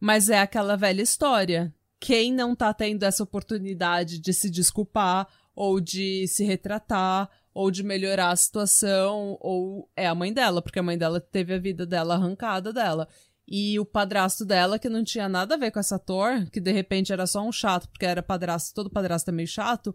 Mas 0.00 0.28
é 0.28 0.38
aquela 0.38 0.76
velha 0.76 1.02
história. 1.02 1.74
Quem 1.98 2.32
não 2.32 2.54
tá 2.54 2.72
tendo 2.74 3.04
essa 3.04 3.22
oportunidade 3.22 4.18
de 4.18 4.32
se 4.32 4.50
desculpar 4.50 5.26
ou 5.54 5.80
de 5.80 6.26
se 6.28 6.44
retratar 6.44 7.28
ou 7.58 7.72
de 7.72 7.82
melhorar 7.82 8.30
a 8.30 8.36
situação, 8.36 9.36
ou 9.40 9.90
é 9.96 10.06
a 10.06 10.14
mãe 10.14 10.32
dela, 10.32 10.62
porque 10.62 10.78
a 10.78 10.82
mãe 10.82 10.96
dela 10.96 11.20
teve 11.20 11.52
a 11.52 11.58
vida 11.58 11.84
dela 11.84 12.14
arrancada 12.14 12.72
dela. 12.72 13.08
E 13.48 13.80
o 13.80 13.84
padrasto 13.84 14.44
dela, 14.44 14.78
que 14.78 14.88
não 14.88 15.02
tinha 15.02 15.28
nada 15.28 15.56
a 15.56 15.58
ver 15.58 15.72
com 15.72 15.80
essa 15.80 15.96
ator, 15.96 16.48
que 16.52 16.60
de 16.60 16.70
repente 16.70 17.12
era 17.12 17.26
só 17.26 17.42
um 17.42 17.50
chato, 17.50 17.88
porque 17.88 18.06
era 18.06 18.22
padrasto, 18.22 18.72
todo 18.72 18.88
padrasto 18.88 19.30
é 19.30 19.32
meio 19.32 19.48
chato, 19.48 19.92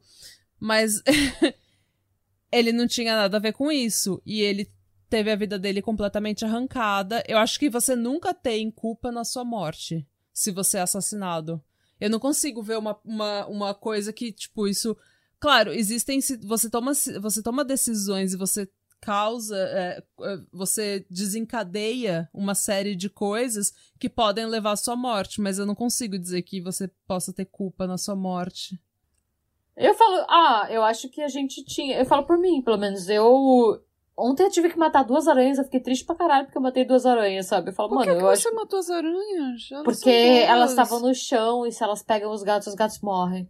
mas 0.59 1.01
ele 2.51 2.73
não 2.73 2.85
tinha 2.85 3.15
nada 3.15 3.37
a 3.37 3.39
ver 3.39 3.53
com 3.53 3.71
isso. 3.71 4.21
E 4.25 4.41
ele 4.41 4.69
teve 5.09 5.31
a 5.31 5.35
vida 5.37 5.57
dele 5.57 5.81
completamente 5.81 6.43
arrancada. 6.43 7.23
Eu 7.25 7.37
acho 7.37 7.57
que 7.57 7.69
você 7.69 7.95
nunca 7.95 8.33
tem 8.33 8.69
culpa 8.69 9.09
na 9.09 9.23
sua 9.23 9.45
morte, 9.45 10.05
se 10.33 10.51
você 10.51 10.79
é 10.79 10.81
assassinado. 10.81 11.63
Eu 11.97 12.09
não 12.09 12.19
consigo 12.19 12.61
ver 12.61 12.77
uma, 12.77 12.99
uma, 13.05 13.47
uma 13.47 13.73
coisa 13.73 14.11
que, 14.11 14.33
tipo, 14.33 14.67
isso 14.67 14.97
Claro, 15.43 15.73
existem. 15.73 16.21
Você 16.45 16.69
toma, 16.69 16.93
você 16.93 17.43
toma 17.43 17.65
decisões 17.65 18.33
e 18.33 18.37
você 18.37 18.65
causa, 19.01 19.57
é, 19.57 20.01
é, 20.21 20.37
você 20.53 21.05
desencadeia 21.09 22.29
uma 22.33 22.55
série 22.55 22.95
de 22.95 23.09
coisas 23.09 23.73
que 23.99 24.07
podem 24.07 24.45
levar 24.45 24.71
à 24.71 24.77
sua 24.77 24.95
morte, 24.95 25.41
mas 25.41 25.59
eu 25.59 25.65
não 25.65 25.75
consigo 25.75 26.17
dizer 26.17 26.43
que 26.43 26.61
você 26.61 26.89
possa 27.05 27.33
ter 27.33 27.43
culpa 27.43 27.85
na 27.85 27.97
sua 27.97 28.15
morte. 28.15 28.79
Eu 29.75 29.93
falo, 29.95 30.25
ah, 30.29 30.67
eu 30.69 30.81
acho 30.81 31.09
que 31.09 31.21
a 31.21 31.27
gente 31.27 31.61
tinha. 31.65 31.99
Eu 31.99 32.05
falo 32.05 32.23
por 32.23 32.37
mim, 32.37 32.61
pelo 32.61 32.77
menos. 32.77 33.09
Eu. 33.09 33.83
Ontem 34.17 34.43
eu 34.43 34.49
tive 34.49 34.69
que 34.69 34.77
matar 34.77 35.03
duas 35.03 35.27
aranhas, 35.27 35.57
eu 35.57 35.65
fiquei 35.65 35.81
triste 35.81 36.05
pra 36.05 36.15
caralho 36.15 36.45
porque 36.45 36.57
eu 36.57 36.61
matei 36.61 36.85
duas 36.85 37.05
aranhas, 37.05 37.47
sabe? 37.47 37.71
Eu 37.71 37.73
falo, 37.73 37.89
por 37.89 37.95
mano, 37.95 38.05
que 38.05 38.11
eu 38.11 38.17
que 38.19 38.25
acho. 38.31 38.43
você 38.43 38.51
matou 38.51 38.79
as 38.79 38.89
aranhas? 38.89 39.69
Elas 39.69 39.83
porque 39.83 40.09
elas 40.09 40.69
estavam 40.69 41.01
no 41.01 41.13
chão 41.13 41.67
e 41.67 41.71
se 41.73 41.83
elas 41.83 42.01
pegam 42.01 42.31
os 42.31 42.43
gatos, 42.43 42.69
os 42.69 42.75
gatos 42.75 43.01
morrem. 43.01 43.49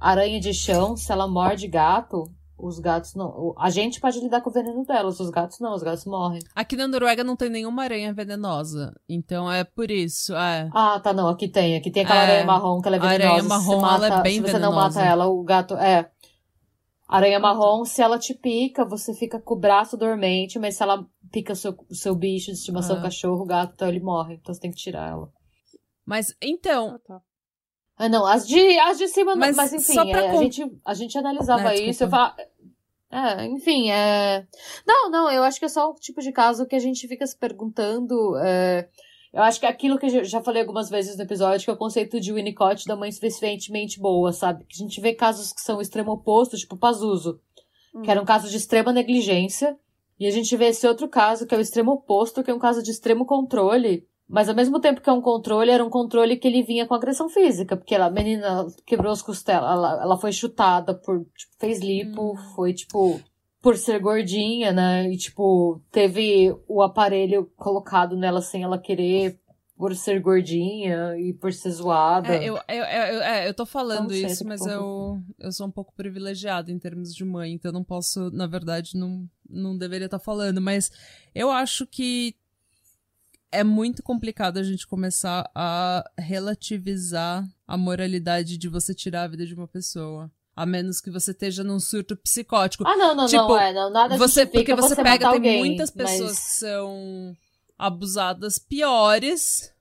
Aranha 0.00 0.40
de 0.40 0.52
chão, 0.52 0.96
se 0.96 1.10
ela 1.10 1.26
morde 1.26 1.66
gato, 1.66 2.24
os 2.58 2.78
gatos 2.78 3.14
não. 3.14 3.54
A 3.58 3.68
gente 3.70 4.00
pode 4.00 4.18
lidar 4.18 4.40
com 4.40 4.50
o 4.50 4.52
veneno 4.52 4.84
delas, 4.84 5.20
os 5.20 5.30
gatos 5.30 5.60
não, 5.60 5.74
os 5.74 5.82
gatos 5.82 6.04
morrem. 6.06 6.40
Aqui 6.54 6.76
na 6.76 6.88
Noruega 6.88 7.22
não 7.22 7.36
tem 7.36 7.50
nenhuma 7.50 7.82
aranha 7.82 8.12
venenosa. 8.14 8.94
Então 9.08 9.50
é 9.50 9.62
por 9.62 9.90
isso. 9.90 10.34
É. 10.34 10.70
Ah, 10.72 10.98
tá, 11.00 11.12
não. 11.12 11.28
Aqui 11.28 11.48
tem. 11.48 11.76
Aqui 11.76 11.90
tem 11.90 12.04
aquela 12.04 12.20
é, 12.20 12.24
aranha 12.24 12.46
marrom 12.46 12.80
que 12.80 12.88
ela 12.88 12.96
é 12.96 13.00
venenosa. 13.00 13.24
A 13.24 13.28
aranha 13.28 13.48
marrom, 13.48 13.80
mata, 13.80 14.06
ela 14.06 14.18
é 14.18 14.22
bem 14.22 14.34
se 14.34 14.40
você 14.40 14.52
venenosa. 14.52 14.70
não 14.70 14.82
mata 14.82 15.02
ela, 15.02 15.26
o 15.26 15.42
gato. 15.42 15.74
É. 15.74 16.10
Aranha 17.08 17.38
marrom, 17.38 17.84
se 17.84 18.02
ela 18.02 18.18
te 18.18 18.34
pica, 18.34 18.84
você 18.84 19.14
fica 19.14 19.38
com 19.38 19.54
o 19.54 19.58
braço 19.58 19.96
dormente, 19.96 20.58
mas 20.58 20.76
se 20.76 20.82
ela 20.82 21.06
pica 21.30 21.52
o 21.52 21.56
seu, 21.56 21.76
o 21.88 21.94
seu 21.94 22.16
bicho 22.16 22.46
de 22.46 22.58
estimação, 22.58 22.96
ah. 22.96 23.02
cachorro, 23.02 23.44
gato, 23.44 23.74
então 23.74 23.88
ele 23.88 24.00
morre. 24.00 24.34
Então 24.34 24.52
você 24.52 24.60
tem 24.60 24.70
que 24.70 24.76
tirar 24.76 25.10
ela. 25.10 25.30
Mas 26.04 26.34
então, 26.42 26.96
ah, 26.96 26.98
tá. 27.06 27.20
Ah, 27.96 28.08
não, 28.08 28.26
as 28.26 28.46
de, 28.46 28.78
as 28.80 28.98
de 28.98 29.08
cima, 29.08 29.34
mas, 29.34 29.56
mas 29.56 29.72
enfim, 29.72 30.10
é, 30.12 30.28
a, 30.28 30.36
gente, 30.36 30.80
a 30.84 30.94
gente 30.94 31.16
analisava 31.16 31.72
é, 31.72 31.80
isso, 31.80 32.04
eu 32.04 32.10
falava, 32.10 32.36
é, 33.10 33.46
enfim, 33.46 33.90
é... 33.90 34.46
Não, 34.86 35.10
não, 35.10 35.30
eu 35.30 35.42
acho 35.42 35.58
que 35.58 35.64
é 35.64 35.68
só 35.68 35.90
o 35.90 35.94
tipo 35.94 36.20
de 36.20 36.30
caso 36.30 36.66
que 36.66 36.76
a 36.76 36.78
gente 36.78 37.08
fica 37.08 37.26
se 37.26 37.36
perguntando, 37.36 38.36
é... 38.36 38.88
Eu 39.32 39.42
acho 39.42 39.60
que 39.60 39.66
é 39.66 39.68
aquilo 39.68 39.98
que 39.98 40.06
eu 40.06 40.24
já 40.24 40.42
falei 40.42 40.62
algumas 40.62 40.88
vezes 40.88 41.16
no 41.16 41.22
episódio, 41.22 41.62
que 41.62 41.70
é 41.70 41.74
o 41.74 41.76
conceito 41.76 42.18
de 42.18 42.32
Winnicott 42.32 42.86
da 42.86 42.96
mãe 42.96 43.12
suficientemente 43.12 44.00
boa, 44.00 44.32
sabe? 44.32 44.64
Que 44.64 44.74
a 44.74 44.78
gente 44.82 44.98
vê 44.98 45.12
casos 45.12 45.52
que 45.52 45.60
são 45.60 45.78
extremo 45.78 46.12
oposto, 46.12 46.56
tipo 46.56 46.76
Pazuso, 46.76 47.38
hum. 47.94 48.00
que 48.00 48.10
era 48.10 48.20
um 48.20 48.24
caso 48.24 48.48
de 48.48 48.56
extrema 48.56 48.94
negligência, 48.94 49.78
e 50.18 50.26
a 50.26 50.30
gente 50.30 50.56
vê 50.56 50.68
esse 50.68 50.86
outro 50.86 51.06
caso, 51.06 51.46
que 51.46 51.54
é 51.54 51.58
o 51.58 51.60
extremo 51.60 51.92
oposto, 51.92 52.42
que 52.42 52.50
é 52.50 52.54
um 52.54 52.58
caso 52.58 52.82
de 52.82 52.90
extremo 52.90 53.26
controle, 53.26 54.06
mas 54.28 54.48
ao 54.48 54.54
mesmo 54.54 54.80
tempo 54.80 55.00
que 55.00 55.08
é 55.08 55.12
um 55.12 55.20
controle, 55.20 55.70
era 55.70 55.84
um 55.84 55.90
controle 55.90 56.36
que 56.36 56.48
ele 56.48 56.62
vinha 56.62 56.86
com 56.86 56.94
agressão 56.94 57.28
física, 57.28 57.76
porque 57.76 57.94
ela, 57.94 58.06
a 58.06 58.10
menina 58.10 58.66
quebrou 58.84 59.12
as 59.12 59.22
costelas, 59.22 59.70
ela, 59.70 60.02
ela 60.02 60.18
foi 60.18 60.32
chutada 60.32 60.94
por, 60.94 61.24
tipo, 61.36 61.52
fez 61.58 61.80
lipo, 61.80 62.32
hum. 62.32 62.36
foi 62.54 62.72
tipo, 62.72 63.20
por 63.62 63.76
ser 63.76 64.00
gordinha, 64.00 64.72
né? 64.72 65.08
E 65.10 65.16
tipo, 65.16 65.80
teve 65.92 66.54
o 66.66 66.82
aparelho 66.82 67.50
colocado 67.56 68.16
nela 68.16 68.42
sem 68.42 68.64
ela 68.64 68.78
querer, 68.78 69.38
por 69.76 69.94
ser 69.94 70.20
gordinha 70.20 71.16
e 71.18 71.34
por 71.34 71.52
ser 71.52 71.70
zoada. 71.70 72.34
É, 72.34 72.44
eu, 72.44 72.56
eu, 72.68 72.84
eu, 72.84 73.22
é, 73.22 73.48
eu 73.48 73.54
tô 73.54 73.66
falando 73.66 74.10
sei, 74.10 74.24
isso, 74.24 74.44
mas 74.46 74.64
eu, 74.64 75.20
eu 75.38 75.52
sou 75.52 75.66
um 75.66 75.70
pouco 75.70 75.92
privilegiada 75.94 76.72
em 76.72 76.78
termos 76.78 77.14
de 77.14 77.24
mãe, 77.24 77.52
então 77.52 77.70
não 77.70 77.84
posso, 77.84 78.30
na 78.30 78.46
verdade, 78.46 78.96
não, 78.96 79.28
não 79.48 79.76
deveria 79.76 80.06
estar 80.06 80.18
tá 80.18 80.24
falando, 80.24 80.60
mas 80.60 80.90
eu 81.34 81.50
acho 81.50 81.86
que 81.86 82.34
é 83.56 83.64
muito 83.64 84.02
complicado 84.02 84.58
a 84.58 84.62
gente 84.62 84.86
começar 84.86 85.50
a 85.54 86.04
relativizar 86.18 87.44
a 87.66 87.76
moralidade 87.76 88.58
de 88.58 88.68
você 88.68 88.94
tirar 88.94 89.22
a 89.22 89.28
vida 89.28 89.46
de 89.46 89.54
uma 89.54 89.66
pessoa. 89.66 90.30
A 90.54 90.64
menos 90.64 91.00
que 91.00 91.10
você 91.10 91.32
esteja 91.32 91.64
num 91.64 91.80
surto 91.80 92.16
psicótico. 92.16 92.86
Ah, 92.86 92.96
não, 92.96 93.14
não, 93.14 93.26
tipo, 93.26 93.42
não, 93.42 93.58
é, 93.58 93.72
não, 93.72 93.90
nada 93.90 94.16
você 94.16 94.46
Porque 94.46 94.74
você, 94.74 94.94
você 94.94 95.02
pega, 95.02 95.18
tem 95.18 95.26
alguém, 95.26 95.58
muitas 95.58 95.90
pessoas 95.90 96.32
mas... 96.32 96.38
que 96.38 96.50
são 96.52 97.36
abusadas 97.78 98.58
piores. 98.58 99.72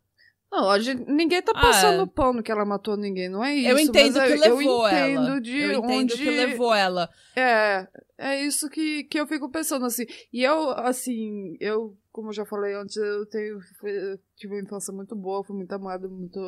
Não, 0.51 0.69
a 0.69 0.79
gente, 0.79 1.09
ninguém 1.09 1.41
tá 1.41 1.53
passando 1.53 2.03
ah, 2.03 2.07
pano 2.07 2.43
que 2.43 2.51
ela 2.51 2.65
matou 2.65 2.95
ninguém, 2.95 3.29
não 3.29 3.43
é 3.43 3.55
isso. 3.55 3.69
Eu 3.69 3.79
entendo 3.79 4.21
que 4.21 4.35
levou 4.35 4.61
eu 4.61 4.87
entendo 4.87 5.27
ela. 5.27 5.41
De 5.41 5.57
eu 5.57 5.79
entendo 5.79 6.13
onde... 6.13 6.17
que 6.17 6.29
levou 6.29 6.73
ela. 6.73 7.09
É, 7.35 7.87
é 8.17 8.41
isso 8.41 8.69
que, 8.69 9.03
que 9.05 9.19
eu 9.19 9.27
fico 9.27 9.49
pensando, 9.49 9.85
assim. 9.85 10.05
E 10.31 10.43
eu, 10.43 10.71
assim, 10.71 11.57
eu 11.59 11.97
como 12.15 12.29
eu 12.29 12.33
já 12.33 12.45
falei 12.45 12.73
antes, 12.73 12.95
eu 12.95 13.25
tenho, 13.25 13.59
tive 14.37 14.53
uma 14.53 14.61
infância 14.61 14.93
muito 14.93 15.13
boa, 15.17 15.43
fui 15.43 15.53
muito 15.53 15.71
amada, 15.73 16.07
muito, 16.07 16.39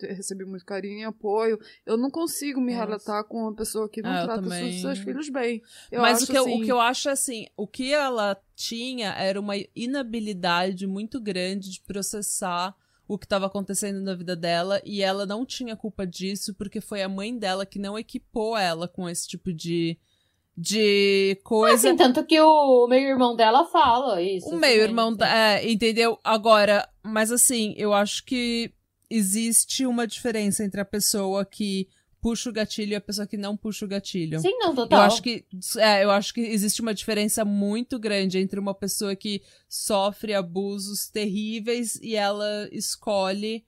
recebi 0.00 0.46
muito 0.46 0.64
carinho 0.64 1.00
e 1.00 1.04
apoio. 1.04 1.58
Eu 1.84 1.98
não 1.98 2.10
consigo 2.10 2.62
me 2.62 2.72
Nossa. 2.72 2.86
relatar 2.86 3.24
com 3.24 3.42
uma 3.42 3.54
pessoa 3.54 3.90
que 3.90 4.00
não 4.00 4.10
é, 4.10 4.24
trata 4.24 4.40
também... 4.40 4.70
os 4.70 4.80
seus 4.80 4.98
filhos 5.00 5.28
bem. 5.28 5.60
Eu 5.92 6.00
Mas 6.00 6.22
o, 6.22 6.26
que 6.26 6.34
assim... 6.34 6.50
eu, 6.50 6.56
o 6.56 6.64
que 6.64 6.72
eu 6.72 6.80
acho 6.80 7.10
assim, 7.10 7.46
o 7.54 7.66
que 7.66 7.92
ela 7.92 8.40
tinha 8.54 9.10
era 9.10 9.38
uma 9.38 9.52
inabilidade 9.74 10.86
muito 10.86 11.20
grande 11.20 11.72
de 11.72 11.82
processar 11.82 12.74
o 13.06 13.18
que 13.18 13.26
estava 13.26 13.44
acontecendo 13.44 14.00
na 14.00 14.14
vida 14.14 14.34
dela 14.34 14.80
e 14.82 15.02
ela 15.02 15.26
não 15.26 15.44
tinha 15.44 15.76
culpa 15.76 16.06
disso 16.06 16.54
porque 16.54 16.80
foi 16.80 17.02
a 17.02 17.08
mãe 17.08 17.36
dela 17.36 17.66
que 17.66 17.78
não 17.78 17.98
equipou 17.98 18.56
ela 18.56 18.88
com 18.88 19.06
esse 19.06 19.28
tipo 19.28 19.52
de 19.52 19.98
de 20.56 21.38
coisa. 21.44 21.88
Assim, 21.88 21.96
tanto 21.96 22.24
que 22.24 22.40
o 22.40 22.86
meio-irmão 22.86 23.36
dela 23.36 23.66
fala 23.66 24.22
isso. 24.22 24.48
O 24.48 24.56
meio-irmão, 24.56 25.14
é, 25.20 25.70
entendeu? 25.70 26.18
Agora, 26.24 26.88
mas 27.02 27.30
assim, 27.30 27.74
eu 27.76 27.92
acho 27.92 28.24
que 28.24 28.72
existe 29.10 29.84
uma 29.86 30.06
diferença 30.06 30.64
entre 30.64 30.80
a 30.80 30.84
pessoa 30.84 31.44
que 31.44 31.88
puxa 32.20 32.48
o 32.48 32.52
gatilho 32.52 32.92
e 32.92 32.96
a 32.96 33.00
pessoa 33.00 33.26
que 33.26 33.36
não 33.36 33.56
puxa 33.56 33.84
o 33.84 33.88
gatilho. 33.88 34.40
Sim, 34.40 34.56
não, 34.58 34.74
total. 34.74 35.00
Eu 35.00 35.04
acho 35.04 35.22
que, 35.22 35.44
é, 35.76 36.02
eu 36.02 36.10
acho 36.10 36.34
que 36.34 36.40
existe 36.40 36.80
uma 36.80 36.94
diferença 36.94 37.44
muito 37.44 37.98
grande 37.98 38.38
entre 38.38 38.58
uma 38.58 38.74
pessoa 38.74 39.14
que 39.14 39.42
sofre 39.68 40.34
abusos 40.34 41.08
terríveis 41.08 41.96
e 42.02 42.16
ela 42.16 42.68
escolhe 42.72 43.64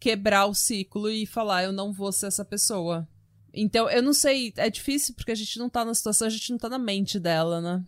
quebrar 0.00 0.46
o 0.46 0.54
ciclo 0.54 1.08
e 1.08 1.26
falar, 1.26 1.64
eu 1.64 1.72
não 1.72 1.92
vou 1.92 2.10
ser 2.10 2.26
essa 2.26 2.44
pessoa. 2.44 3.06
Então, 3.56 3.88
eu 3.88 4.02
não 4.02 4.12
sei, 4.12 4.52
é 4.56 4.68
difícil 4.68 5.14
porque 5.14 5.32
a 5.32 5.36
gente 5.36 5.58
não 5.58 5.70
tá 5.70 5.84
na 5.84 5.94
situação, 5.94 6.26
a 6.26 6.30
gente 6.30 6.50
não 6.50 6.58
tá 6.58 6.68
na 6.68 6.78
mente 6.78 7.18
dela, 7.18 7.60
né? 7.60 7.82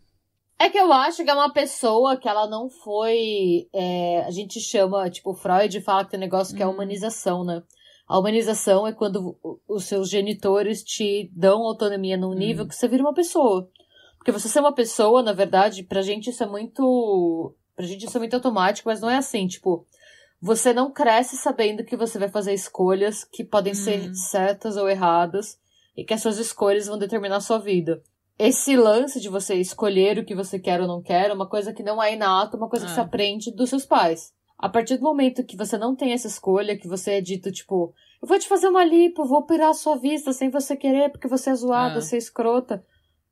É 0.59 0.69
que 0.69 0.79
eu 0.79 0.93
acho 0.93 1.23
que 1.23 1.31
é 1.31 1.35
uma 1.35 1.53
pessoa 1.53 2.17
que 2.17 2.29
ela 2.29 2.49
não 2.49 2.69
foi. 2.69 3.69
É, 3.73 4.25
a 4.27 4.31
gente 4.31 4.59
chama, 4.61 5.09
tipo, 5.09 5.33
Freud 5.33 5.81
fala 5.83 6.05
que 6.05 6.11
tem 6.11 6.19
um 6.19 6.21
negócio 6.21 6.57
que 6.57 6.63
é 6.63 6.65
a 6.65 6.69
hum. 6.69 6.73
humanização, 6.73 7.45
né? 7.45 7.63
A 8.09 8.19
humanização 8.19 8.87
é 8.87 8.93
quando 8.93 9.37
os 9.69 9.85
seus 9.85 10.09
genitores 10.09 10.83
te 10.83 11.31
dão 11.33 11.63
autonomia 11.63 12.17
num 12.17 12.33
nível 12.33 12.65
hum. 12.65 12.69
que 12.69 12.75
você 12.75 12.89
vira 12.89 13.03
uma 13.03 13.15
pessoa. 13.15 13.71
Porque 14.17 14.33
você 14.33 14.49
ser 14.49 14.61
uma 14.61 14.75
pessoa, 14.75 15.23
na 15.23 15.33
verdade, 15.33 15.85
pra 15.85 16.03
gente 16.03 16.31
isso 16.31 16.43
é 16.43 16.47
muito. 16.47 17.55
Pra 17.77 17.87
gente 17.87 18.07
isso 18.07 18.17
é 18.17 18.21
muito 18.21 18.35
automático, 18.35 18.89
mas 18.89 19.01
não 19.01 19.09
é 19.09 19.17
assim, 19.17 19.47
tipo. 19.47 19.87
Você 20.41 20.73
não 20.73 20.91
cresce 20.93 21.37
sabendo 21.37 21.85
que 21.85 21.97
você 21.97 22.19
vai 22.19 22.29
fazer 22.29 22.55
escolhas 22.55 23.25
que 23.25 23.43
podem 23.45 23.75
ser 23.75 24.11
hum. 24.11 24.15
certas 24.15 24.77
ou 24.77 24.89
erradas 24.89 25.59
e 25.97 26.05
que 26.05 26.15
as 26.15 26.23
suas 26.23 26.39
escolhas 26.39 26.87
vão 26.87 26.97
determinar 26.99 27.37
a 27.37 27.41
sua 27.41 27.59
vida. 27.59 28.03
esse 28.41 28.77
lance 28.77 29.21
de 29.21 29.29
você 29.29 29.57
escolher 29.57 30.17
o 30.17 30.25
que 30.25 30.33
você 30.33 30.61
quer 30.61 30.81
ou 30.81 30.87
não 30.87 31.03
quer 31.03 31.29
é 31.29 31.33
uma 31.35 31.49
coisa 31.49 31.73
que 31.73 31.83
não 31.83 32.01
é 32.01 32.15
inata, 32.15 32.57
uma 32.57 32.69
coisa 32.69 32.87
que 32.87 32.93
É. 32.93 32.95
se 32.95 33.01
aprende 33.01 33.51
dos 33.51 33.69
seus 33.69 33.85
pais. 33.85 34.33
A 34.57 34.69
partir 34.69 34.97
do 34.97 35.03
momento 35.03 35.43
que 35.45 35.57
você 35.57 35.77
não 35.77 35.97
tem 35.97 36.13
essa 36.13 36.29
escolha, 36.29 36.79
que 36.79 36.87
você 36.87 37.15
é 37.15 37.21
dito, 37.21 37.51
tipo, 37.51 37.93
eu 38.23 38.29
vou 38.29 38.39
te 38.39 38.47
fazer 38.47 38.69
uma 38.69 38.85
lipo, 38.85 39.25
vou 39.27 39.41
operar 39.41 39.71
a 39.71 39.75
sua 39.75 39.97
vista 39.97 40.33
sem 40.33 40.51
você 40.51 40.77
querer, 40.77 41.11
porque 41.11 41.27
você 41.27 41.51
é 41.51 41.55
zoada, 41.57 41.99
É. 41.99 42.01
você 42.01 42.15
é 42.15 42.19
escrota. 42.19 42.85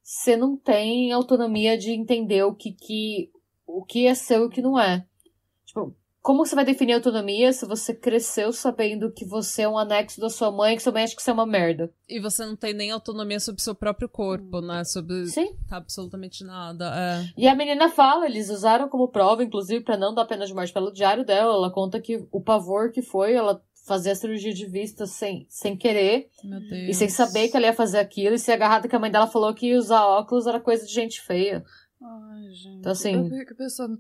Você 0.03 0.37
não 0.37 0.57
tem 0.57 1.13
autonomia 1.13 1.79
de 1.79 1.93
entender 1.93 2.43
o 2.43 2.53
que, 2.53 2.73
que, 2.73 3.31
o 3.65 3.85
que 3.85 4.09
é 4.09 4.15
seu 4.17 4.43
e 4.43 4.47
o 4.47 4.51
que 4.51 4.61
não 4.61 4.77
é. 4.77 5.07
Tipo, 5.65 5.95
como 6.27 6.45
você 6.45 6.57
vai 6.57 6.65
definir 6.65 6.95
autonomia 6.95 7.53
se 7.53 7.65
você 7.65 7.95
cresceu 7.95 8.53
sabendo 8.53 9.13
que 9.13 9.25
você 9.25 9.63
é 9.63 9.69
um 9.69 9.79
anexo 9.79 10.21
da 10.21 10.29
sua 10.29 10.51
mãe, 10.51 10.75
que 10.75 10.83
sua 10.83 10.91
mãe 10.93 11.05
acha 11.05 11.15
que 11.15 11.23
você 11.23 11.31
é 11.31 11.33
uma 11.33 11.47
merda? 11.47 11.89
E 12.09 12.19
você 12.19 12.45
não 12.45 12.57
tem 12.57 12.75
nem 12.75 12.91
autonomia 12.91 13.39
sobre 13.39 13.63
seu 13.63 13.77
próprio 13.77 14.09
corpo, 14.09 14.61
né? 14.61 14.83
Sobre 14.83 15.25
Sim. 15.27 15.55
absolutamente 15.71 16.43
nada. 16.43 16.93
É. 16.97 17.41
E 17.41 17.47
a 17.47 17.55
menina 17.55 17.89
fala, 17.89 18.27
eles 18.27 18.51
usaram 18.51 18.89
como 18.89 19.07
prova, 19.07 19.45
inclusive, 19.45 19.85
pra 19.85 19.97
não 19.97 20.13
dar 20.13 20.25
pena 20.25 20.45
de 20.45 20.53
morte 20.53 20.73
pelo 20.73 20.93
diário 20.93 21.25
dela. 21.25 21.55
Ela 21.55 21.71
conta 21.71 22.01
que 22.01 22.27
o 22.33 22.41
pavor 22.41 22.91
que 22.91 23.03
foi 23.03 23.35
ela 23.35 23.63
fazer 23.87 24.11
a 24.11 24.17
cirurgia 24.17 24.53
de 24.53 24.67
vista 24.67 25.07
sem, 25.07 25.47
sem 25.49 25.77
querer 25.77 26.29
Meu 26.43 26.59
Deus. 26.59 26.89
e 26.89 26.93
sem 26.93 27.09
saber 27.09 27.49
que 27.51 27.57
ela 27.57 27.67
ia 27.67 27.73
fazer 27.73 27.99
aquilo 28.01 28.35
e 28.35 28.39
ser 28.41 28.51
agarrada 28.51 28.89
que 28.89 28.97
a 28.97 28.99
mãe 28.99 29.13
dela 29.13 29.29
falou 29.29 29.55
que 29.55 29.77
usar 29.77 30.05
óculos 30.05 30.49
era 30.49 30.59
coisa 30.59 30.85
de 30.85 30.93
gente 30.93 31.21
feia. 31.23 31.65
Ai, 32.03 32.53
gente. 32.53 32.79
Então, 32.79 32.91
assim- 32.93 33.15
Eu 33.15 33.29
fico 33.31 33.55
pensando. 33.57 33.97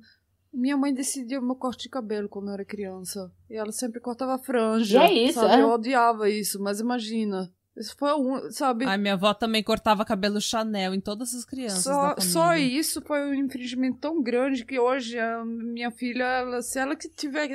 Minha 0.59 0.77
mãe 0.77 0.95
decidia 0.95 1.39
o 1.39 1.43
meu 1.43 1.55
corte 1.55 1.83
de 1.83 1.89
cabelo 1.91 2.29
quando 2.29 2.49
eu 2.49 2.55
era 2.55 2.65
criança. 2.65 3.31
E 3.51 3.55
ela 3.57 3.71
sempre 3.73 4.01
cortava 4.01 4.39
franja. 4.39 4.99
E 4.99 5.07
é 5.07 5.13
isso, 5.29 5.41
sabe? 5.41 5.55
é. 5.55 5.63
Eu 5.63 5.69
odiava 5.69 6.31
isso, 6.31 6.61
mas 6.63 6.81
imagina. 6.81 7.53
Isso 7.77 7.95
foi 7.99 8.11
um, 8.15 8.51
sabe? 8.51 8.87
Ai, 8.87 8.97
minha 8.97 9.13
avó 9.13 9.35
também 9.35 9.63
cortava 9.63 10.03
cabelo 10.03 10.41
Chanel 10.41 10.95
em 10.95 11.01
todas 11.01 11.35
as 11.35 11.45
crianças 11.45 11.85
da 11.85 11.93
Só, 11.93 12.01
família. 12.15 12.23
só 12.31 12.55
isso 12.57 13.03
foi 13.03 13.21
um 13.27 13.35
infringimento 13.35 13.99
tão 13.99 14.23
grande 14.23 14.65
que 14.65 14.79
hoje 14.79 15.19
a 15.19 15.45
minha 15.45 15.91
filha, 15.91 16.25
ela- 16.25 16.63
se 16.63 16.79
ela 16.79 16.97
que 16.97 17.07
tiver 17.11 17.49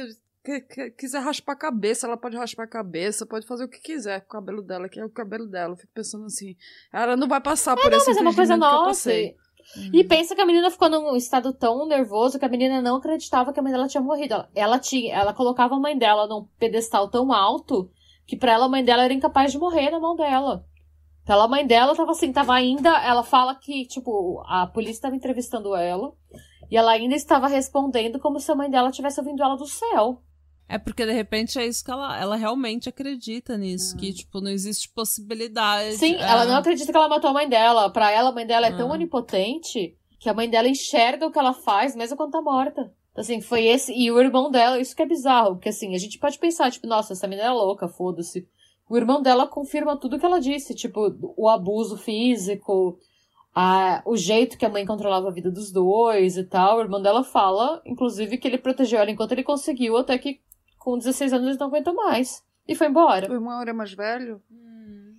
que- 0.44 0.62
que- 0.62 0.92
quiser 0.92 1.20
raspar 1.22 1.54
a 1.54 1.56
cabeça, 1.56 2.06
ela 2.06 2.18
pode 2.18 2.38
raspar 2.38 2.64
a 2.66 2.68
cabeça, 2.68 3.26
pode 3.26 3.48
fazer 3.48 3.64
o 3.64 3.68
que 3.68 3.80
quiser 3.80 4.22
com 4.22 4.28
o 4.28 4.40
cabelo 4.40 4.62
dela, 4.62 4.88
que 4.88 5.00
é 5.00 5.06
o 5.06 5.10
cabelo 5.10 5.48
dela. 5.48 5.74
Eu 5.74 5.78
fico 5.78 5.92
pensando 5.94 6.26
assim, 6.26 6.56
ela 6.94 7.16
não 7.18 7.28
vai 7.28 7.42
passar 7.42 7.76
por 7.76 7.92
esse 7.92 8.08
Mas 8.08 8.18
é 8.18 8.22
uma 8.22 8.34
coisa 8.36 8.54
infringimento 8.54 8.70
que 8.70 8.76
eu 8.76 8.86
nossa. 8.86 9.10
E, 9.78 10.00
e 10.00 10.04
pensa 10.04 10.36
que 10.36 10.42
a 10.42 10.46
menina 10.46 10.70
ficou 10.70 10.90
num 10.90 11.16
estado 11.16 11.54
tão 11.54 11.86
nervoso 11.86 12.38
que 12.38 12.46
a 12.46 12.50
menina 12.50 12.82
não 12.82 12.98
acreditava 12.98 13.54
que 13.54 13.60
a 13.60 13.64
mãe 13.64 13.72
dela 13.72 13.88
tinha 13.88 14.02
morrido. 14.02 14.34
Ela, 14.34 14.50
ela 14.56 14.80
tinha, 14.80 15.14
ela 15.14 15.34
colocava 15.34 15.76
a 15.76 15.80
mãe 15.80 15.98
dela 15.98 16.28
num 16.28 16.48
pedestal 16.60 17.10
tão 17.10 17.32
alto 17.32 17.90
que 18.26 18.36
pra 18.36 18.54
ela 18.54 18.66
a 18.66 18.70
mãe 18.70 18.84
dela 18.84 19.04
era 19.04 19.14
incapaz 19.14 19.52
de 19.52 19.58
morrer 19.58 19.90
na 19.90 20.00
mão 20.00 20.16
dela. 20.16 20.66
Pela 21.26 21.48
mãe 21.48 21.66
dela 21.66 21.96
tava 21.96 22.12
assim, 22.12 22.32
tava 22.32 22.54
ainda, 22.54 22.90
ela 23.04 23.24
fala 23.24 23.56
que, 23.56 23.86
tipo, 23.86 24.42
a 24.48 24.66
polícia 24.68 24.98
estava 24.98 25.16
entrevistando 25.16 25.76
ela 25.76 26.14
e 26.70 26.76
ela 26.76 26.92
ainda 26.92 27.16
estava 27.16 27.48
respondendo 27.48 28.20
como 28.20 28.40
se 28.40 28.52
a 28.52 28.56
mãe 28.56 28.70
dela 28.70 28.92
tivesse 28.92 29.20
ouvindo 29.20 29.44
ela 29.44 29.56
do 29.56 29.68
céu. 29.68 30.22
É 30.68 30.78
porque 30.78 31.06
de 31.06 31.12
repente 31.12 31.60
é 31.60 31.66
isso 31.66 31.84
que 31.84 31.92
ela, 31.92 32.18
ela 32.18 32.36
realmente 32.36 32.88
acredita 32.88 33.58
nisso, 33.58 33.98
que 33.98 34.14
tipo 34.14 34.40
não 34.40 34.50
existe 34.50 34.88
possibilidade. 34.90 35.96
Sim, 35.98 36.16
é. 36.16 36.22
ela 36.22 36.46
não 36.46 36.56
acredita 36.56 36.92
que 36.92 36.98
ela 36.98 37.10
matou 37.10 37.30
a 37.30 37.34
mãe 37.34 37.48
dela. 37.50 37.90
Pra 37.90 38.10
ela, 38.10 38.30
a 38.30 38.32
mãe 38.32 38.46
dela 38.48 38.68
é 38.68 38.72
tão 38.76 38.90
Ah. 38.90 38.94
onipotente 38.94 39.96
que 40.20 40.30
a 40.30 40.34
mãe 40.34 40.50
dela 40.50 40.70
enxerga 40.70 41.28
o 41.28 41.32
que 41.32 41.40
ela 41.40 41.54
faz, 41.54 41.96
mesmo 41.96 42.16
quando 42.16 42.32
tá 42.32 42.42
morta. 42.42 42.94
Assim, 43.14 43.42
foi 43.42 43.66
esse. 43.66 43.92
E 43.94 44.10
o 44.10 44.20
irmão 44.22 44.50
dela, 44.50 44.80
isso 44.80 44.96
que 44.96 45.02
é 45.02 45.06
bizarro. 45.06 45.56
Porque 45.56 45.70
assim, 45.70 45.94
a 45.94 45.98
gente 45.98 46.18
pode 46.18 46.40
pensar, 46.40 46.72
tipo, 46.72 46.88
nossa, 46.88 47.12
essa 47.12 47.28
menina 47.28 47.48
é 47.50 47.52
louca, 47.52 47.90
foda-se. 47.90 48.48
O 48.90 48.96
irmão 48.96 49.22
dela 49.22 49.48
confirma 49.48 49.98
tudo 49.98 50.18
que 50.20 50.26
ela 50.26 50.40
disse, 50.40 50.74
tipo, 50.76 51.14
o 51.36 51.50
abuso 51.50 51.98
físico, 51.98 52.98
a, 53.54 54.02
o 54.06 54.16
jeito 54.16 54.58
que 54.58 54.66
a 54.66 54.70
mãe 54.70 54.86
controlava 54.86 55.28
a 55.28 55.32
vida 55.34 55.52
dos 55.52 55.72
dois 55.72 56.38
e 56.38 56.44
tal. 56.46 56.78
O 56.78 56.82
irmão 56.82 57.02
dela 57.02 57.24
fala, 57.24 57.82
inclusive, 57.86 58.38
que 58.38 58.48
ele 58.48 58.58
protegeu 58.58 59.00
ela 59.00 59.12
enquanto 59.12 59.34
ele 59.34 59.44
conseguiu, 59.44 59.98
até 59.98 60.18
que 60.18 60.40
com 60.84 60.98
16 60.98 61.32
anos 61.34 61.48
ele 61.48 61.58
não 61.60 61.68
aguentou 61.68 61.94
mais. 61.94 62.44
E 62.68 62.76
foi 62.76 62.88
embora. 62.88 63.30
O 63.30 63.34
irmão 63.34 63.62
era 63.62 63.74
mais 63.74 63.94
velho? 63.94 64.42
Hum. 64.52 65.14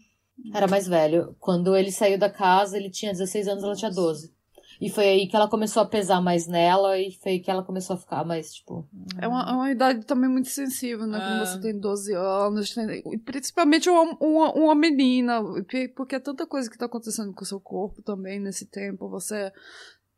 Era 0.55 0.67
mais 0.67 0.87
velho. 0.89 1.37
Quando 1.39 1.77
ele 1.77 1.93
saiu 1.93 2.19
da 2.19 2.29
casa, 2.31 2.77
ele 2.77 2.91
tinha 2.91 3.13
16 3.13 3.49
anos, 3.49 3.63
ela 3.65 3.75
tinha 3.75 3.91
12. 3.91 4.33
E 4.81 4.91
foi 4.91 5.05
aí 5.07 5.29
que 5.29 5.37
ela 5.37 5.49
começou 5.49 5.81
a 5.81 5.87
pesar 5.87 6.21
mais 6.21 6.49
nela 6.49 6.99
e 6.99 7.13
foi 7.23 7.33
aí 7.33 7.41
que 7.41 7.49
ela 7.51 7.63
começou 7.63 7.95
a 7.95 7.99
ficar 7.99 8.25
mais, 8.25 8.53
tipo. 8.55 8.89
É 9.21 9.29
uma, 9.29 9.49
é 9.49 9.53
uma 9.53 9.71
idade 9.71 10.05
também 10.05 10.29
muito 10.29 10.49
sensível, 10.49 11.07
né? 11.07 11.19
Quando 11.21 11.43
Ah. 11.43 11.47
você 11.47 11.61
tem 11.61 11.79
12 11.79 12.13
anos, 12.15 12.75
tem- 12.75 13.03
principalmente 13.21 13.89
uma, 13.89 14.17
uma, 14.21 14.53
uma 14.53 14.75
menina, 14.75 15.41
porque- 15.41 15.87
porque 15.89 16.17
é 16.17 16.21
tanta 16.21 16.47
coisa 16.49 16.69
que 16.69 16.77
tá 16.77 16.87
acontecendo 16.87 17.33
com 17.33 17.43
o 17.43 17.47
seu 17.47 17.61
corpo 17.61 18.03
também 18.03 18.41
nesse 18.41 18.67
tempo, 18.67 19.09
você 19.09 19.53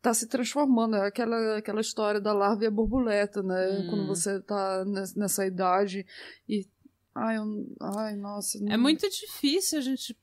tá 0.05 0.12
se 0.12 0.28
transformando, 0.28 0.96
é 0.96 1.07
aquela, 1.07 1.57
aquela 1.57 1.80
história 1.80 2.20
da 2.20 2.32
larva 2.34 2.62
e 2.64 2.66
a 2.66 2.70
borboleta, 2.70 3.42
né? 3.42 3.78
Hum. 3.78 3.86
Quando 3.88 4.07
você 4.07 4.38
tá 4.40 4.84
nes- 4.84 5.14
nessa 5.14 5.46
idade 5.46 6.05
e... 6.46 6.66
Ai, 7.14 7.38
eu, 7.38 7.44
ai 7.80 8.14
nossa. 8.16 8.59
É 8.59 8.61
não- 8.76 8.78
muito 8.80 9.09
difícil 9.09 9.78
a 9.78 9.82
gente 9.82 10.14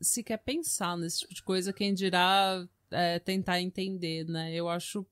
sequer 0.00 0.36
pensar 0.38 0.96
nesse 0.96 1.20
tipo 1.20 1.34
de 1.34 1.42
coisa, 1.42 1.72
quem 1.72 1.92
dirá 1.92 2.64
é, 2.92 3.18
tentar 3.18 3.60
entender, 3.60 4.24
né? 4.24 4.54
Eu 4.54 4.68
acho 4.68 5.04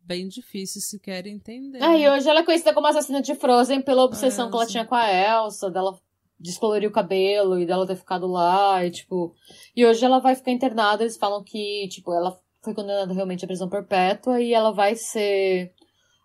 bem 0.00 0.28
difícil 0.28 0.80
sequer 0.82 1.26
entender. 1.26 1.82
Ah, 1.82 1.96
e 1.96 2.08
hoje 2.08 2.28
ela 2.28 2.40
é 2.40 2.44
conhecida 2.44 2.74
como 2.74 2.86
assassina 2.86 3.22
de 3.22 3.34
Frozen 3.34 3.80
pela 3.82 4.04
obsessão 4.04 4.48
É, 4.48 4.50
que 4.50 4.56
ela 4.56 4.66
tinha 4.66 4.84
com 4.84 4.94
a 4.94 5.10
Elsa, 5.10 5.70
dela 5.70 5.98
descolorir 6.38 6.88
o 6.88 6.92
cabelo 6.92 7.58
e 7.58 7.64
dela 7.64 7.86
ter 7.86 7.96
ficado 7.96 8.26
lá, 8.26 8.84
e 8.84 8.90
tipo. 8.90 9.34
E 9.74 9.86
hoje 9.86 10.04
ela 10.04 10.18
vai 10.18 10.34
ficar 10.34 10.52
internada, 10.52 11.02
eles 11.02 11.16
falam 11.16 11.42
que, 11.42 11.88
tipo, 11.88 12.12
ela 12.12 12.38
foi 12.66 12.74
condenada 12.74 13.14
realmente 13.14 13.44
à 13.44 13.48
prisão 13.48 13.68
perpétua 13.68 14.40
e 14.40 14.52
ela 14.52 14.72
vai 14.72 14.96
ser 14.96 15.72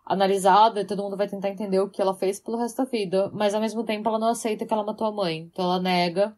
analisada 0.05 0.81
e 0.81 0.85
todo 0.85 1.03
mundo 1.03 1.15
vai 1.15 1.27
tentar 1.27 1.49
entender 1.49 1.79
o 1.79 1.89
que 1.89 2.01
ela 2.01 2.15
fez 2.15 2.39
pelo 2.39 2.57
resto 2.57 2.77
da 2.77 2.89
vida. 2.89 3.29
Mas 3.31 3.53
ao 3.53 3.61
mesmo 3.61 3.83
tempo 3.83 4.09
ela 4.09 4.19
não 4.19 4.29
aceita 4.29 4.65
que 4.65 4.73
ela 4.73 4.83
matou 4.83 5.07
a 5.07 5.11
mãe. 5.11 5.49
Então 5.51 5.63
ela 5.63 5.79
nega. 5.79 6.35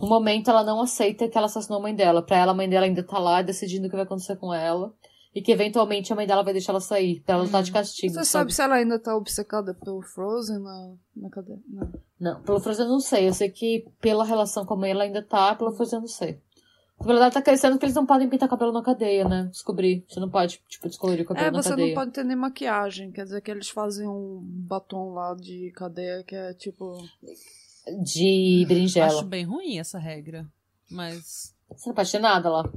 No 0.00 0.08
momento 0.08 0.48
ela 0.48 0.62
não 0.62 0.80
aceita 0.80 1.28
que 1.28 1.36
ela 1.36 1.46
assassinou 1.46 1.80
a 1.80 1.82
mãe 1.82 1.94
dela. 1.94 2.22
Pra 2.22 2.36
ela, 2.36 2.52
a 2.52 2.54
mãe 2.54 2.68
dela 2.68 2.86
ainda 2.86 3.02
tá 3.02 3.18
lá 3.18 3.42
decidindo 3.42 3.86
o 3.86 3.90
que 3.90 3.96
vai 3.96 4.04
acontecer 4.04 4.36
com 4.36 4.54
ela. 4.54 4.94
E 5.34 5.42
que 5.42 5.50
eventualmente 5.50 6.12
a 6.12 6.16
mãe 6.16 6.26
dela 6.26 6.44
vai 6.44 6.52
deixar 6.52 6.72
ela 6.72 6.80
sair. 6.80 7.20
Pra 7.22 7.34
ela 7.34 7.44
estar 7.44 7.62
de 7.62 7.72
castigo. 7.72 8.14
Você 8.14 8.24
sabe? 8.24 8.28
sabe 8.28 8.54
se 8.54 8.62
ela 8.62 8.76
ainda 8.76 8.98
tá 8.98 9.16
obcecada 9.16 9.74
pelo 9.74 10.02
Frozen 10.02 10.60
na, 10.60 10.94
na 11.16 11.30
cadeia? 11.30 11.58
Não. 11.68 11.92
Não, 12.20 12.42
pelo 12.42 12.60
Frozen 12.60 12.86
eu 12.86 12.92
não 12.92 13.00
sei. 13.00 13.28
Eu 13.28 13.34
sei 13.34 13.50
que 13.50 13.84
pela 14.00 14.24
relação 14.24 14.64
com 14.64 14.74
a 14.74 14.76
mãe 14.76 14.92
ela 14.92 15.04
ainda 15.04 15.22
tá, 15.22 15.54
pelo 15.54 15.72
Frozen 15.72 15.96
eu 15.96 16.02
não 16.02 16.08
sei. 16.08 16.38
O 17.02 17.04
cabelo 17.04 17.18
dela 17.18 17.30
tá 17.32 17.42
crescendo 17.42 17.72
porque 17.72 17.86
eles 17.86 17.96
não 17.96 18.06
podem 18.06 18.28
pintar 18.28 18.48
cabelo 18.48 18.70
na 18.70 18.80
cadeia, 18.82 19.28
né? 19.28 19.48
Descobri. 19.50 20.04
Você 20.08 20.20
não 20.20 20.30
pode, 20.30 20.60
tipo, 20.68 20.88
descolorir 20.88 21.24
o 21.24 21.28
cabelo 21.28 21.46
É, 21.48 21.50
na 21.50 21.60
você 21.62 21.70
cadeia. 21.70 21.88
não 21.88 21.94
pode 21.94 22.12
ter 22.12 22.24
nem 22.24 22.36
maquiagem. 22.36 23.10
Quer 23.10 23.24
dizer 23.24 23.40
que 23.40 23.50
eles 23.50 23.68
fazem 23.68 24.06
um 24.06 24.38
batom 24.42 25.12
lá 25.12 25.34
de 25.34 25.72
cadeia 25.74 26.22
que 26.22 26.36
é 26.36 26.54
tipo. 26.54 26.96
De 28.04 28.64
berinjela. 28.68 29.06
Acho 29.12 29.24
bem 29.24 29.44
ruim 29.44 29.78
essa 29.80 29.98
regra. 29.98 30.46
Mas. 30.90 31.52
Você 31.70 31.88
não 31.88 31.94
pode 31.94 32.12
ter 32.12 32.18
nada 32.20 32.48
lá. 32.48 32.70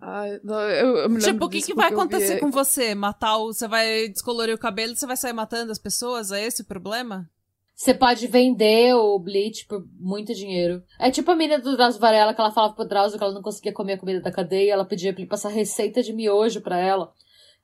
Ai, 0.00 0.38
não, 0.44 0.60
eu, 0.60 0.96
eu 0.98 1.18
Tipo, 1.18 1.46
o 1.46 1.48
que, 1.48 1.62
que 1.62 1.74
vai 1.74 1.86
eu 1.86 1.88
vi- 1.90 1.94
acontecer 1.96 2.38
com 2.38 2.50
você? 2.52 2.94
Matar 2.94 3.38
o. 3.38 3.52
Você 3.52 3.66
vai 3.66 4.08
descolorir 4.08 4.54
o 4.54 4.58
cabelo 4.58 4.92
e 4.92 4.96
você 4.96 5.06
vai 5.06 5.16
sair 5.16 5.32
matando 5.32 5.72
as 5.72 5.78
pessoas? 5.78 6.30
É 6.30 6.44
esse 6.44 6.62
o 6.62 6.66
problema? 6.66 7.28
Você 7.74 7.92
pode 7.92 8.26
vender 8.28 8.94
o 8.94 9.18
Bleach 9.18 9.66
por 9.66 9.84
muito 9.98 10.32
dinheiro. 10.32 10.82
É 10.98 11.10
tipo 11.10 11.30
a 11.30 11.34
menina 11.34 11.58
do 11.58 11.76
Drauzio 11.76 12.00
Varela 12.00 12.32
que 12.32 12.40
ela 12.40 12.52
falava 12.52 12.74
pro 12.74 12.86
Drauzio 12.86 13.18
que 13.18 13.24
ela 13.24 13.34
não 13.34 13.42
conseguia 13.42 13.72
comer 13.72 13.94
a 13.94 13.98
comida 13.98 14.20
da 14.20 14.30
cadeia. 14.30 14.72
Ela 14.72 14.84
pedia 14.84 15.12
pra 15.12 15.20
ele 15.20 15.28
passar 15.28 15.48
receita 15.48 16.00
de 16.02 16.12
miojo 16.12 16.60
pra 16.60 16.78
ela. 16.78 17.12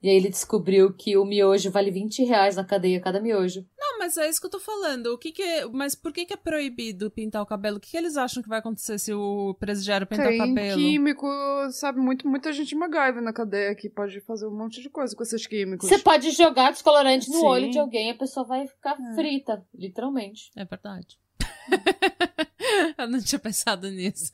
E 0.02 0.08
aí 0.08 0.16
ele 0.16 0.30
descobriu 0.30 0.94
que 0.94 1.14
o 1.18 1.26
miojo 1.26 1.70
vale 1.70 1.90
20 1.90 2.24
reais 2.24 2.56
na 2.56 2.64
cadeia, 2.64 2.98
cada 3.00 3.20
miojo. 3.20 3.66
Não, 3.78 3.98
mas 3.98 4.16
é 4.16 4.28
isso 4.30 4.40
que 4.40 4.46
eu 4.46 4.50
tô 4.50 4.58
falando. 4.58 5.08
O 5.08 5.18
que 5.18 5.30
que 5.30 5.42
é- 5.42 5.66
Mas 5.66 5.94
por 5.94 6.10
que, 6.10 6.24
que 6.24 6.32
é 6.32 6.36
proibido 6.38 7.10
pintar 7.10 7.42
o 7.42 7.46
cabelo? 7.46 7.76
O 7.76 7.80
que, 7.80 7.90
que 7.90 7.96
eles 7.98 8.16
acham 8.16 8.42
que 8.42 8.48
vai 8.48 8.60
acontecer 8.60 8.98
se 8.98 9.12
o 9.12 9.54
presidiário 9.60 10.06
pintar 10.06 10.28
Tem 10.28 10.40
o 10.40 10.46
cabelo? 10.46 10.78
químico, 10.80 11.26
sabe? 11.72 12.00
Muito, 12.00 12.26
muita 12.26 12.50
gente 12.50 12.74
MacGyver 12.74 13.20
na 13.22 13.32
cadeia 13.32 13.74
que 13.74 13.90
pode 13.90 14.20
fazer 14.22 14.46
um 14.46 14.56
monte 14.56 14.80
de 14.80 14.88
coisa 14.88 15.14
com 15.14 15.22
esses 15.22 15.46
químicos. 15.46 15.86
Você 15.86 15.98
pode 15.98 16.30
jogar 16.30 16.70
descolorante 16.72 17.28
no 17.28 17.40
Sim. 17.40 17.44
olho 17.46 17.70
de 17.70 17.78
alguém 17.78 18.08
e 18.08 18.12
a 18.12 18.16
pessoa 18.16 18.46
vai 18.46 18.66
ficar 18.66 18.96
É. 18.98 19.14
frita, 19.14 19.62
literalmente. 19.74 20.50
É 20.56 20.64
verdade. 20.64 21.18
eu 22.98 23.06
não 23.06 23.20
tinha 23.20 23.38
pensado 23.38 23.90
nisso. 23.90 24.32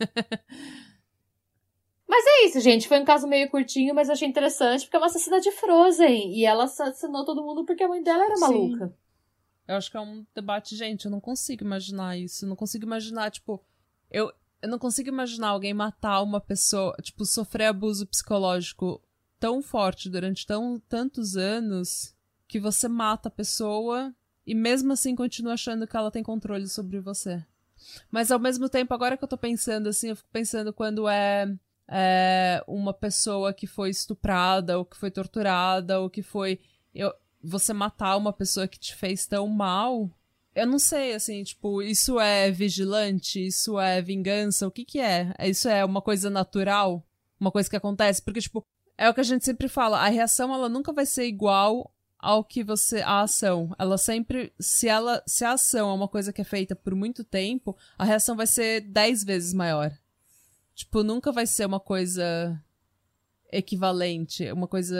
É 2.24 2.46
isso, 2.46 2.60
gente. 2.60 2.88
Foi 2.88 3.00
um 3.00 3.04
caso 3.04 3.26
meio 3.26 3.50
curtinho, 3.50 3.94
mas 3.94 4.08
eu 4.08 4.12
achei 4.12 4.28
interessante 4.28 4.84
porque 4.84 4.96
é 4.96 5.00
uma 5.00 5.06
assassina 5.06 5.40
de 5.40 5.50
Frozen. 5.50 6.32
E 6.32 6.44
ela 6.44 6.64
assassinou 6.64 7.24
todo 7.24 7.42
mundo 7.42 7.64
porque 7.64 7.82
a 7.82 7.88
mãe 7.88 8.02
dela 8.02 8.24
era 8.24 8.36
Sim. 8.36 8.40
maluca. 8.40 8.94
Eu 9.66 9.76
acho 9.76 9.90
que 9.90 9.96
é 9.96 10.00
um 10.00 10.24
debate, 10.34 10.76
gente. 10.76 11.06
Eu 11.06 11.10
não 11.10 11.20
consigo 11.20 11.64
imaginar 11.64 12.16
isso. 12.16 12.44
Eu 12.44 12.48
não 12.48 12.56
consigo 12.56 12.84
imaginar, 12.84 13.30
tipo. 13.30 13.60
Eu, 14.10 14.32
eu 14.62 14.68
não 14.68 14.78
consigo 14.78 15.08
imaginar 15.08 15.48
alguém 15.48 15.74
matar 15.74 16.22
uma 16.22 16.40
pessoa, 16.40 16.94
tipo, 17.02 17.24
sofrer 17.24 17.66
abuso 17.66 18.06
psicológico 18.06 19.02
tão 19.38 19.60
forte 19.60 20.08
durante 20.08 20.46
tão, 20.46 20.80
tantos 20.88 21.36
anos 21.36 22.14
que 22.48 22.60
você 22.60 22.88
mata 22.88 23.28
a 23.28 23.32
pessoa 23.32 24.14
e 24.46 24.54
mesmo 24.54 24.92
assim 24.92 25.14
continua 25.14 25.54
achando 25.54 25.86
que 25.86 25.96
ela 25.96 26.10
tem 26.10 26.22
controle 26.22 26.68
sobre 26.68 27.00
você. 27.00 27.44
Mas 28.10 28.30
ao 28.30 28.38
mesmo 28.38 28.68
tempo, 28.68 28.94
agora 28.94 29.16
que 29.16 29.24
eu 29.24 29.28
tô 29.28 29.36
pensando 29.36 29.88
assim, 29.88 30.08
eu 30.08 30.16
fico 30.16 30.28
pensando 30.32 30.72
quando 30.72 31.08
é 31.08 31.52
é, 31.89 32.62
uma 32.66 32.93
pessoa 32.93 33.53
que 33.53 33.66
foi 33.66 33.91
estuprada, 33.91 34.78
ou 34.78 34.84
que 34.84 34.97
foi 34.97 35.11
torturada, 35.11 36.01
ou 36.01 36.11
que 36.11 36.22
foi. 36.22 36.61
Eu, 36.95 37.12
você 37.43 37.72
matar 37.72 38.16
uma 38.16 38.32
pessoa 38.32 38.66
que 38.66 38.78
te 38.78 38.95
fez 38.95 39.26
tão 39.26 39.47
mal. 39.49 40.11
Eu 40.55 40.66
não 40.66 40.78
sei, 40.78 41.14
assim, 41.14 41.43
tipo, 41.43 41.82
isso 41.82 42.18
é 42.18 42.51
vigilante? 42.51 43.47
Isso 43.47 43.78
é 43.78 44.01
vingança? 44.01 44.66
O 44.66 44.70
que 44.70 44.84
que 44.84 44.99
é? 44.99 45.34
Isso 45.41 45.68
é 45.68 45.84
uma 45.84 46.01
coisa 46.01 46.30
natural? 46.30 47.07
Uma 47.39 47.53
coisa 47.53 47.68
que 47.68 47.76
acontece? 47.76 48.22
Porque, 48.22 48.41
tipo, 48.41 48.62
é 48.97 49.09
o 49.09 49.14
que 49.14 49.20
a 49.20 49.24
gente 49.24 49.45
sempre 49.45 49.68
fala, 49.68 49.99
a 50.01 50.09
reação, 50.09 50.55
ela 50.55 50.68
nunca 50.68 50.93
vai 50.93 51.05
ser 51.05 51.26
igual 51.26 51.93
ao 52.18 52.43
que 52.43 52.64
você 52.64 53.01
a 53.03 53.20
ação. 53.20 53.74
Ela 53.78 53.99
sempre 53.99 54.53
se 54.59 54.89
ela 54.89 55.22
se 55.26 55.45
a 55.45 55.53
ação 55.53 55.91
é 55.91 55.93
uma 55.93 56.09
coisa 56.09 56.32
que 56.32 56.41
é 56.41 56.45
feita 56.45 56.74
por 56.74 56.95
muito 56.95 57.22
tempo, 57.22 57.76
a 57.99 58.05
reação 58.05 58.34
vai 58.34 58.47
ser 58.47 58.80
dez 58.80 59.22
vezes 59.22 59.53
maior. 59.53 59.93
Tipo, 60.76 61.02
nunca 61.02 61.32
vai 61.32 61.46
ser 61.46 61.64
uma 61.64 61.80
coisa 61.80 62.62
equivalente, 63.50 64.52
uma 64.52 64.68
coisa 64.68 64.94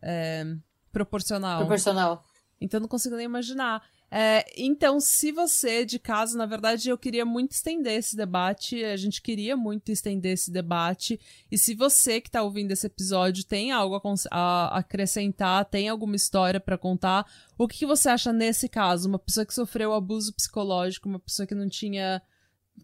é, 0.00 0.46
proporcional. 0.92 1.58
Proporcional. 1.58 2.24
Então 2.60 2.78
não 2.78 2.86
consigo 2.86 3.16
nem 3.16 3.24
imaginar. 3.24 3.82
É, 4.14 4.44
então, 4.56 5.00
se 5.00 5.32
você 5.32 5.84
de 5.84 5.98
casa, 5.98 6.38
na 6.38 6.46
verdade, 6.46 6.88
eu 6.88 6.96
queria 6.96 7.24
muito 7.24 7.50
estender 7.50 7.94
esse 7.94 8.14
debate, 8.14 8.84
a 8.84 8.96
gente 8.96 9.20
queria 9.20 9.56
muito 9.56 9.90
estender 9.90 10.34
esse 10.34 10.52
debate. 10.52 11.18
E 11.50 11.58
se 11.58 11.74
você 11.74 12.20
que 12.20 12.28
está 12.28 12.40
ouvindo 12.40 12.70
esse 12.70 12.86
episódio 12.86 13.44
tem 13.44 13.72
algo 13.72 14.00
a, 14.30 14.36
a 14.36 14.78
acrescentar, 14.78 15.64
tem 15.64 15.88
alguma 15.88 16.14
história 16.14 16.60
para 16.60 16.78
contar, 16.78 17.26
o 17.58 17.66
que, 17.66 17.78
que 17.78 17.86
você 17.86 18.08
acha 18.08 18.32
nesse 18.32 18.68
caso? 18.68 19.08
Uma 19.08 19.18
pessoa 19.18 19.44
que 19.44 19.52
sofreu 19.52 19.92
abuso 19.92 20.32
psicológico, 20.32 21.08
uma 21.08 21.18
pessoa 21.18 21.44
que 21.44 21.56
não 21.56 21.68
tinha. 21.68 22.22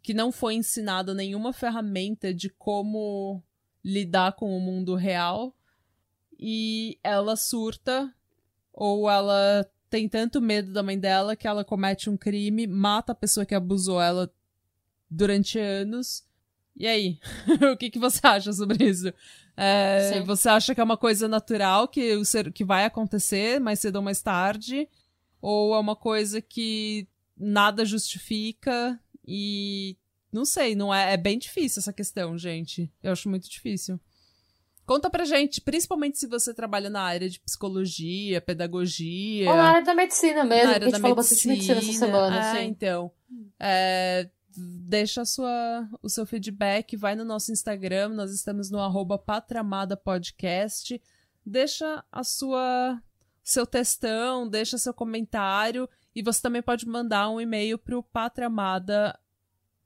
Que 0.02 0.14
não 0.14 0.30
foi 0.30 0.54
ensinada 0.54 1.14
nenhuma 1.14 1.52
ferramenta 1.52 2.32
de 2.32 2.48
como 2.50 3.42
lidar 3.84 4.32
com 4.32 4.56
o 4.56 4.60
mundo 4.60 4.94
real 4.94 5.54
e 6.38 6.98
ela 7.02 7.36
surta 7.36 8.12
ou 8.72 9.10
ela 9.10 9.68
tem 9.90 10.08
tanto 10.08 10.40
medo 10.40 10.72
da 10.72 10.82
mãe 10.82 10.98
dela 10.98 11.34
que 11.34 11.48
ela 11.48 11.64
comete 11.64 12.10
um 12.10 12.16
crime, 12.16 12.66
mata 12.66 13.12
a 13.12 13.14
pessoa 13.14 13.46
que 13.46 13.54
abusou 13.54 14.00
ela 14.00 14.32
durante 15.10 15.58
anos. 15.58 16.24
E 16.76 16.86
aí? 16.86 17.18
o 17.72 17.76
que, 17.76 17.90
que 17.90 17.98
você 17.98 18.20
acha 18.24 18.52
sobre 18.52 18.84
isso? 18.84 19.12
É, 19.56 20.20
você 20.22 20.48
acha 20.48 20.74
que 20.74 20.80
é 20.80 20.84
uma 20.84 20.96
coisa 20.96 21.26
natural 21.26 21.88
que, 21.88 22.14
o 22.14 22.24
ser, 22.24 22.52
que 22.52 22.64
vai 22.64 22.84
acontecer 22.84 23.58
mais 23.58 23.80
cedo 23.80 23.96
ou 23.96 24.02
mais 24.02 24.22
tarde? 24.22 24.88
Ou 25.40 25.74
é 25.74 25.78
uma 25.78 25.96
coisa 25.96 26.40
que 26.40 27.08
nada 27.36 27.84
justifica 27.84 29.00
e. 29.28 29.96
Não 30.32 30.44
sei, 30.44 30.74
não 30.74 30.92
é, 30.92 31.14
é 31.14 31.16
bem 31.16 31.38
difícil 31.38 31.80
essa 31.80 31.92
questão, 31.92 32.36
gente. 32.36 32.92
Eu 33.02 33.12
acho 33.12 33.30
muito 33.30 33.48
difícil. 33.48 33.98
Conta 34.84 35.10
pra 35.10 35.24
gente, 35.24 35.60
principalmente 35.60 36.18
se 36.18 36.26
você 36.26 36.54
trabalha 36.54 36.88
na 36.88 37.02
área 37.02 37.28
de 37.28 37.40
psicologia, 37.40 38.40
pedagogia. 38.40 39.50
Ou 39.50 39.56
na 39.56 39.68
área 39.68 39.84
da 39.84 39.94
medicina 39.94 40.44
mesmo, 40.44 40.64
na 40.64 40.74
área 40.74 40.86
a 40.86 40.90
gente 40.90 41.00
falou 41.00 41.16
bastante 41.16 41.48
medicina 41.48 41.78
essa 41.78 41.92
semana. 41.92 42.36
É, 42.36 42.60
sim. 42.60 42.68
então. 42.68 43.12
É, 43.60 44.30
deixa 44.56 45.24
sua, 45.26 45.86
o 46.02 46.08
seu 46.08 46.24
feedback, 46.24 46.96
vai 46.96 47.14
no 47.14 47.24
nosso 47.24 47.52
Instagram, 47.52 48.10
nós 48.10 48.32
estamos 48.32 48.70
no 48.70 48.80
arroba 48.80 49.22
Podcast. 50.02 51.00
Deixa 51.44 52.02
a 52.10 52.24
sua 52.24 52.98
seu 53.42 53.66
textão, 53.66 54.48
deixa 54.48 54.76
seu 54.76 54.92
comentário 54.92 55.88
e 56.18 56.22
você 56.22 56.42
também 56.42 56.60
pode 56.60 56.84
mandar 56.84 57.30
um 57.30 57.40
e-mail 57.40 57.78
patramada 58.12 59.16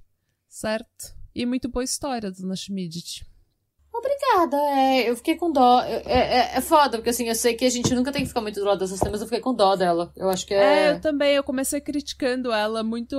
Certo? 0.50 1.16
E 1.34 1.46
muito 1.46 1.70
boa 1.70 1.86
história, 1.86 2.30
dona 2.30 2.58
Schmidt. 2.58 3.26
Obrigada, 4.06 4.58
é, 4.58 5.10
eu 5.10 5.16
fiquei 5.16 5.36
com 5.36 5.52
dó. 5.52 5.82
É, 5.82 6.04
é, 6.06 6.58
é, 6.58 6.62
foda, 6.62 6.98
porque 6.98 7.10
assim, 7.10 7.28
eu 7.28 7.34
sei 7.34 7.56
que 7.56 7.66
a 7.66 7.70
gente 7.70 7.94
nunca 7.96 8.12
tem 8.12 8.22
que 8.22 8.28
ficar 8.28 8.42
muito 8.42 8.60
do 8.60 8.66
lado 8.66 8.78
dessas 8.78 9.00
temas, 9.00 9.20
eu 9.20 9.26
fiquei 9.26 9.42
com 9.42 9.54
dó 9.54 9.76
dela. 9.76 10.14
Eu 10.16 10.30
acho 10.30 10.46
que 10.46 10.54
é. 10.54 10.60
É, 10.60 10.92
eu 10.92 11.02
também, 11.02 11.36
eu 11.36 11.44
comecei 11.44 11.82
criticando 11.82 12.52
ela 12.52 12.84
muito, 12.84 13.18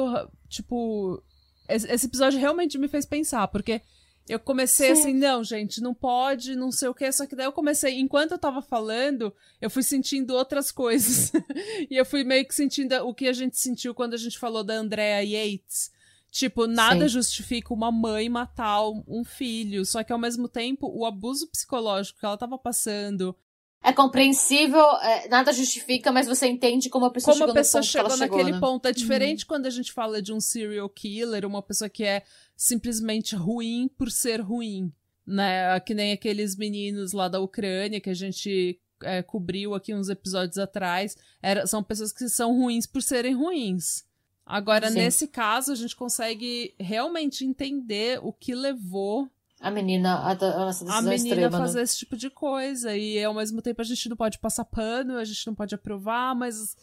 tipo. 0.49 1.23
Esse 1.69 2.07
episódio 2.07 2.39
realmente 2.39 2.79
me 2.79 2.87
fez 2.87 3.05
pensar, 3.05 3.49
porque 3.49 3.83
eu 4.29 4.39
comecei 4.39 4.95
Sim. 4.95 5.01
assim, 5.01 5.15
não, 5.15 5.43
gente, 5.43 5.81
não 5.81 5.93
pode, 5.93 6.55
não 6.55 6.71
sei 6.71 6.89
o 6.89 6.95
que. 6.95 7.11
Só 7.11 7.27
que 7.27 7.35
daí 7.35 7.47
eu 7.47 7.53
comecei, 7.53 7.99
enquanto 7.99 8.33
eu 8.33 8.39
tava 8.39 8.63
falando, 8.63 9.35
eu 9.61 9.69
fui 9.69 9.83
sentindo 9.83 10.35
outras 10.35 10.71
coisas. 10.71 11.33
e 11.91 11.97
eu 11.97 12.07
fui 12.07 12.23
meio 12.23 12.47
que 12.47 12.55
sentindo 12.55 12.95
o 13.05 13.13
que 13.13 13.27
a 13.27 13.33
gente 13.33 13.59
sentiu 13.59 13.93
quando 13.93 14.15
a 14.15 14.19
gente 14.19 14.39
falou 14.39 14.63
da 14.63 14.75
Andrea 14.75 15.23
Yates. 15.25 15.91
Tipo, 16.37 16.67
nada 16.67 17.09
Sim. 17.09 17.15
justifica 17.15 17.73
uma 17.73 17.91
mãe 17.91 18.29
matar 18.29 18.83
um 19.09 19.25
filho. 19.25 19.87
Só 19.87 20.05
que 20.05 20.13
ao 20.13 20.19
mesmo 20.19 20.49
tempo, 20.49 20.87
o 20.95 21.07
abuso 21.07 21.49
psicológico 21.49 22.21
que 22.21 22.27
ela 22.27 22.37
tava 22.37 22.59
passando, 22.59 23.35
é 23.83 23.93
compreensível, 23.93 24.85
é, 25.01 25.29
nada 25.29 25.53
justifica, 25.53 26.11
mas 26.11 26.27
você 26.27 26.47
entende 26.49 26.91
como 26.91 27.07
a 27.07 27.11
pessoa 27.11 27.35
como 27.35 27.47
chegou 27.47 27.53
a 27.53 27.55
pessoa 27.55 27.83
chegou 27.83 28.17
naquele 28.17 28.45
chegou, 28.45 28.53
né? 28.53 28.61
ponto. 28.61 28.87
É 28.87 28.93
diferente 28.93 29.45
uhum. 29.45 29.49
quando 29.49 29.67
a 29.67 29.71
gente 29.71 29.93
fala 29.93 30.21
de 30.21 30.33
um 30.33 30.41
serial 30.41 30.89
killer, 30.91 31.47
uma 31.47 31.63
pessoa 31.63 31.89
que 31.89 32.03
é 32.03 32.25
simplesmente 32.57 33.37
ruim 33.37 33.89
por 33.97 34.11
ser 34.11 34.41
ruim, 34.41 34.93
né? 35.25 35.79
Que 35.81 35.95
nem 35.95 36.13
aqueles 36.13 36.57
meninos 36.57 37.13
lá 37.13 37.29
da 37.29 37.39
Ucrânia 37.39 38.01
que 38.01 38.11
a 38.11 38.15
gente 38.15 38.79
é, 39.03 39.23
cobriu 39.23 39.75
aqui 39.75 39.95
uns 39.95 40.09
episódios 40.09 40.59
atrás. 40.59 41.17
Era, 41.41 41.67
são 41.67 41.83
pessoas 41.83 42.13
que 42.13 42.29
são 42.29 42.59
ruins 42.59 42.87
por 42.87 43.01
serem 43.01 43.35
ruins. 43.35 44.06
Agora, 44.47 44.89
Sim. 44.89 44.99
nesse 44.99 45.27
caso, 45.27 45.73
a 45.73 45.75
gente 45.75 45.97
consegue 45.97 46.73
realmente 46.79 47.45
entender 47.45 48.21
o 48.23 48.33
que 48.33 48.55
levou 48.55 49.29
a 49.59 49.71
menina 49.71 50.17
a, 50.17 50.33
a, 50.33 50.99
a 50.99 51.03
menina 51.03 51.15
extrema, 51.15 51.59
fazer 51.59 51.79
né? 51.79 51.83
esse 51.83 51.99
tipo 51.99 52.17
de 52.17 52.29
coisa. 52.29 52.97
E 52.97 53.23
ao 53.25 53.35
mesmo 53.35 53.63
tempo 53.63 53.81
a 53.81 53.85
gente 53.85 54.09
não 54.09 54.17
pode 54.17 54.39
passar 54.39 54.65
pano, 54.65 55.17
a 55.17 55.25
gente 55.25 55.47
não 55.47 55.55
pode 55.55 55.75
aprovar, 55.75 56.35
mas 56.35 56.77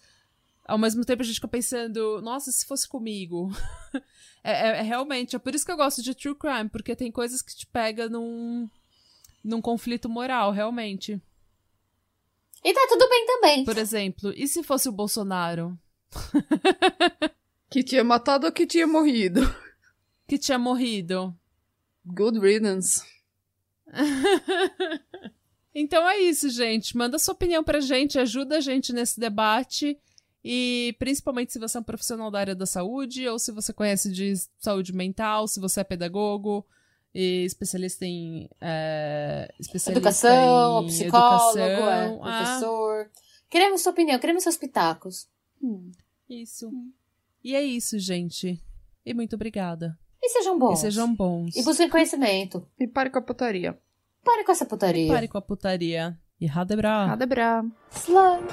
ao 0.66 0.78
mesmo 0.78 1.06
tempo 1.06 1.22
a 1.22 1.26
gente 1.26 1.36
fica 1.36 1.48
pensando, 1.48 2.22
nossa, 2.22 2.52
se 2.52 2.66
fosse 2.66 2.88
comigo. 2.88 3.52
é, 4.44 4.52
é, 4.52 4.68
é, 4.80 4.82
realmente, 4.82 5.36
é 5.36 5.40
por 5.40 5.54
isso 5.54 5.66
que 5.66 5.72
eu 5.72 5.78
gosto 5.78 6.02
de 6.02 6.16
true 6.16 6.36
crime, 6.36 6.70
porque 6.70 6.96
tem 6.96 7.12
coisas 7.12 7.42
que 7.42 7.56
te 7.56 7.68
pega 7.68 8.10
num, 8.10 8.68
num 9.44 9.62
conflito 9.62 10.10
moral, 10.10 10.52
realmente. 10.52 11.22
E 12.64 12.74
tá 12.74 12.88
tudo 12.90 13.08
bem 13.08 13.26
também. 13.28 13.66
Por 13.66 13.78
exemplo, 13.78 14.34
e 14.36 14.48
se 14.48 14.64
fosse 14.64 14.90
o 14.90 14.94
Bolsonaro? 14.94 15.78
que 17.74 17.82
tinha 17.82 18.04
matado 18.04 18.46
ou 18.46 18.52
que 18.52 18.68
tinha 18.68 18.86
morrido? 18.86 19.42
Que 20.28 20.38
tinha 20.38 20.60
morrido. 20.60 21.36
Good 22.06 22.40
riddance. 22.40 23.04
então 25.74 26.08
é 26.08 26.20
isso, 26.20 26.52
gente. 26.52 26.96
Manda 26.96 27.18
sua 27.18 27.34
opinião 27.34 27.64
pra 27.64 27.80
gente, 27.80 28.20
ajuda 28.20 28.58
a 28.58 28.60
gente 28.60 28.94
nesse 28.94 29.20
debate. 29.20 29.98
E 30.46 30.96
principalmente 31.00 31.52
se 31.52 31.58
você 31.58 31.76
é 31.76 31.80
um 31.80 31.84
profissional 31.84 32.30
da 32.30 32.40
área 32.40 32.54
da 32.54 32.68
saúde, 32.68 33.28
ou 33.28 33.40
se 33.40 33.52
você 33.52 33.74
conhece 33.74 34.12
de 34.12 34.36
saúde 34.60 34.94
mental, 34.94 35.48
se 35.48 35.60
você 35.60 35.82
é 35.82 35.84
pedagogo, 35.84 36.64
e 37.12 37.44
especialista 37.44 38.06
em. 38.06 38.48
É, 38.62 39.52
especialista 39.60 40.00
educação, 40.00 40.84
em 40.84 40.88
psicólogo, 40.88 41.58
educação, 41.58 41.64
é, 41.64 42.18
professor. 42.20 43.10
Ah. 43.10 43.20
Queremos 43.50 43.82
sua 43.82 43.94
opinião, 43.94 44.20
queremos 44.20 44.44
seus 44.44 44.58
pitacos. 44.58 45.28
Hum. 45.60 45.92
Isso. 46.30 46.68
Hum. 46.68 46.92
E 47.44 47.56
é 47.56 47.62
isso, 47.62 48.00
gente. 48.00 48.62
E 49.06 49.14
muito 49.14 49.36
obrigada. 49.36 49.98
E 50.22 50.30
sejam 50.30 50.58
bons. 50.58 50.80
E 50.80 50.82
sejam 50.82 51.14
bons. 51.14 51.56
E 51.56 51.64
busquem 51.64 51.90
conhecimento. 51.90 52.66
E 52.80 52.88
pare 52.88 53.10
com 53.10 53.20
a 53.20 53.22
putaria. 53.22 53.78
Pare 54.24 54.46
com 54.46 54.52
essa 54.54 54.66
putaria. 54.66 55.06
E 55.06 55.10
pare 55.10 55.28
com 55.28 55.38
a 55.38 55.42
putaria. 55.42 56.18
E 56.40 56.48
Hadebra. 56.48 57.12
Hadebra. 57.12 57.66
Slime. 57.92 58.48